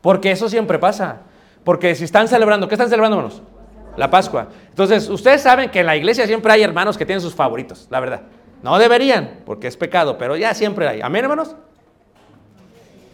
porque 0.00 0.30
eso 0.30 0.48
siempre 0.48 0.78
pasa. 0.78 1.20
Porque 1.64 1.94
si 1.94 2.04
están 2.04 2.28
celebrando, 2.28 2.68
¿qué 2.68 2.74
están 2.74 2.88
celebrando, 2.88 3.18
hermanos? 3.18 3.42
La 3.96 4.10
Pascua. 4.10 4.48
Entonces, 4.68 5.08
ustedes 5.08 5.42
saben 5.42 5.70
que 5.70 5.80
en 5.80 5.86
la 5.86 5.96
iglesia 5.96 6.26
siempre 6.26 6.52
hay 6.52 6.62
hermanos 6.62 6.96
que 6.96 7.04
tienen 7.04 7.20
sus 7.20 7.34
favoritos, 7.34 7.86
la 7.90 8.00
verdad. 8.00 8.22
No 8.62 8.78
deberían, 8.78 9.40
porque 9.44 9.66
es 9.66 9.76
pecado, 9.76 10.16
pero 10.18 10.36
ya 10.36 10.54
siempre 10.54 10.86
hay. 10.88 11.00
¿Amén, 11.00 11.24
hermanos? 11.24 11.56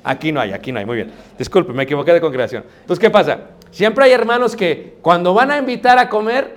Aquí 0.04 0.30
no 0.30 0.40
hay, 0.40 0.52
aquí 0.52 0.70
no 0.70 0.78
hay, 0.78 0.86
muy 0.86 0.96
bien. 0.96 1.12
Disculpe, 1.36 1.72
me 1.72 1.82
equivoqué 1.82 2.12
de 2.12 2.20
congregación. 2.20 2.64
Entonces, 2.80 3.00
¿qué 3.00 3.10
pasa? 3.10 3.40
Siempre 3.70 4.04
hay 4.04 4.12
hermanos 4.12 4.54
que 4.54 4.98
cuando 5.02 5.34
van 5.34 5.50
a 5.50 5.58
invitar 5.58 5.98
a 5.98 6.08
comer, 6.08 6.54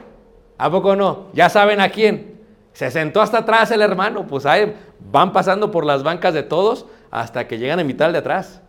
¿a 0.57 0.69
poco 0.69 0.95
no? 0.95 1.27
Ya 1.33 1.49
saben 1.49 1.81
a 1.81 1.89
quién. 1.89 2.39
Se 2.73 2.91
sentó 2.91 3.21
hasta 3.21 3.39
atrás 3.39 3.71
el 3.71 3.81
hermano, 3.81 4.27
pues 4.27 4.45
ahí 4.45 4.73
van 5.11 5.33
pasando 5.33 5.71
por 5.71 5.85
las 5.85 6.03
bancas 6.03 6.33
de 6.33 6.43
todos 6.43 6.85
hasta 7.11 7.47
que 7.47 7.57
llegan 7.57 7.79
a 7.79 8.05
al 8.05 8.11
de 8.13 8.19
atrás. 8.19 8.61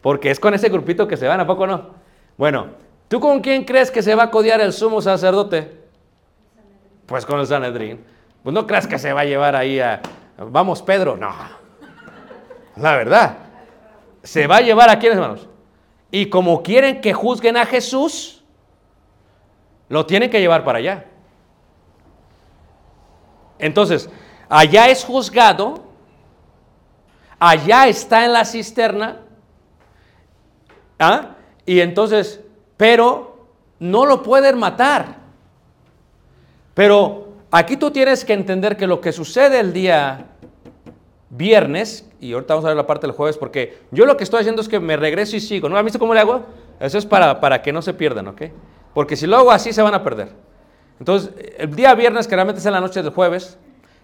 Porque 0.00 0.30
es 0.30 0.40
con 0.40 0.54
ese 0.54 0.68
grupito 0.68 1.06
que 1.06 1.16
se 1.16 1.28
van, 1.28 1.40
¿a 1.40 1.46
poco 1.46 1.66
no? 1.66 1.90
Bueno, 2.36 2.68
¿tú 3.08 3.20
con 3.20 3.40
quién 3.40 3.64
crees 3.64 3.90
que 3.90 4.02
se 4.02 4.14
va 4.14 4.24
a 4.24 4.30
codiar 4.30 4.60
el 4.60 4.72
sumo 4.72 5.00
sacerdote? 5.00 5.80
Pues 7.06 7.24
con 7.24 7.38
el 7.40 7.46
Sanedrín. 7.46 8.04
Pues 8.42 8.52
no 8.52 8.66
creas 8.66 8.86
que 8.86 8.98
se 8.98 9.12
va 9.12 9.20
a 9.20 9.24
llevar 9.24 9.54
ahí 9.54 9.78
a... 9.78 10.00
Vamos, 10.38 10.82
Pedro. 10.82 11.16
No. 11.16 11.32
La 12.76 12.96
verdad. 12.96 13.38
Se 14.22 14.46
va 14.46 14.56
a 14.56 14.60
llevar 14.60 14.90
a 14.90 14.98
quiénes, 14.98 15.18
hermanos. 15.18 15.48
Y 16.10 16.26
como 16.28 16.62
quieren 16.62 17.00
que 17.00 17.12
juzguen 17.12 17.56
a 17.56 17.64
Jesús, 17.64 18.42
lo 19.88 20.06
tienen 20.06 20.30
que 20.30 20.40
llevar 20.40 20.64
para 20.64 20.78
allá. 20.78 21.06
Entonces, 23.58 24.10
allá 24.48 24.88
es 24.88 25.04
juzgado, 25.04 25.84
allá 27.42 27.88
está 27.88 28.24
en 28.24 28.32
la 28.32 28.44
cisterna, 28.44 29.16
¿ah? 31.00 31.30
y 31.66 31.80
entonces, 31.80 32.40
pero 32.76 33.48
no 33.80 34.06
lo 34.06 34.22
pueden 34.22 34.60
matar. 34.60 35.16
Pero 36.72 37.32
aquí 37.50 37.76
tú 37.76 37.90
tienes 37.90 38.24
que 38.24 38.32
entender 38.32 38.76
que 38.76 38.86
lo 38.86 39.00
que 39.00 39.10
sucede 39.10 39.58
el 39.58 39.72
día 39.72 40.26
viernes, 41.30 42.08
y 42.20 42.32
ahorita 42.32 42.54
vamos 42.54 42.64
a 42.66 42.68
ver 42.68 42.76
la 42.76 42.86
parte 42.86 43.08
del 43.08 43.16
jueves, 43.16 43.36
porque 43.36 43.76
yo 43.90 44.06
lo 44.06 44.16
que 44.16 44.22
estoy 44.22 44.38
haciendo 44.38 44.62
es 44.62 44.68
que 44.68 44.78
me 44.78 44.96
regreso 44.96 45.34
y 45.34 45.40
sigo. 45.40 45.68
¿No 45.68 45.76
han 45.76 45.84
visto 45.84 45.98
cómo 45.98 46.14
le 46.14 46.20
hago? 46.20 46.46
Eso 46.78 46.96
es 46.96 47.04
para, 47.04 47.40
para 47.40 47.60
que 47.60 47.72
no 47.72 47.82
se 47.82 47.92
pierdan, 47.92 48.28
¿ok? 48.28 48.42
Porque 48.94 49.16
si 49.16 49.26
lo 49.26 49.36
hago 49.36 49.50
así, 49.50 49.72
se 49.72 49.82
van 49.82 49.94
a 49.94 50.04
perder. 50.04 50.28
Entonces, 51.00 51.32
el 51.58 51.74
día 51.74 51.92
viernes, 51.96 52.28
que 52.28 52.36
realmente 52.36 52.60
es 52.60 52.66
en 52.66 52.72
la 52.72 52.80
noche 52.80 53.02
del 53.02 53.12
jueves, 53.12 53.58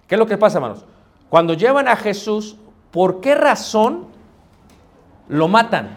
¿qué 0.09 0.17
es 0.17 0.19
lo 0.19 0.27
que 0.27 0.37
pasa, 0.37 0.59
hermanos? 0.59 0.85
Cuando 1.29 1.55
llevan 1.55 1.87
a 1.87 1.95
Jesús, 1.95 2.57
¿por 2.91 3.21
qué 3.21 3.35
razón 3.35 4.07
lo 5.29 5.49
matan? 5.49 5.97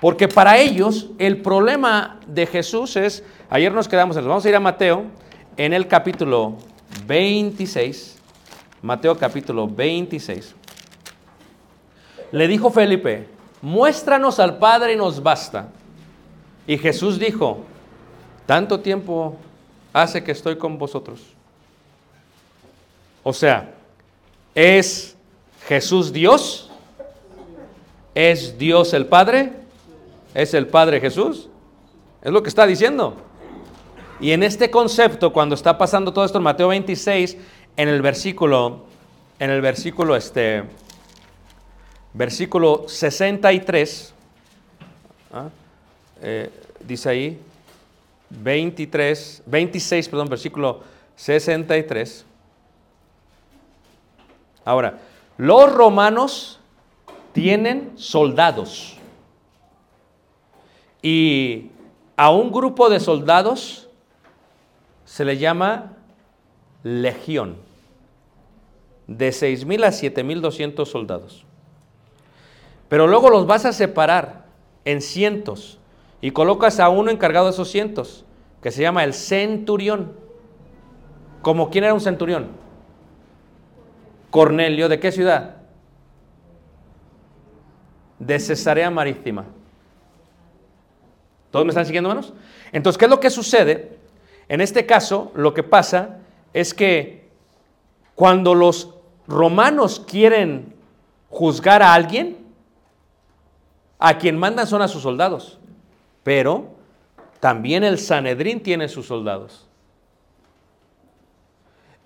Porque 0.00 0.26
para 0.26 0.58
ellos 0.58 1.10
el 1.18 1.40
problema 1.42 2.18
de 2.26 2.46
Jesús 2.46 2.96
es, 2.96 3.24
ayer 3.48 3.72
nos 3.72 3.86
quedamos, 3.86 4.16
vamos 4.16 4.44
a 4.44 4.48
ir 4.48 4.56
a 4.56 4.60
Mateo, 4.60 5.04
en 5.56 5.72
el 5.72 5.86
capítulo 5.86 6.56
26, 7.06 8.18
Mateo 8.82 9.16
capítulo 9.16 9.68
26. 9.68 10.56
Le 12.32 12.48
dijo 12.48 12.70
Felipe, 12.70 13.28
muéstranos 13.60 14.40
al 14.40 14.58
Padre 14.58 14.94
y 14.94 14.96
nos 14.96 15.22
basta. 15.22 15.68
Y 16.66 16.78
Jesús 16.78 17.18
dijo, 17.18 17.60
tanto 18.46 18.80
tiempo 18.80 19.36
hace 19.92 20.24
que 20.24 20.32
estoy 20.32 20.56
con 20.56 20.78
vosotros. 20.78 21.20
O 23.22 23.32
sea, 23.32 23.72
¿es 24.54 25.16
Jesús 25.66 26.12
Dios? 26.12 26.70
¿Es 28.14 28.58
Dios 28.58 28.92
el 28.92 29.06
Padre? 29.06 29.52
¿Es 30.34 30.54
el 30.54 30.66
Padre 30.66 31.00
Jesús? 31.00 31.48
Es 32.22 32.32
lo 32.32 32.42
que 32.42 32.48
está 32.48 32.66
diciendo. 32.66 33.16
Y 34.20 34.32
en 34.32 34.42
este 34.42 34.70
concepto, 34.70 35.32
cuando 35.32 35.54
está 35.54 35.76
pasando 35.76 36.12
todo 36.12 36.24
esto 36.24 36.38
en 36.38 36.44
Mateo 36.44 36.68
26, 36.68 37.36
en 37.76 37.88
el 37.88 38.02
versículo, 38.02 38.84
en 39.38 39.50
el 39.50 39.60
versículo, 39.60 40.14
este, 40.14 40.62
versículo 42.12 42.84
63, 42.86 44.14
¿ah? 45.32 45.48
Eh, 46.22 46.50
dice 46.86 47.08
ahí, 47.08 47.40
23, 48.30 49.42
26, 49.46 50.08
perdón, 50.08 50.28
versículo 50.28 50.80
63. 51.16 52.24
Ahora, 54.64 54.98
los 55.36 55.72
romanos 55.72 56.60
tienen 57.32 57.92
soldados. 57.96 58.96
Y 61.02 61.70
a 62.16 62.30
un 62.30 62.52
grupo 62.52 62.88
de 62.88 63.00
soldados 63.00 63.88
se 65.04 65.24
le 65.24 65.38
llama 65.38 65.96
legión. 66.82 67.56
De 69.06 69.30
6.000 69.30 69.84
a 69.84 69.88
7.200 69.88 70.86
soldados. 70.86 71.44
Pero 72.88 73.06
luego 73.06 73.30
los 73.30 73.46
vas 73.46 73.64
a 73.64 73.72
separar 73.72 74.44
en 74.84 75.00
cientos 75.00 75.78
y 76.20 76.30
colocas 76.30 76.78
a 76.78 76.88
uno 76.88 77.10
encargado 77.10 77.46
de 77.46 77.52
esos 77.52 77.70
cientos, 77.70 78.24
que 78.62 78.70
se 78.70 78.82
llama 78.82 79.02
el 79.02 79.12
centurión. 79.12 80.12
¿Como 81.42 81.68
quién 81.70 81.84
era 81.84 81.94
un 81.94 82.00
centurión? 82.00 82.48
Cornelio, 84.32 84.88
¿de 84.88 84.98
qué 84.98 85.12
ciudad? 85.12 85.56
De 88.18 88.40
Cesarea 88.40 88.90
Marítima. 88.90 89.44
¿Todos 91.50 91.66
me 91.66 91.68
están 91.68 91.84
siguiendo, 91.84 92.08
hermanos? 92.08 92.32
Entonces, 92.72 92.98
¿qué 92.98 93.04
es 93.04 93.10
lo 93.10 93.20
que 93.20 93.28
sucede? 93.28 93.98
En 94.48 94.62
este 94.62 94.86
caso, 94.86 95.32
lo 95.34 95.52
que 95.52 95.62
pasa 95.62 96.16
es 96.54 96.72
que 96.72 97.28
cuando 98.14 98.54
los 98.54 98.94
romanos 99.28 100.00
quieren 100.00 100.76
juzgar 101.28 101.82
a 101.82 101.92
alguien, 101.92 102.38
a 103.98 104.16
quien 104.16 104.38
mandan 104.38 104.66
son 104.66 104.80
a 104.80 104.88
sus 104.88 105.02
soldados. 105.02 105.58
Pero 106.22 106.68
también 107.38 107.84
el 107.84 107.98
Sanedrín 107.98 108.62
tiene 108.62 108.88
sus 108.88 109.08
soldados. 109.08 109.68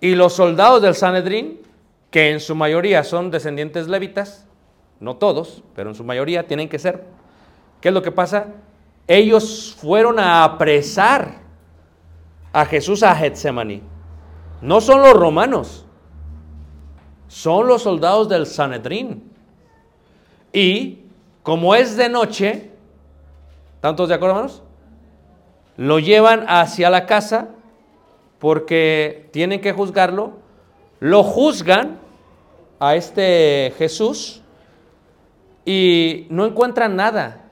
Y 0.00 0.16
los 0.16 0.32
soldados 0.32 0.82
del 0.82 0.96
Sanedrín, 0.96 1.60
que 2.16 2.30
en 2.30 2.40
su 2.40 2.54
mayoría 2.54 3.04
son 3.04 3.30
descendientes 3.30 3.88
levitas, 3.88 4.46
no 5.00 5.16
todos, 5.16 5.62
pero 5.74 5.90
en 5.90 5.94
su 5.94 6.02
mayoría 6.02 6.46
tienen 6.46 6.66
que 6.66 6.78
ser. 6.78 7.04
¿Qué 7.78 7.88
es 7.88 7.94
lo 7.94 8.00
que 8.00 8.10
pasa? 8.10 8.54
Ellos 9.06 9.76
fueron 9.78 10.18
a 10.18 10.42
apresar 10.42 11.40
a 12.54 12.64
Jesús 12.64 13.02
a 13.02 13.14
Getsemaní. 13.14 13.82
No 14.62 14.80
son 14.80 15.02
los 15.02 15.12
romanos, 15.12 15.84
son 17.28 17.66
los 17.66 17.82
soldados 17.82 18.30
del 18.30 18.46
Sanedrín. 18.46 19.30
Y 20.54 21.00
como 21.42 21.74
es 21.74 21.98
de 21.98 22.08
noche, 22.08 22.70
¿tantos 23.82 24.08
de 24.08 24.14
acuerdo, 24.14 24.36
hermanos? 24.36 24.62
Lo 25.76 25.98
llevan 25.98 26.46
hacia 26.48 26.88
la 26.88 27.04
casa 27.04 27.48
porque 28.38 29.28
tienen 29.32 29.60
que 29.60 29.74
juzgarlo. 29.74 30.38
Lo 30.98 31.22
juzgan 31.22 32.05
a 32.78 32.94
este 32.96 33.72
Jesús 33.78 34.42
y 35.64 36.26
no 36.30 36.46
encuentran 36.46 36.96
nada, 36.96 37.44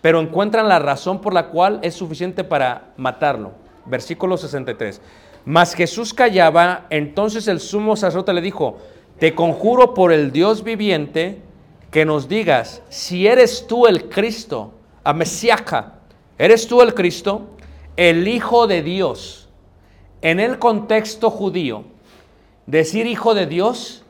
pero 0.00 0.20
encuentran 0.20 0.68
la 0.68 0.78
razón 0.78 1.20
por 1.20 1.34
la 1.34 1.48
cual 1.48 1.80
es 1.82 1.94
suficiente 1.94 2.44
para 2.44 2.92
matarlo. 2.96 3.52
Versículo 3.84 4.36
63. 4.36 5.00
Mas 5.44 5.74
Jesús 5.74 6.12
callaba, 6.12 6.86
entonces 6.90 7.48
el 7.48 7.60
sumo 7.60 7.96
sacerdote 7.96 8.32
le 8.32 8.40
dijo, 8.40 8.78
te 9.18 9.34
conjuro 9.34 9.94
por 9.94 10.12
el 10.12 10.30
Dios 10.30 10.62
viviente 10.62 11.40
que 11.90 12.04
nos 12.04 12.28
digas 12.28 12.82
si 12.88 13.26
eres 13.26 13.66
tú 13.66 13.86
el 13.86 14.08
Cristo, 14.08 14.72
a 15.04 15.12
Mesiaca, 15.12 15.94
eres 16.36 16.66
tú 16.66 16.82
el 16.82 16.94
Cristo, 16.94 17.48
el 17.96 18.28
Hijo 18.28 18.66
de 18.66 18.82
Dios. 18.82 19.48
En 20.20 20.40
el 20.40 20.58
contexto 20.58 21.30
judío, 21.30 21.84
decir 22.66 23.06
Hijo 23.06 23.34
de 23.34 23.46
Dios 23.46 24.04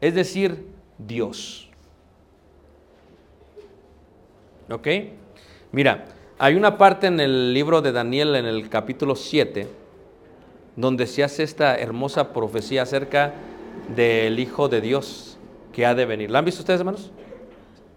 es 0.00 0.14
decir 0.14 0.66
Dios. 0.98 1.68
¿Ok? 4.70 4.86
Mira, 5.72 6.06
hay 6.38 6.54
una 6.54 6.78
parte 6.78 7.06
en 7.06 7.20
el 7.20 7.52
libro 7.52 7.82
de 7.82 7.92
Daniel, 7.92 8.34
en 8.36 8.46
el 8.46 8.68
capítulo 8.68 9.16
7, 9.16 9.68
donde 10.76 11.06
se 11.06 11.24
hace 11.24 11.42
esta 11.42 11.76
hermosa 11.76 12.32
profecía 12.32 12.82
acerca 12.82 13.34
del 13.94 14.38
Hijo 14.38 14.68
de 14.68 14.80
Dios. 14.80 15.26
que 15.72 15.86
ha 15.86 15.94
de 15.94 16.04
venir. 16.04 16.30
¿La 16.30 16.40
han 16.40 16.44
visto 16.44 16.62
ustedes, 16.62 16.80
hermanos? 16.80 17.12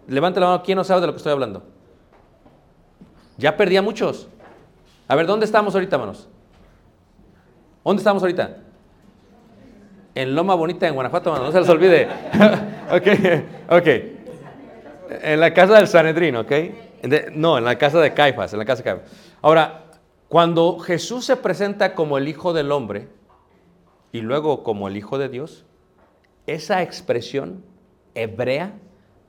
Levante 0.08 0.40
la 0.40 0.46
mano, 0.46 0.64
¿quién 0.64 0.76
no 0.76 0.84
sabe 0.84 1.02
de 1.02 1.08
lo 1.08 1.14
que 1.14 1.18
estoy 1.18 1.32
hablando? 1.32 1.64
Ya 3.38 3.58
perdí 3.58 3.78
a 3.78 3.82
muchos. 3.82 4.28
A 5.08 5.16
ver, 5.16 5.26
¿dónde 5.26 5.46
estamos 5.46 5.74
ahorita, 5.74 5.96
hermanos? 5.96 6.28
¿Dónde 7.84 8.00
estamos 8.02 8.22
ahorita? 8.22 8.63
En 10.16 10.36
Loma 10.36 10.54
Bonita, 10.56 10.88
en 10.88 10.94
Guanajuato, 10.94 11.36
no 11.38 11.52
se 11.52 11.60
les 11.60 11.70
olvide. 11.70 12.08
ok, 12.92 13.08
ok. 13.70 13.88
En 15.24 15.40
la 15.40 15.54
casa 15.54 15.76
del 15.76 15.88
Sanedrín, 15.88 16.36
¿ok? 16.36 16.50
De- 16.50 17.32
no, 17.34 17.58
en 17.58 17.66
la 17.66 17.78
casa 17.78 18.00
de 18.00 18.14
Caifás, 18.14 18.54
en 18.54 18.60
la 18.60 18.66
casa 18.66 18.84
de 18.84 18.92
Caifás. 18.92 19.12
Ahora, 19.42 19.86
cuando 20.30 20.80
Jesús 20.80 21.26
se 21.26 21.36
presenta 21.36 21.96
como 21.96 22.18
el 22.18 22.28
Hijo 22.28 22.54
del 22.54 22.72
Hombre 22.72 23.08
y 24.12 24.22
luego 24.22 24.64
como 24.64 24.88
el 24.88 24.98
Hijo 24.98 25.18
de 25.18 25.30
Dios, 25.30 25.66
esa 26.48 26.82
expresión 26.84 27.64
hebrea 28.16 28.74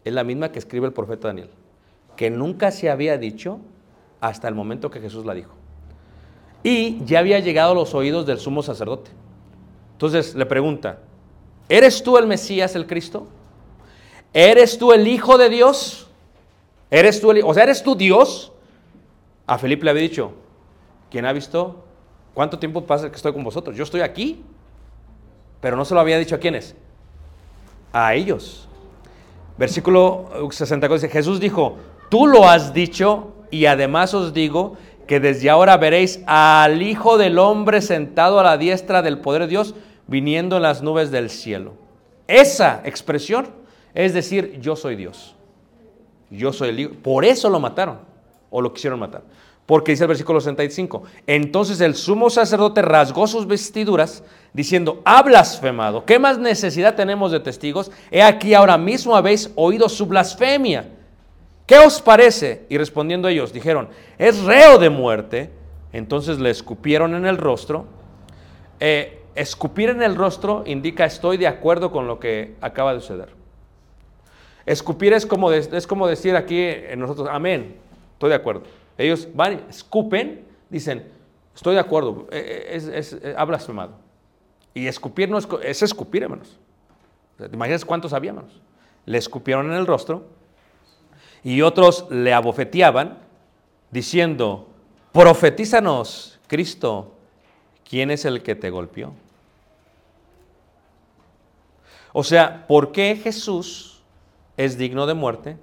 es 0.04 0.12
la 0.12 0.24
misma 0.24 0.52
que 0.52 0.58
escribe 0.58 0.86
el 0.86 0.92
profeta 0.92 1.28
Daniel, 1.28 1.48
que 2.16 2.30
nunca 2.30 2.70
se 2.70 2.90
había 2.90 3.16
dicho 3.18 3.58
hasta 4.20 4.48
el 4.48 4.54
momento 4.54 4.90
que 4.90 5.00
Jesús 5.00 5.24
la 5.24 5.34
dijo. 5.34 5.54
Y 6.62 7.04
ya 7.04 7.18
había 7.18 7.38
llegado 7.40 7.72
a 7.72 7.74
los 7.74 7.94
oídos 7.94 8.26
del 8.26 8.38
sumo 8.38 8.62
sacerdote. 8.62 9.10
Entonces 9.94 10.34
le 10.34 10.44
pregunta, 10.46 10.98
¿eres 11.68 12.02
tú 12.02 12.18
el 12.18 12.26
Mesías, 12.26 12.76
el 12.76 12.86
Cristo? 12.86 13.26
¿Eres 14.32 14.76
tú 14.78 14.92
el 14.92 15.06
Hijo 15.06 15.38
de 15.38 15.48
Dios? 15.48 16.08
¿Eres 16.90 17.20
tú 17.20 17.32
o 17.44 17.54
sea, 17.54 17.62
¿eres 17.62 17.82
tú 17.82 17.96
Dios? 17.96 18.52
A 19.46 19.58
Felipe 19.58 19.84
le 19.84 19.90
había 19.90 20.02
dicho, 20.02 20.32
¿quién 21.10 21.26
ha 21.26 21.32
visto? 21.32 21.84
¿Cuánto 22.34 22.58
tiempo 22.58 22.84
pasa 22.84 23.08
que 23.10 23.16
estoy 23.16 23.32
con 23.32 23.44
vosotros? 23.44 23.76
Yo 23.76 23.84
estoy 23.84 24.00
aquí. 24.00 24.42
Pero 25.60 25.76
no 25.76 25.84
se 25.84 25.94
lo 25.94 26.00
había 26.00 26.18
dicho 26.18 26.34
a 26.34 26.38
quiénes. 26.38 26.74
A 27.92 28.14
ellos. 28.14 28.68
Versículo 29.56 30.28
64 30.50 30.94
dice, 30.94 31.08
Jesús 31.08 31.38
dijo, 31.38 31.76
tú 32.10 32.26
lo 32.26 32.48
has 32.48 32.74
dicho 32.74 33.32
y 33.50 33.66
además 33.66 34.12
os 34.14 34.34
digo 34.34 34.76
que 35.06 35.20
desde 35.20 35.50
ahora 35.50 35.76
veréis 35.76 36.20
al 36.26 36.82
Hijo 36.82 37.18
del 37.18 37.38
Hombre 37.38 37.82
sentado 37.82 38.40
a 38.40 38.44
la 38.44 38.58
diestra 38.58 39.02
del 39.02 39.18
poder 39.18 39.42
de 39.42 39.48
Dios 39.48 39.74
viniendo 40.06 40.56
en 40.56 40.62
las 40.62 40.82
nubes 40.82 41.10
del 41.10 41.30
cielo. 41.30 41.74
Esa 42.26 42.80
expresión 42.84 43.48
es 43.94 44.12
decir, 44.12 44.58
yo 44.60 44.74
soy 44.74 44.96
Dios. 44.96 45.34
Yo 46.28 46.52
soy 46.52 46.70
el 46.70 46.80
Hijo. 46.80 46.92
Por 47.02 47.24
eso 47.24 47.48
lo 47.48 47.60
mataron 47.60 47.98
o 48.50 48.60
lo 48.60 48.72
quisieron 48.72 48.98
matar. 48.98 49.22
Porque 49.66 49.92
dice 49.92 50.04
el 50.04 50.08
versículo 50.08 50.40
65, 50.42 51.04
entonces 51.26 51.80
el 51.80 51.94
sumo 51.94 52.28
sacerdote 52.28 52.82
rasgó 52.82 53.26
sus 53.26 53.46
vestiduras 53.46 54.22
diciendo, 54.52 55.00
ha 55.06 55.22
blasfemado, 55.22 56.04
¿qué 56.04 56.18
más 56.18 56.38
necesidad 56.38 56.94
tenemos 56.94 57.32
de 57.32 57.40
testigos? 57.40 57.90
He 58.10 58.22
aquí 58.22 58.52
ahora 58.52 58.76
mismo 58.76 59.16
habéis 59.16 59.50
oído 59.54 59.88
su 59.88 60.04
blasfemia. 60.04 60.90
¿Qué 61.66 61.78
os 61.78 62.02
parece? 62.02 62.66
Y 62.68 62.78
respondiendo 62.78 63.28
ellos, 63.28 63.52
dijeron, 63.52 63.88
es 64.18 64.42
reo 64.42 64.78
de 64.78 64.90
muerte. 64.90 65.50
Entonces 65.92 66.38
le 66.38 66.50
escupieron 66.50 67.14
en 67.14 67.24
el 67.26 67.38
rostro. 67.38 67.86
Eh, 68.80 69.22
escupir 69.34 69.90
en 69.90 70.02
el 70.02 70.16
rostro 70.16 70.62
indica 70.66 71.04
estoy 71.04 71.36
de 71.36 71.46
acuerdo 71.46 71.90
con 71.90 72.06
lo 72.06 72.18
que 72.18 72.56
acaba 72.60 72.92
de 72.92 73.00
suceder. 73.00 73.30
Escupir 74.66 75.12
es 75.12 75.26
como, 75.26 75.52
es 75.52 75.86
como 75.86 76.06
decir 76.06 76.36
aquí 76.36 76.58
en 76.58 76.98
nosotros, 76.98 77.28
amén, 77.30 77.76
estoy 78.14 78.30
de 78.30 78.36
acuerdo. 78.36 78.62
Ellos 78.96 79.28
van, 79.34 79.62
escupen, 79.68 80.44
dicen, 80.70 81.06
estoy 81.54 81.74
de 81.74 81.80
acuerdo, 81.80 82.26
eh, 82.30 82.66
eh, 82.70 82.76
es, 82.76 82.86
es, 82.88 83.12
eh, 83.22 83.34
ha 83.36 83.44
blasfemado. 83.44 83.92
Y 84.72 84.86
escupir 84.86 85.28
no 85.28 85.38
es, 85.38 85.46
es 85.62 85.82
escupir, 85.82 86.22
hermanos. 86.22 86.58
¿Te 87.36 87.48
cuántos 87.84 88.12
había, 88.12 88.30
hermanos? 88.30 88.60
Le 89.04 89.18
escupieron 89.18 89.66
en 89.66 89.76
el 89.76 89.86
rostro 89.86 90.24
y 91.44 91.60
otros 91.60 92.06
le 92.10 92.32
abofeteaban 92.32 93.18
diciendo, 93.90 94.66
profetízanos, 95.12 96.40
Cristo, 96.48 97.12
¿quién 97.88 98.10
es 98.10 98.24
el 98.24 98.42
que 98.42 98.54
te 98.54 98.70
golpeó? 98.70 99.12
O 102.14 102.24
sea, 102.24 102.66
¿por 102.66 102.92
qué 102.92 103.16
Jesús 103.16 104.00
es 104.56 104.78
digno 104.78 105.06
de 105.06 105.14
muerte? 105.14 105.56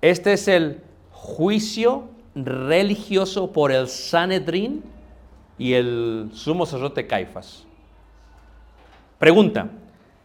Este 0.00 0.32
es 0.32 0.48
el 0.48 0.82
juicio 1.12 2.08
religioso 2.34 3.52
por 3.52 3.72
el 3.72 3.88
Sanedrín 3.88 4.82
y 5.56 5.74
el 5.74 6.30
sumo 6.34 6.66
sacerdote 6.66 7.06
Caifás. 7.06 7.64
Pregunta, 9.18 9.70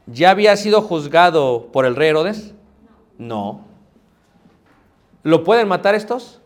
¿ya 0.07 0.31
había 0.31 0.57
sido 0.57 0.81
juzgado 0.81 1.67
por 1.71 1.85
el 1.85 1.95
rey 1.95 2.09
Herodes? 2.09 2.53
No. 3.17 3.70
¿Lo 5.23 5.43
pueden 5.43 5.67
matar 5.67 5.95
estos? 5.95 6.41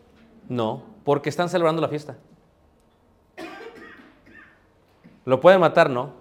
No, 0.48 0.82
porque 1.04 1.28
están 1.28 1.48
celebrando 1.48 1.82
la 1.82 1.88
fiesta. 1.88 2.16
¿Lo 5.24 5.40
pueden 5.40 5.60
matar? 5.60 5.90
No. 5.90 6.12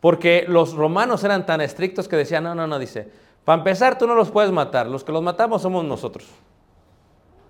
Porque 0.00 0.44
los 0.48 0.74
romanos 0.74 1.22
eran 1.24 1.46
tan 1.46 1.60
estrictos 1.60 2.08
que 2.08 2.16
decían, 2.16 2.44
no, 2.44 2.54
no, 2.54 2.66
no, 2.66 2.78
dice, 2.78 3.10
para 3.44 3.58
empezar 3.58 3.98
tú 3.98 4.06
no 4.06 4.14
los 4.14 4.30
puedes 4.30 4.50
matar, 4.50 4.86
los 4.86 5.04
que 5.04 5.12
los 5.12 5.22
matamos 5.22 5.62
somos 5.62 5.84
nosotros. 5.84 6.26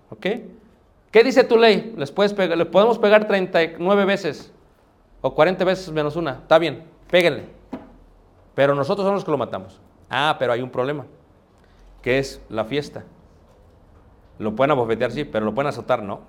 ¿Ok? 0.09 0.27
¿Qué 1.11 1.23
dice 1.23 1.43
tu 1.43 1.57
ley? 1.57 1.93
Les, 1.97 2.11
puedes 2.11 2.33
pegar, 2.33 2.57
le 2.57 2.65
podemos 2.65 2.99
pegar 2.99 3.27
39 3.27 4.05
veces 4.05 4.51
o 5.21 5.33
40 5.33 5.63
veces 5.65 5.91
menos 5.91 6.15
una. 6.15 6.33
Está 6.33 6.59
bien, 6.59 6.83
péguenle. 7.09 7.45
Pero 8.53 8.75
nosotros 8.75 9.05
somos 9.05 9.19
los 9.19 9.25
que 9.25 9.31
lo 9.31 9.37
matamos. 9.37 9.79
Ah, 10.09 10.35
pero 10.37 10.51
hay 10.53 10.61
un 10.61 10.69
problema, 10.69 11.05
que 12.01 12.19
es 12.19 12.41
la 12.49 12.65
fiesta. 12.65 13.03
Lo 14.41 14.55
pueden 14.55 14.71
abofetear, 14.71 15.11
sí, 15.11 15.23
pero 15.23 15.45
lo 15.45 15.53
pueden 15.53 15.69
azotar, 15.69 16.01
no. 16.01 16.21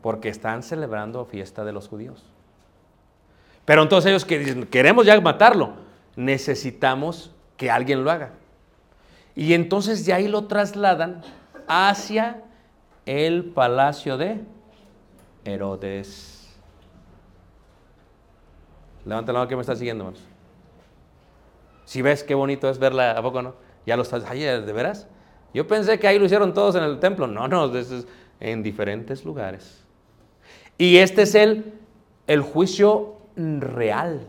Porque 0.00 0.28
están 0.28 0.62
celebrando 0.62 1.24
fiesta 1.24 1.64
de 1.64 1.72
los 1.72 1.88
judíos. 1.88 2.24
Pero 3.64 3.82
entonces 3.82 4.10
ellos 4.10 4.24
que 4.24 4.68
queremos 4.68 5.04
ya 5.04 5.20
matarlo, 5.20 5.72
necesitamos 6.14 7.32
que 7.56 7.68
alguien 7.68 8.04
lo 8.04 8.12
haga. 8.12 8.30
Y 9.34 9.54
entonces 9.54 10.06
de 10.06 10.12
ahí 10.12 10.28
lo 10.28 10.44
trasladan 10.44 11.22
hacia 11.66 12.42
el 13.06 13.46
palacio 13.46 14.16
de 14.16 14.40
Herodes. 15.44 16.48
Levanta 19.04 19.32
la 19.32 19.40
mano 19.40 19.48
que 19.48 19.56
me 19.56 19.62
está 19.62 19.74
siguiendo, 19.74 20.04
hermanos. 20.04 20.24
Si 21.86 22.02
ves 22.02 22.22
qué 22.22 22.36
bonito 22.36 22.70
es 22.70 22.78
verla, 22.78 23.12
¿a 23.12 23.22
poco 23.22 23.42
no? 23.42 23.54
Ya 23.84 23.96
lo 23.96 24.02
estás, 24.02 24.24
ay, 24.28 24.42
¿de 24.42 24.72
veras? 24.72 25.08
Yo 25.54 25.66
pensé 25.66 25.98
que 25.98 26.08
ahí 26.08 26.18
lo 26.18 26.24
hicieron 26.24 26.54
todos 26.54 26.74
en 26.76 26.82
el 26.84 26.98
templo. 26.98 27.26
No, 27.26 27.46
no, 27.48 27.74
es 27.76 28.06
en 28.40 28.62
diferentes 28.62 29.24
lugares. 29.24 29.84
Y 30.78 30.96
este 30.96 31.22
es 31.22 31.34
el, 31.34 31.74
el 32.26 32.40
juicio 32.40 33.16
real 33.36 34.26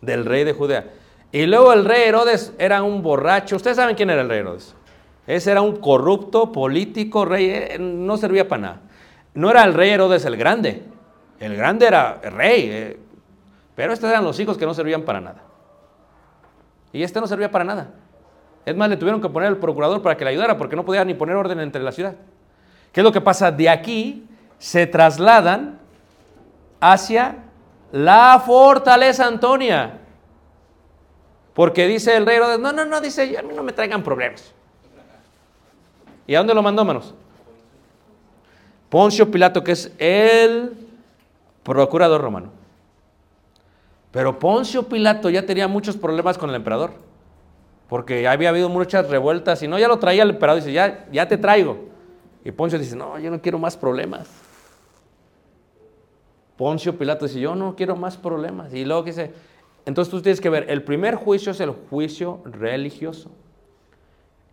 del 0.00 0.24
rey 0.24 0.44
de 0.44 0.52
Judea. 0.52 0.90
Y 1.32 1.46
luego 1.46 1.72
el 1.72 1.84
rey 1.84 2.02
Herodes 2.08 2.52
era 2.58 2.82
un 2.82 3.02
borracho. 3.02 3.56
Ustedes 3.56 3.76
saben 3.76 3.96
quién 3.96 4.10
era 4.10 4.22
el 4.22 4.28
rey 4.28 4.40
Herodes. 4.40 4.74
Ese 5.26 5.50
era 5.50 5.60
un 5.60 5.76
corrupto 5.76 6.52
político, 6.52 7.24
rey, 7.24 7.50
eh, 7.50 7.76
no 7.78 8.16
servía 8.16 8.48
para 8.48 8.62
nada. 8.62 8.80
No 9.34 9.50
era 9.50 9.62
el 9.64 9.74
rey 9.74 9.90
Herodes 9.90 10.24
el 10.24 10.36
grande. 10.36 10.82
El 11.38 11.54
grande 11.56 11.86
era 11.86 12.20
el 12.22 12.32
rey. 12.32 12.68
eh, 12.70 12.98
Pero 13.74 13.92
estos 13.92 14.08
eran 14.08 14.24
los 14.24 14.38
hijos 14.40 14.56
que 14.56 14.64
no 14.64 14.72
servían 14.72 15.02
para 15.02 15.20
nada. 15.20 15.42
Y 16.92 17.02
este 17.02 17.20
no 17.20 17.26
servía 17.26 17.50
para 17.50 17.64
nada. 17.64 17.90
Es 18.64 18.76
más, 18.76 18.88
le 18.88 18.96
tuvieron 18.96 19.20
que 19.20 19.28
poner 19.28 19.48
el 19.48 19.56
procurador 19.56 20.02
para 20.02 20.16
que 20.16 20.24
le 20.24 20.30
ayudara 20.30 20.58
porque 20.58 20.76
no 20.76 20.84
podía 20.84 21.04
ni 21.04 21.14
poner 21.14 21.36
orden 21.36 21.60
entre 21.60 21.82
la 21.82 21.92
ciudad. 21.92 22.14
¿Qué 22.92 23.00
es 23.00 23.04
lo 23.04 23.12
que 23.12 23.20
pasa? 23.20 23.50
De 23.50 23.68
aquí 23.68 24.26
se 24.58 24.86
trasladan 24.86 25.78
hacia 26.80 27.36
la 27.92 28.42
fortaleza 28.44 29.26
Antonia. 29.26 29.98
Porque 31.54 31.86
dice 31.86 32.16
el 32.16 32.26
rey 32.26 32.38
no, 32.60 32.72
no, 32.72 32.84
no, 32.84 33.00
dice, 33.00 33.36
a 33.36 33.42
mí 33.42 33.52
no 33.54 33.62
me 33.62 33.72
traigan 33.72 34.02
problemas. 34.02 34.54
¿Y 36.26 36.34
a 36.34 36.38
dónde 36.38 36.54
lo 36.54 36.62
mandó, 36.62 36.84
manos? 36.84 37.14
Poncio 38.88 39.30
Pilato, 39.30 39.64
que 39.64 39.72
es 39.72 39.92
el 39.98 40.76
procurador 41.62 42.20
romano. 42.20 42.50
Pero 44.10 44.38
Poncio 44.38 44.84
Pilato 44.84 45.28
ya 45.30 45.44
tenía 45.44 45.68
muchos 45.68 45.96
problemas 45.96 46.38
con 46.38 46.50
el 46.50 46.56
emperador. 46.56 46.92
Porque 47.88 48.22
ya 48.22 48.32
había 48.32 48.50
habido 48.50 48.68
muchas 48.68 49.08
revueltas 49.08 49.62
y 49.62 49.68
no, 49.68 49.78
ya 49.78 49.88
lo 49.88 49.98
traía 49.98 50.22
el 50.22 50.30
emperador. 50.30 50.62
Dice, 50.62 50.72
ya, 50.72 51.06
ya 51.10 51.26
te 51.26 51.38
traigo. 51.38 51.88
Y 52.44 52.52
Poncio 52.52 52.78
dice, 52.78 52.96
no, 52.96 53.18
yo 53.18 53.30
no 53.30 53.40
quiero 53.40 53.58
más 53.58 53.76
problemas. 53.76 54.28
Poncio 56.56 56.98
Pilato 56.98 57.26
dice, 57.26 57.40
yo 57.40 57.54
no 57.54 57.74
quiero 57.76 57.96
más 57.96 58.16
problemas. 58.16 58.74
Y 58.74 58.84
luego 58.84 59.04
dice, 59.04 59.32
entonces 59.86 60.10
tú 60.10 60.20
tienes 60.20 60.40
que 60.40 60.50
ver, 60.50 60.66
el 60.68 60.82
primer 60.82 61.14
juicio 61.14 61.52
es 61.52 61.60
el 61.60 61.70
juicio 61.70 62.40
religioso. 62.44 63.30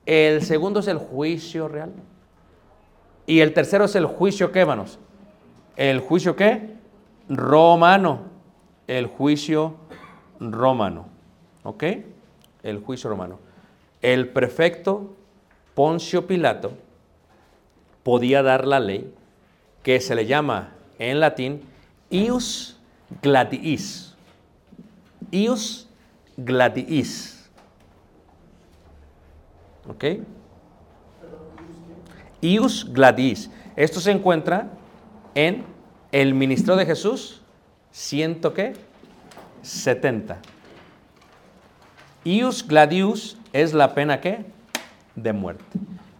El 0.05 0.43
segundo 0.43 0.79
es 0.79 0.87
el 0.87 0.97
juicio 0.97 1.67
real. 1.67 1.91
Y 3.25 3.39
el 3.39 3.53
tercero 3.53 3.85
es 3.85 3.95
el 3.95 4.05
juicio, 4.05 4.51
¿qué, 4.51 4.61
hermanos? 4.61 4.99
¿El 5.75 5.99
juicio 5.99 6.35
qué? 6.35 6.75
Romano. 7.27 8.21
El 8.87 9.07
juicio 9.07 9.75
romano. 10.39 11.07
¿Ok? 11.63 11.83
El 12.65 12.79
juicio 12.79 13.09
romano. 13.09 13.39
El 14.01 14.27
prefecto 14.29 15.15
Poncio 15.75 16.25
Pilato 16.25 16.73
podía 18.01 18.41
dar 18.41 18.65
la 18.65 18.79
ley 18.79 19.13
que 19.83 20.01
se 20.01 20.15
le 20.15 20.25
llama 20.25 20.73
en 20.97 21.19
latín 21.19 21.61
ius 22.09 22.79
gladiis. 23.21 24.15
Ius 25.31 25.87
gladiis. 26.37 27.49
¿Ok? 29.87 30.05
Ius 32.41 32.91
gladiis. 32.91 33.51
Esto 33.75 33.99
se 33.99 34.11
encuentra 34.11 34.69
en 35.35 35.65
el 36.11 36.33
ministro 36.33 36.75
de 36.75 36.85
Jesús, 36.85 37.41
ciento 37.91 38.53
qué? 38.53 38.73
70. 39.61 40.39
Ius 42.25 42.67
gladius 42.67 43.37
es 43.53 43.73
la 43.73 43.93
pena 43.93 44.19
qué? 44.19 44.43
De 45.15 45.31
muerte. 45.31 45.63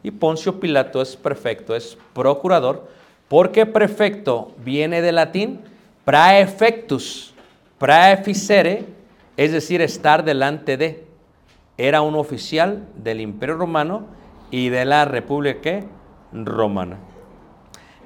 Y 0.04 0.12
Poncio 0.12 0.60
Pilato 0.60 1.02
es 1.02 1.16
prefecto, 1.16 1.76
es 1.76 1.98
procurador, 2.14 2.88
porque 3.28 3.66
prefecto 3.66 4.54
viene 4.64 5.02
del 5.02 5.16
latín 5.16 5.62
praefectus, 6.06 7.34
praeficere, 7.80 8.86
es 9.36 9.52
decir, 9.52 9.82
estar 9.82 10.24
delante 10.24 10.78
de. 10.78 11.04
Era 11.78 12.02
un 12.02 12.14
oficial 12.14 12.88
del 12.96 13.20
Imperio 13.20 13.58
Romano 13.58 14.06
y 14.52 14.70
de 14.70 14.86
la 14.86 15.06
República. 15.06 15.82
Romana. 16.32 16.98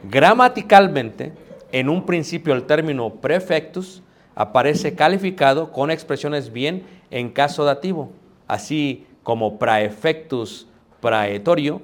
Gramaticalmente, 0.04 1.34
en 1.72 1.89
un 1.89 2.06
principio 2.06 2.54
el 2.54 2.64
término 2.64 3.10
prefectus 3.16 4.04
aparece 4.39 4.95
calificado 4.95 5.73
con 5.73 5.91
expresiones 5.91 6.53
bien 6.53 6.85
en 7.11 7.29
caso 7.29 7.65
dativo, 7.65 8.13
así 8.47 9.05
como 9.21 9.59
praefectus 9.59 10.65
praetorio 11.01 11.81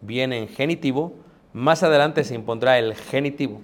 viene 0.00 0.38
en 0.38 0.48
genitivo, 0.48 1.12
más 1.52 1.82
adelante 1.82 2.24
se 2.24 2.34
impondrá 2.34 2.78
el 2.78 2.94
genitivo. 2.94 3.60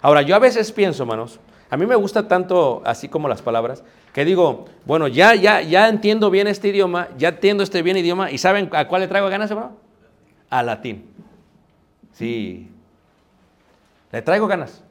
Ahora, 0.00 0.22
yo 0.22 0.34
a 0.34 0.38
veces 0.38 0.72
pienso, 0.72 1.02
hermanos, 1.02 1.38
a 1.68 1.76
mí 1.76 1.84
me 1.84 1.94
gusta 1.94 2.26
tanto 2.26 2.80
así 2.86 3.10
como 3.10 3.28
las 3.28 3.42
palabras, 3.42 3.84
que 4.14 4.24
digo, 4.24 4.64
bueno, 4.86 5.06
ya, 5.06 5.34
ya, 5.34 5.60
ya 5.60 5.86
entiendo 5.90 6.30
bien 6.30 6.46
este 6.46 6.68
idioma, 6.68 7.08
ya 7.18 7.28
entiendo 7.28 7.62
este 7.62 7.82
bien 7.82 7.98
idioma, 7.98 8.30
¿y 8.30 8.38
saben 8.38 8.70
a 8.72 8.88
cuál 8.88 9.02
le 9.02 9.08
traigo 9.08 9.28
ganas, 9.28 9.50
hermano? 9.50 9.76
A 10.48 10.62
latín. 10.62 11.10
Sí. 12.12 12.70
Le 14.10 14.22
traigo 14.22 14.46
ganas, 14.46 14.82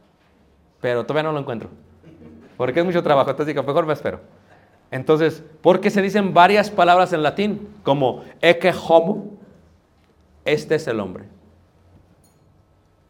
pero 0.79 1.03
todavía 1.03 1.23
no 1.23 1.31
lo 1.31 1.39
encuentro. 1.39 1.80
Porque 2.62 2.82
es 2.82 2.86
mucho 2.86 3.01
trabajo, 3.01 3.32
entonces 3.32 3.55
digo, 3.55 3.64
mejor 3.64 3.88
me 3.88 3.93
espero. 3.93 4.20
Entonces, 4.91 5.43
porque 5.64 5.89
se 5.89 5.99
dicen 5.99 6.32
varias 6.32 6.70
palabras 6.70 7.12
en 7.12 7.24
latín, 7.24 7.68
como 7.82 8.24
ecce 8.39 8.72
homo, 8.88 9.32
este 10.45 10.76
es 10.76 10.86
el 10.88 10.99
hombre. 10.99 11.24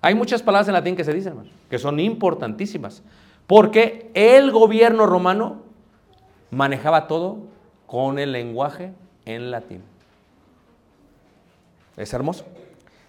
Hay 0.01 0.15
muchas 0.15 0.41
palabras 0.41 0.69
en 0.69 0.73
latín 0.73 0.95
que 0.95 1.03
se 1.03 1.13
dicen, 1.13 1.33
que 1.69 1.77
son 1.79 1.99
importantísimas, 1.99 3.03
porque 3.45 4.09
el 4.13 4.51
gobierno 4.51 5.05
romano 5.05 5.63
manejaba 6.49 7.07
todo 7.07 7.39
con 7.87 8.19
el 8.19 8.31
lenguaje 8.31 8.93
en 9.25 9.51
latín. 9.51 9.83
¿Es 11.97 12.13
hermoso? 12.13 12.45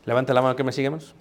Levante 0.04 0.34
la 0.34 0.42
mano 0.42 0.56
que 0.56 0.64
me 0.64 0.72
sigue, 0.72 0.86
hermanos. 0.86 1.14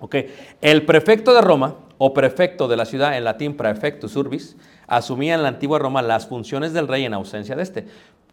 Ok, 0.00 0.16
el 0.60 0.84
prefecto 0.84 1.32
de 1.32 1.42
Roma 1.42 1.76
o 2.02 2.14
prefecto 2.14 2.66
de 2.66 2.78
la 2.78 2.86
ciudad 2.86 3.14
en 3.18 3.24
latín 3.24 3.58
praefectus 3.58 4.16
urbis 4.16 4.56
asumía 4.86 5.34
en 5.34 5.42
la 5.42 5.48
antigua 5.48 5.78
Roma 5.78 6.00
las 6.00 6.26
funciones 6.26 6.72
del 6.72 6.88
rey 6.88 7.04
en 7.04 7.12
ausencia 7.12 7.54
de 7.54 7.62
este. 7.62 7.86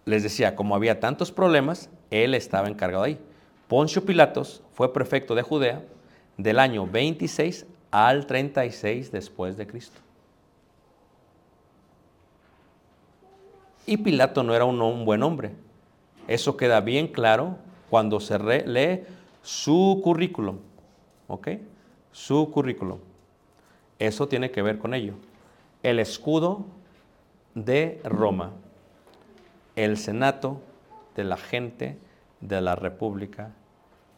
Les 0.05 0.23
decía, 0.23 0.55
como 0.55 0.73
había 0.73 1.01
tantos 1.01 1.33
problemas, 1.33 1.89
él 2.09 2.33
estaba 2.33 2.69
encargado 2.69 3.03
ahí. 3.03 3.19
Poncio 3.67 4.05
Pilatos 4.05 4.63
fue 4.71 4.93
prefecto 4.93 5.35
de 5.35 5.41
Judea 5.41 5.83
del 6.37 6.59
año 6.59 6.87
26 6.87 7.65
al 7.91 8.25
36 8.25 9.11
después 9.11 9.57
de 9.57 9.67
Cristo. 9.67 9.99
Y 13.85 13.97
Pilato 13.97 14.43
no 14.43 14.55
era 14.55 14.63
un, 14.63 14.81
un 14.81 15.03
buen 15.03 15.23
hombre. 15.23 15.51
Eso 16.29 16.55
queda 16.55 16.79
bien 16.79 17.09
claro 17.09 17.57
cuando 17.89 18.21
se 18.21 18.39
lee 18.65 19.03
su 19.41 19.99
currículum. 20.01 20.59
¿Ok? 21.27 21.49
Su 22.13 22.49
currículum. 22.49 22.99
Eso 23.99 24.27
tiene 24.27 24.51
que 24.51 24.61
ver 24.61 24.77
con 24.77 24.93
ello. 24.93 25.13
El 25.83 25.99
escudo 25.99 26.65
de 27.55 28.01
Roma. 28.03 28.53
El 29.75 29.97
senato 29.97 30.61
de 31.15 31.23
la 31.23 31.37
gente 31.37 31.97
de 32.41 32.61
la 32.61 32.75
República 32.75 33.51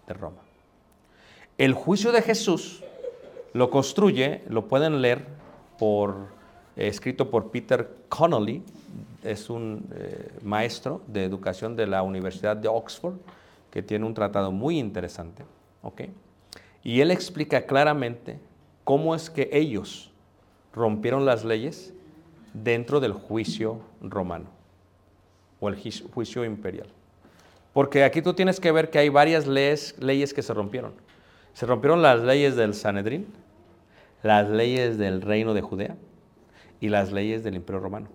de 0.07 0.13
Roma. 0.13 0.41
El 1.57 1.73
juicio 1.73 2.11
de 2.11 2.21
Jesús 2.21 2.83
lo 3.53 3.69
construye, 3.69 4.43
lo 4.47 4.67
pueden 4.67 5.01
leer 5.01 5.25
por, 5.77 6.27
eh, 6.75 6.87
escrito 6.87 7.29
por 7.29 7.51
Peter 7.51 7.89
Connolly, 8.09 8.63
es 9.23 9.49
un 9.49 9.87
eh, 9.93 10.31
maestro 10.41 11.01
de 11.07 11.23
educación 11.23 11.75
de 11.75 11.87
la 11.87 12.03
Universidad 12.03 12.55
de 12.55 12.67
Oxford, 12.67 13.15
que 13.71 13.83
tiene 13.83 14.05
un 14.05 14.13
tratado 14.13 14.51
muy 14.51 14.79
interesante. 14.79 15.43
¿ok? 15.81 16.01
Y 16.83 17.01
él 17.01 17.11
explica 17.11 17.65
claramente 17.65 18.39
cómo 18.89 19.13
es 19.13 19.29
que 19.29 19.51
ellos 19.51 20.09
rompieron 20.73 21.23
las 21.23 21.45
leyes 21.45 21.93
dentro 22.55 22.99
del 22.99 23.13
juicio 23.13 23.81
romano 24.01 24.47
o 25.59 25.69
el 25.69 25.75
juicio 25.75 26.43
imperial. 26.43 26.87
Porque 27.71 28.03
aquí 28.03 28.23
tú 28.23 28.33
tienes 28.33 28.59
que 28.59 28.71
ver 28.71 28.89
que 28.89 28.97
hay 28.97 29.09
varias 29.09 29.45
leyes, 29.45 29.95
leyes 29.99 30.33
que 30.33 30.41
se 30.41 30.55
rompieron. 30.55 30.93
Se 31.53 31.67
rompieron 31.67 32.01
las 32.01 32.21
leyes 32.21 32.55
del 32.55 32.73
Sanedrín, 32.73 33.27
las 34.23 34.49
leyes 34.49 34.97
del 34.97 35.21
reino 35.21 35.53
de 35.53 35.61
Judea 35.61 35.95
y 36.81 36.89
las 36.89 37.11
leyes 37.11 37.43
del 37.43 37.57
imperio 37.57 37.81
romano. 37.81 38.07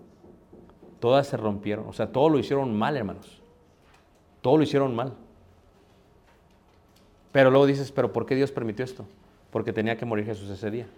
Todas 0.98 1.28
se 1.28 1.36
rompieron, 1.36 1.86
o 1.86 1.92
sea, 1.92 2.08
todo 2.08 2.28
lo 2.28 2.36
hicieron 2.40 2.76
mal, 2.76 2.96
hermanos. 2.96 3.40
Todo 4.40 4.56
lo 4.56 4.64
hicieron 4.64 4.92
mal. 4.96 5.12
Pero 7.30 7.52
luego 7.52 7.64
dices, 7.64 7.92
pero 7.92 8.12
¿por 8.12 8.26
qué 8.26 8.34
Dios 8.34 8.50
permitió 8.50 8.84
esto? 8.84 9.06
Porque 9.54 9.72
tenía 9.72 9.96
que 9.96 10.04
morir 10.04 10.24
Jesús 10.24 10.50
ese 10.50 10.68
día. 10.68 10.88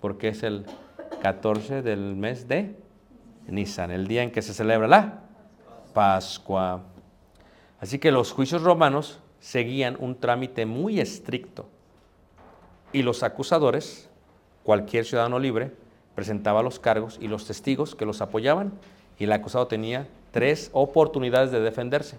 Porque 0.00 0.26
es 0.26 0.42
el 0.42 0.66
14 1.22 1.82
del 1.82 2.16
mes 2.16 2.48
de 2.48 2.74
Nisan, 3.46 3.92
el 3.92 4.08
día 4.08 4.24
en 4.24 4.32
que 4.32 4.42
se 4.42 4.52
celebra 4.52 4.88
la 4.88 5.20
Pascua. 5.94 6.82
Así 7.78 8.00
que 8.00 8.10
los 8.10 8.32
juicios 8.32 8.64
romanos 8.64 9.20
seguían 9.38 9.96
un 10.00 10.16
trámite 10.16 10.66
muy 10.66 10.98
estricto. 10.98 11.68
Y 12.92 13.02
los 13.02 13.22
acusadores, 13.22 14.10
cualquier 14.64 15.04
ciudadano 15.04 15.38
libre, 15.38 15.70
presentaba 16.16 16.64
los 16.64 16.80
cargos 16.80 17.18
y 17.20 17.28
los 17.28 17.46
testigos 17.46 17.94
que 17.94 18.04
los 18.04 18.20
apoyaban 18.20 18.72
y 19.16 19.24
el 19.24 19.32
acusado 19.32 19.68
tenía 19.68 20.08
tres 20.32 20.70
oportunidades 20.72 21.52
de 21.52 21.60
defenderse. 21.60 22.18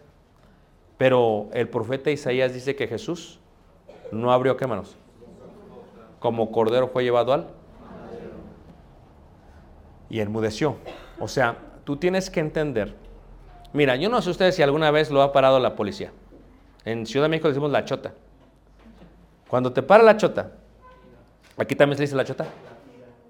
Pero 0.98 1.50
el 1.52 1.68
profeta 1.68 2.10
Isaías 2.10 2.54
dice 2.54 2.78
que 2.78 2.88
Jesús 2.88 3.42
no 4.14 4.32
abrió 4.32 4.56
qué 4.56 4.66
manos. 4.66 4.96
Como 6.20 6.52
cordero 6.52 6.88
fue 6.90 7.04
llevado 7.04 7.34
al 7.34 7.48
y 10.10 10.20
enmudeció. 10.20 10.78
O 11.20 11.28
sea, 11.28 11.56
tú 11.84 11.98
tienes 11.98 12.30
que 12.30 12.40
entender. 12.40 12.96
Mira, 13.74 13.96
yo 13.96 14.10
no 14.10 14.22
sé 14.22 14.32
ustedes 14.32 14.56
si 14.56 14.64
alguna 14.64 14.92
vez 14.92 15.12
lo 15.12 15.22
ha 15.22 15.32
parado 15.32 15.60
la 15.60 15.76
policía. 15.76 16.12
En 16.86 17.06
Ciudad 17.06 17.26
de 17.26 17.30
México 17.30 17.48
decimos 17.48 17.72
la 17.72 17.86
chota. 17.86 18.14
Cuando 19.48 19.72
te 19.72 19.84
para 19.84 20.04
la 20.04 20.18
chota, 20.18 20.52
aquí 21.58 21.76
también 21.76 21.98
se 21.98 22.04
dice 22.04 22.16
la 22.16 22.26
chota, 22.26 22.46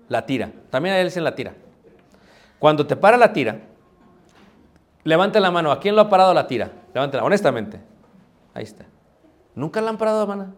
la 0.08 0.26
tira. 0.26 0.52
También 0.70 0.96
a 0.96 1.00
él 1.00 1.08
dicen 1.08 1.24
la 1.24 1.36
tira. 1.36 1.54
Cuando 2.58 2.86
te 2.88 2.96
para 2.96 3.18
la 3.18 3.34
tira, 3.34 3.60
levante 5.04 5.40
la 5.40 5.52
mano. 5.52 5.72
¿A 5.72 5.80
quién 5.80 5.96
lo 5.96 6.02
ha 6.02 6.10
parado 6.10 6.34
la 6.34 6.48
tira? 6.48 6.72
Levántela, 6.94 7.24
honestamente. 7.24 7.80
Ahí 8.54 8.64
está. 8.64 8.86
¿Nunca 9.56 9.82
la 9.82 9.90
han 9.90 9.98
parado, 9.98 10.22
hermana? 10.22 10.54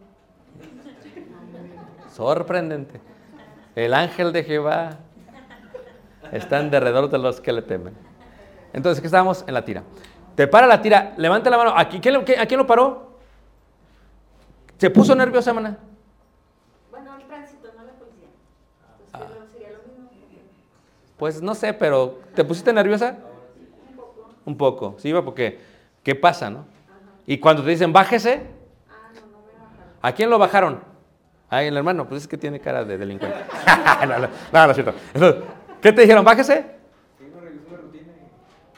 Sorprendente. 2.13 2.99
El 3.75 3.93
ángel 3.93 4.33
de 4.33 4.43
Jehová 4.43 4.97
está 6.31 6.59
en 6.59 6.69
derredor 6.69 7.09
de 7.09 7.17
los 7.17 7.39
que 7.41 7.51
le 7.53 7.61
temen. 7.61 7.93
Entonces, 8.73 9.01
¿qué 9.01 9.07
estábamos? 9.07 9.43
En 9.47 9.53
la 9.53 9.63
tira. 9.65 9.83
Te 10.35 10.47
para 10.47 10.67
la 10.67 10.81
tira, 10.81 11.13
levanta 11.17 11.49
la 11.49 11.57
mano. 11.57 11.73
¿A 11.75 11.87
quién, 11.87 12.13
lo- 12.13 12.25
qué- 12.25 12.37
a 12.39 12.45
quién 12.45 12.57
lo 12.57 12.65
paró? 12.67 13.17
¿Se 14.77 14.89
puso 14.89 15.13
nerviosa, 15.15 15.51
hermana? 15.51 15.77
Bueno, 16.89 17.15
el 17.17 17.23
tránsito, 17.27 17.67
no 17.77 17.83
la 17.83 17.91
policía. 17.93 18.27
Ah. 19.13 19.19
Pues 19.19 19.29
pero 19.31 19.45
sería 19.51 19.69
lo 19.71 19.77
mismo. 19.79 20.09
Pues 21.17 21.41
no 21.41 21.53
sé, 21.55 21.73
pero 21.73 22.19
¿te 22.33 22.43
pusiste 22.43 22.73
nerviosa? 22.73 23.17
Un 23.89 23.95
poco. 23.95 24.29
Un 24.45 24.57
poco, 24.57 24.95
sí, 24.97 25.13
porque 25.13 25.59
¿qué 26.03 26.15
pasa, 26.15 26.49
no? 26.49 26.65
Y 27.27 27.37
cuando 27.39 27.63
te 27.63 27.69
dicen 27.69 27.93
bájese, 27.93 28.47
Ah, 28.89 29.11
no, 29.13 29.21
no 29.21 29.27
me. 29.27 30.09
¿a 30.09 30.11
quién 30.13 30.29
lo 30.29 30.39
bajaron? 30.39 30.90
Ay, 31.53 31.67
el 31.67 31.75
hermano, 31.75 32.07
pues 32.07 32.21
es 32.21 32.27
que 32.29 32.37
tiene 32.37 32.61
cara 32.61 32.85
de 32.85 32.97
delincuente. 32.97 33.37
no, 34.53 34.65
no, 34.65 34.71
es 34.71 34.75
cierto. 34.77 34.93
¿Qué 35.81 35.91
te 35.91 36.01
dijeron? 36.03 36.23
¿Bájese? 36.23 36.65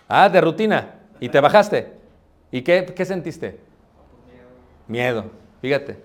Ah, 0.08 0.28
de 0.28 0.42
rutina. 0.42 0.96
Y 1.20 1.30
te 1.30 1.40
bajaste. 1.40 1.94
¿Y 2.50 2.64
qué, 2.64 2.84
qué 2.96 3.06
sentiste? 3.06 3.60
Miedo. 4.88 5.26
Fíjate. 5.62 6.02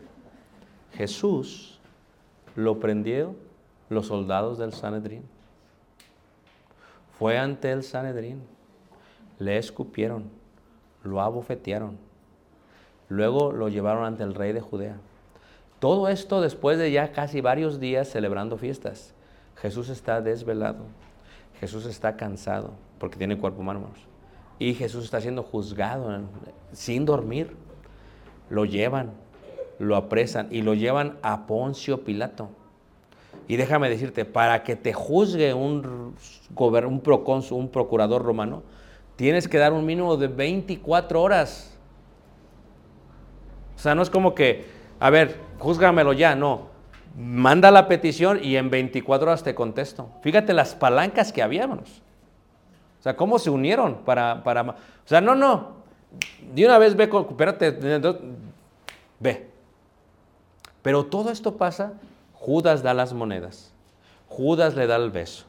Jesús 0.92 1.80
lo 2.54 2.78
prendieron 2.78 3.34
los 3.88 4.08
soldados 4.08 4.58
del 4.58 4.74
Sanedrín. 4.74 5.22
Fue 7.18 7.38
ante 7.38 7.72
el 7.72 7.82
Sanedrín. 7.82 8.42
Le 9.38 9.56
escupieron. 9.56 10.30
Lo 11.02 11.22
abofetearon. 11.22 11.96
Luego 13.08 13.52
lo 13.52 13.70
llevaron 13.70 14.04
ante 14.04 14.22
el 14.22 14.34
rey 14.34 14.52
de 14.52 14.60
Judea. 14.60 14.98
Todo 15.78 16.08
esto 16.08 16.40
después 16.40 16.78
de 16.78 16.90
ya 16.90 17.12
casi 17.12 17.40
varios 17.40 17.78
días 17.78 18.08
celebrando 18.08 18.56
fiestas. 18.56 19.14
Jesús 19.56 19.88
está 19.88 20.20
desvelado. 20.20 20.84
Jesús 21.60 21.86
está 21.86 22.16
cansado 22.16 22.72
porque 22.98 23.18
tiene 23.18 23.38
cuerpo 23.38 23.60
humano. 23.60 23.80
hermanos. 23.80 24.00
Y 24.58 24.74
Jesús 24.74 25.04
está 25.04 25.20
siendo 25.20 25.42
juzgado 25.42 26.20
sin 26.72 27.04
dormir. 27.04 27.56
Lo 28.50 28.64
llevan, 28.64 29.12
lo 29.78 29.94
apresan 29.94 30.48
y 30.50 30.62
lo 30.62 30.74
llevan 30.74 31.18
a 31.22 31.46
Poncio 31.46 32.02
Pilato. 32.02 32.48
Y 33.46 33.56
déjame 33.56 33.88
decirte, 33.88 34.24
para 34.24 34.62
que 34.62 34.76
te 34.76 34.92
juzgue 34.92 35.54
un, 35.54 36.14
un, 36.54 37.02
un 37.50 37.68
procurador 37.68 38.22
romano, 38.22 38.62
tienes 39.16 39.48
que 39.48 39.58
dar 39.58 39.72
un 39.72 39.86
mínimo 39.86 40.16
de 40.16 40.28
24 40.28 41.22
horas. 41.22 41.74
O 43.76 43.78
sea, 43.78 43.94
no 43.94 44.02
es 44.02 44.10
como 44.10 44.34
que, 44.34 44.66
a 45.00 45.10
ver, 45.10 45.40
júzgamelo 45.58 46.12
ya, 46.12 46.34
no. 46.34 46.68
Manda 47.16 47.70
la 47.70 47.88
petición 47.88 48.40
y 48.42 48.56
en 48.56 48.70
24 48.70 49.28
horas 49.28 49.42
te 49.42 49.54
contesto. 49.54 50.10
Fíjate 50.22 50.52
las 50.52 50.74
palancas 50.74 51.32
que 51.32 51.42
había, 51.42 51.62
hermanos. 51.64 52.02
O 53.00 53.02
sea, 53.02 53.16
cómo 53.16 53.38
se 53.38 53.50
unieron 53.50 53.96
para, 54.04 54.42
para... 54.44 54.62
O 54.62 54.74
sea, 55.04 55.20
no, 55.20 55.34
no. 55.34 55.78
De 56.54 56.64
una 56.64 56.78
vez 56.78 56.96
ve, 56.96 57.08
con- 57.08 57.26
espérate, 57.28 57.72
ve. 59.18 59.48
Pero 60.82 61.06
todo 61.06 61.30
esto 61.30 61.56
pasa, 61.56 61.92
Judas 62.34 62.82
da 62.82 62.94
las 62.94 63.12
monedas. 63.12 63.72
Judas 64.28 64.74
le 64.74 64.86
da 64.86 64.96
el 64.96 65.10
beso. 65.10 65.44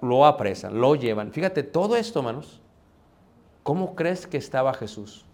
Lo 0.00 0.24
apresan, 0.24 0.80
lo 0.80 0.94
llevan. 0.94 1.32
Fíjate, 1.32 1.62
todo 1.62 1.96
esto, 1.96 2.20
hermanos. 2.20 2.60
¿Cómo 3.62 3.94
crees 3.94 4.26
que 4.26 4.36
estaba 4.38 4.72
Jesús? 4.72 5.25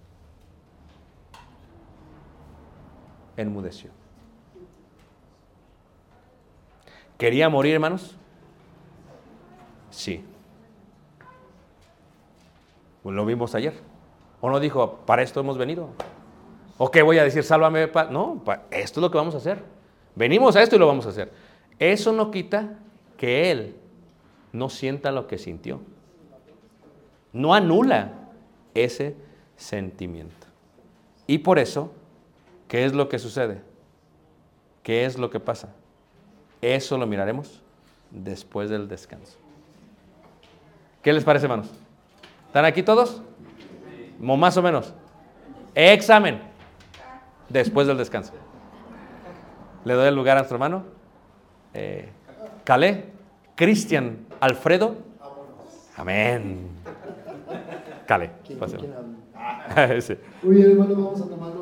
Enmudeció. 3.36 3.90
¿Quería 7.18 7.48
morir, 7.48 7.74
hermanos? 7.74 8.16
Sí. 9.90 10.24
Pues 13.02 13.14
lo 13.14 13.24
vimos 13.24 13.54
ayer. 13.54 13.74
¿O 14.40 14.50
no 14.50 14.58
dijo, 14.58 14.96
para 15.06 15.22
esto 15.22 15.40
hemos 15.40 15.56
venido? 15.56 15.90
¿O 16.78 16.90
qué 16.90 17.02
voy 17.02 17.18
a 17.18 17.24
decir, 17.24 17.44
sálvame? 17.44 17.86
pa-". 17.88 18.04
No, 18.06 18.42
pa- 18.44 18.62
esto 18.70 19.00
es 19.00 19.02
lo 19.02 19.10
que 19.10 19.18
vamos 19.18 19.34
a 19.34 19.38
hacer. 19.38 19.62
Venimos 20.16 20.56
a 20.56 20.62
esto 20.62 20.76
y 20.76 20.78
lo 20.78 20.86
vamos 20.86 21.06
a 21.06 21.10
hacer. 21.10 21.32
Eso 21.78 22.12
no 22.12 22.30
quita 22.30 22.78
que 23.16 23.50
Él 23.50 23.76
no 24.52 24.68
sienta 24.68 25.12
lo 25.12 25.26
que 25.26 25.38
sintió. 25.38 25.80
No 27.32 27.54
anula 27.54 28.12
ese 28.74 29.16
sentimiento. 29.56 30.46
Y 31.26 31.38
por 31.38 31.58
eso, 31.58 31.92
¿qué 32.72 32.86
es 32.86 32.94
lo 32.94 33.06
que 33.10 33.18
sucede? 33.18 33.60
¿Qué 34.82 35.04
es 35.04 35.18
lo 35.18 35.28
que 35.28 35.38
pasa? 35.38 35.68
Eso 36.62 36.96
lo 36.96 37.06
miraremos 37.06 37.60
después 38.10 38.70
del 38.70 38.88
descanso. 38.88 39.36
¿Qué 41.02 41.12
les 41.12 41.22
parece, 41.22 41.44
hermanos? 41.44 41.68
¿Están 42.46 42.64
aquí 42.64 42.82
todos? 42.82 43.20
¿O 44.26 44.36
más 44.38 44.56
o 44.56 44.62
menos? 44.62 44.94
Examen. 45.74 46.40
Después 47.50 47.86
del 47.86 47.98
descanso. 47.98 48.32
Le 49.84 49.92
doy 49.92 50.08
el 50.08 50.14
lugar 50.14 50.38
a 50.38 50.40
nuestro 50.40 50.54
hermano. 50.54 50.84
Eh, 51.74 52.08
Calé, 52.64 53.12
Cristian, 53.54 54.24
Alfredo. 54.40 54.96
Amén. 55.94 56.70
Calé. 58.06 58.30
¿Quién, 58.46 58.58
páselo. 58.58 58.80
quién 58.80 58.94
habla? 58.94 60.00
Sí. 60.00 60.16
Muy 60.42 60.56
bien, 60.56 60.70
hermano, 60.70 60.94
vamos 60.94 61.20
a 61.20 61.28
tomarnos, 61.28 61.61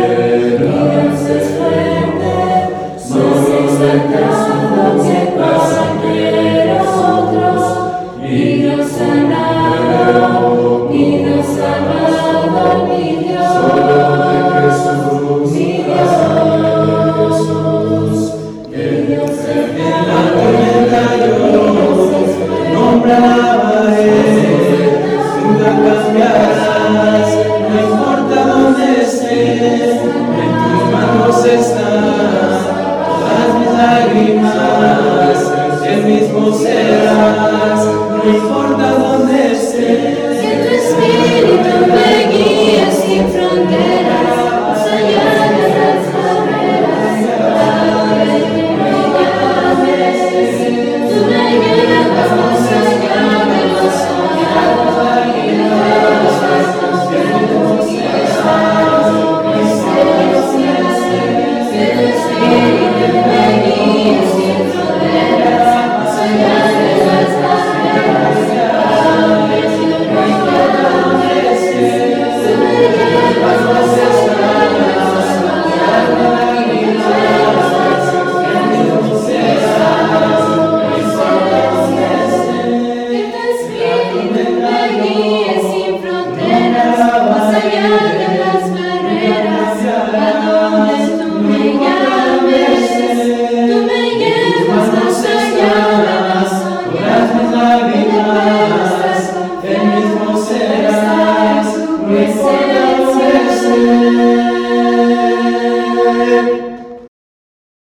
Senhor. 37.31 37.70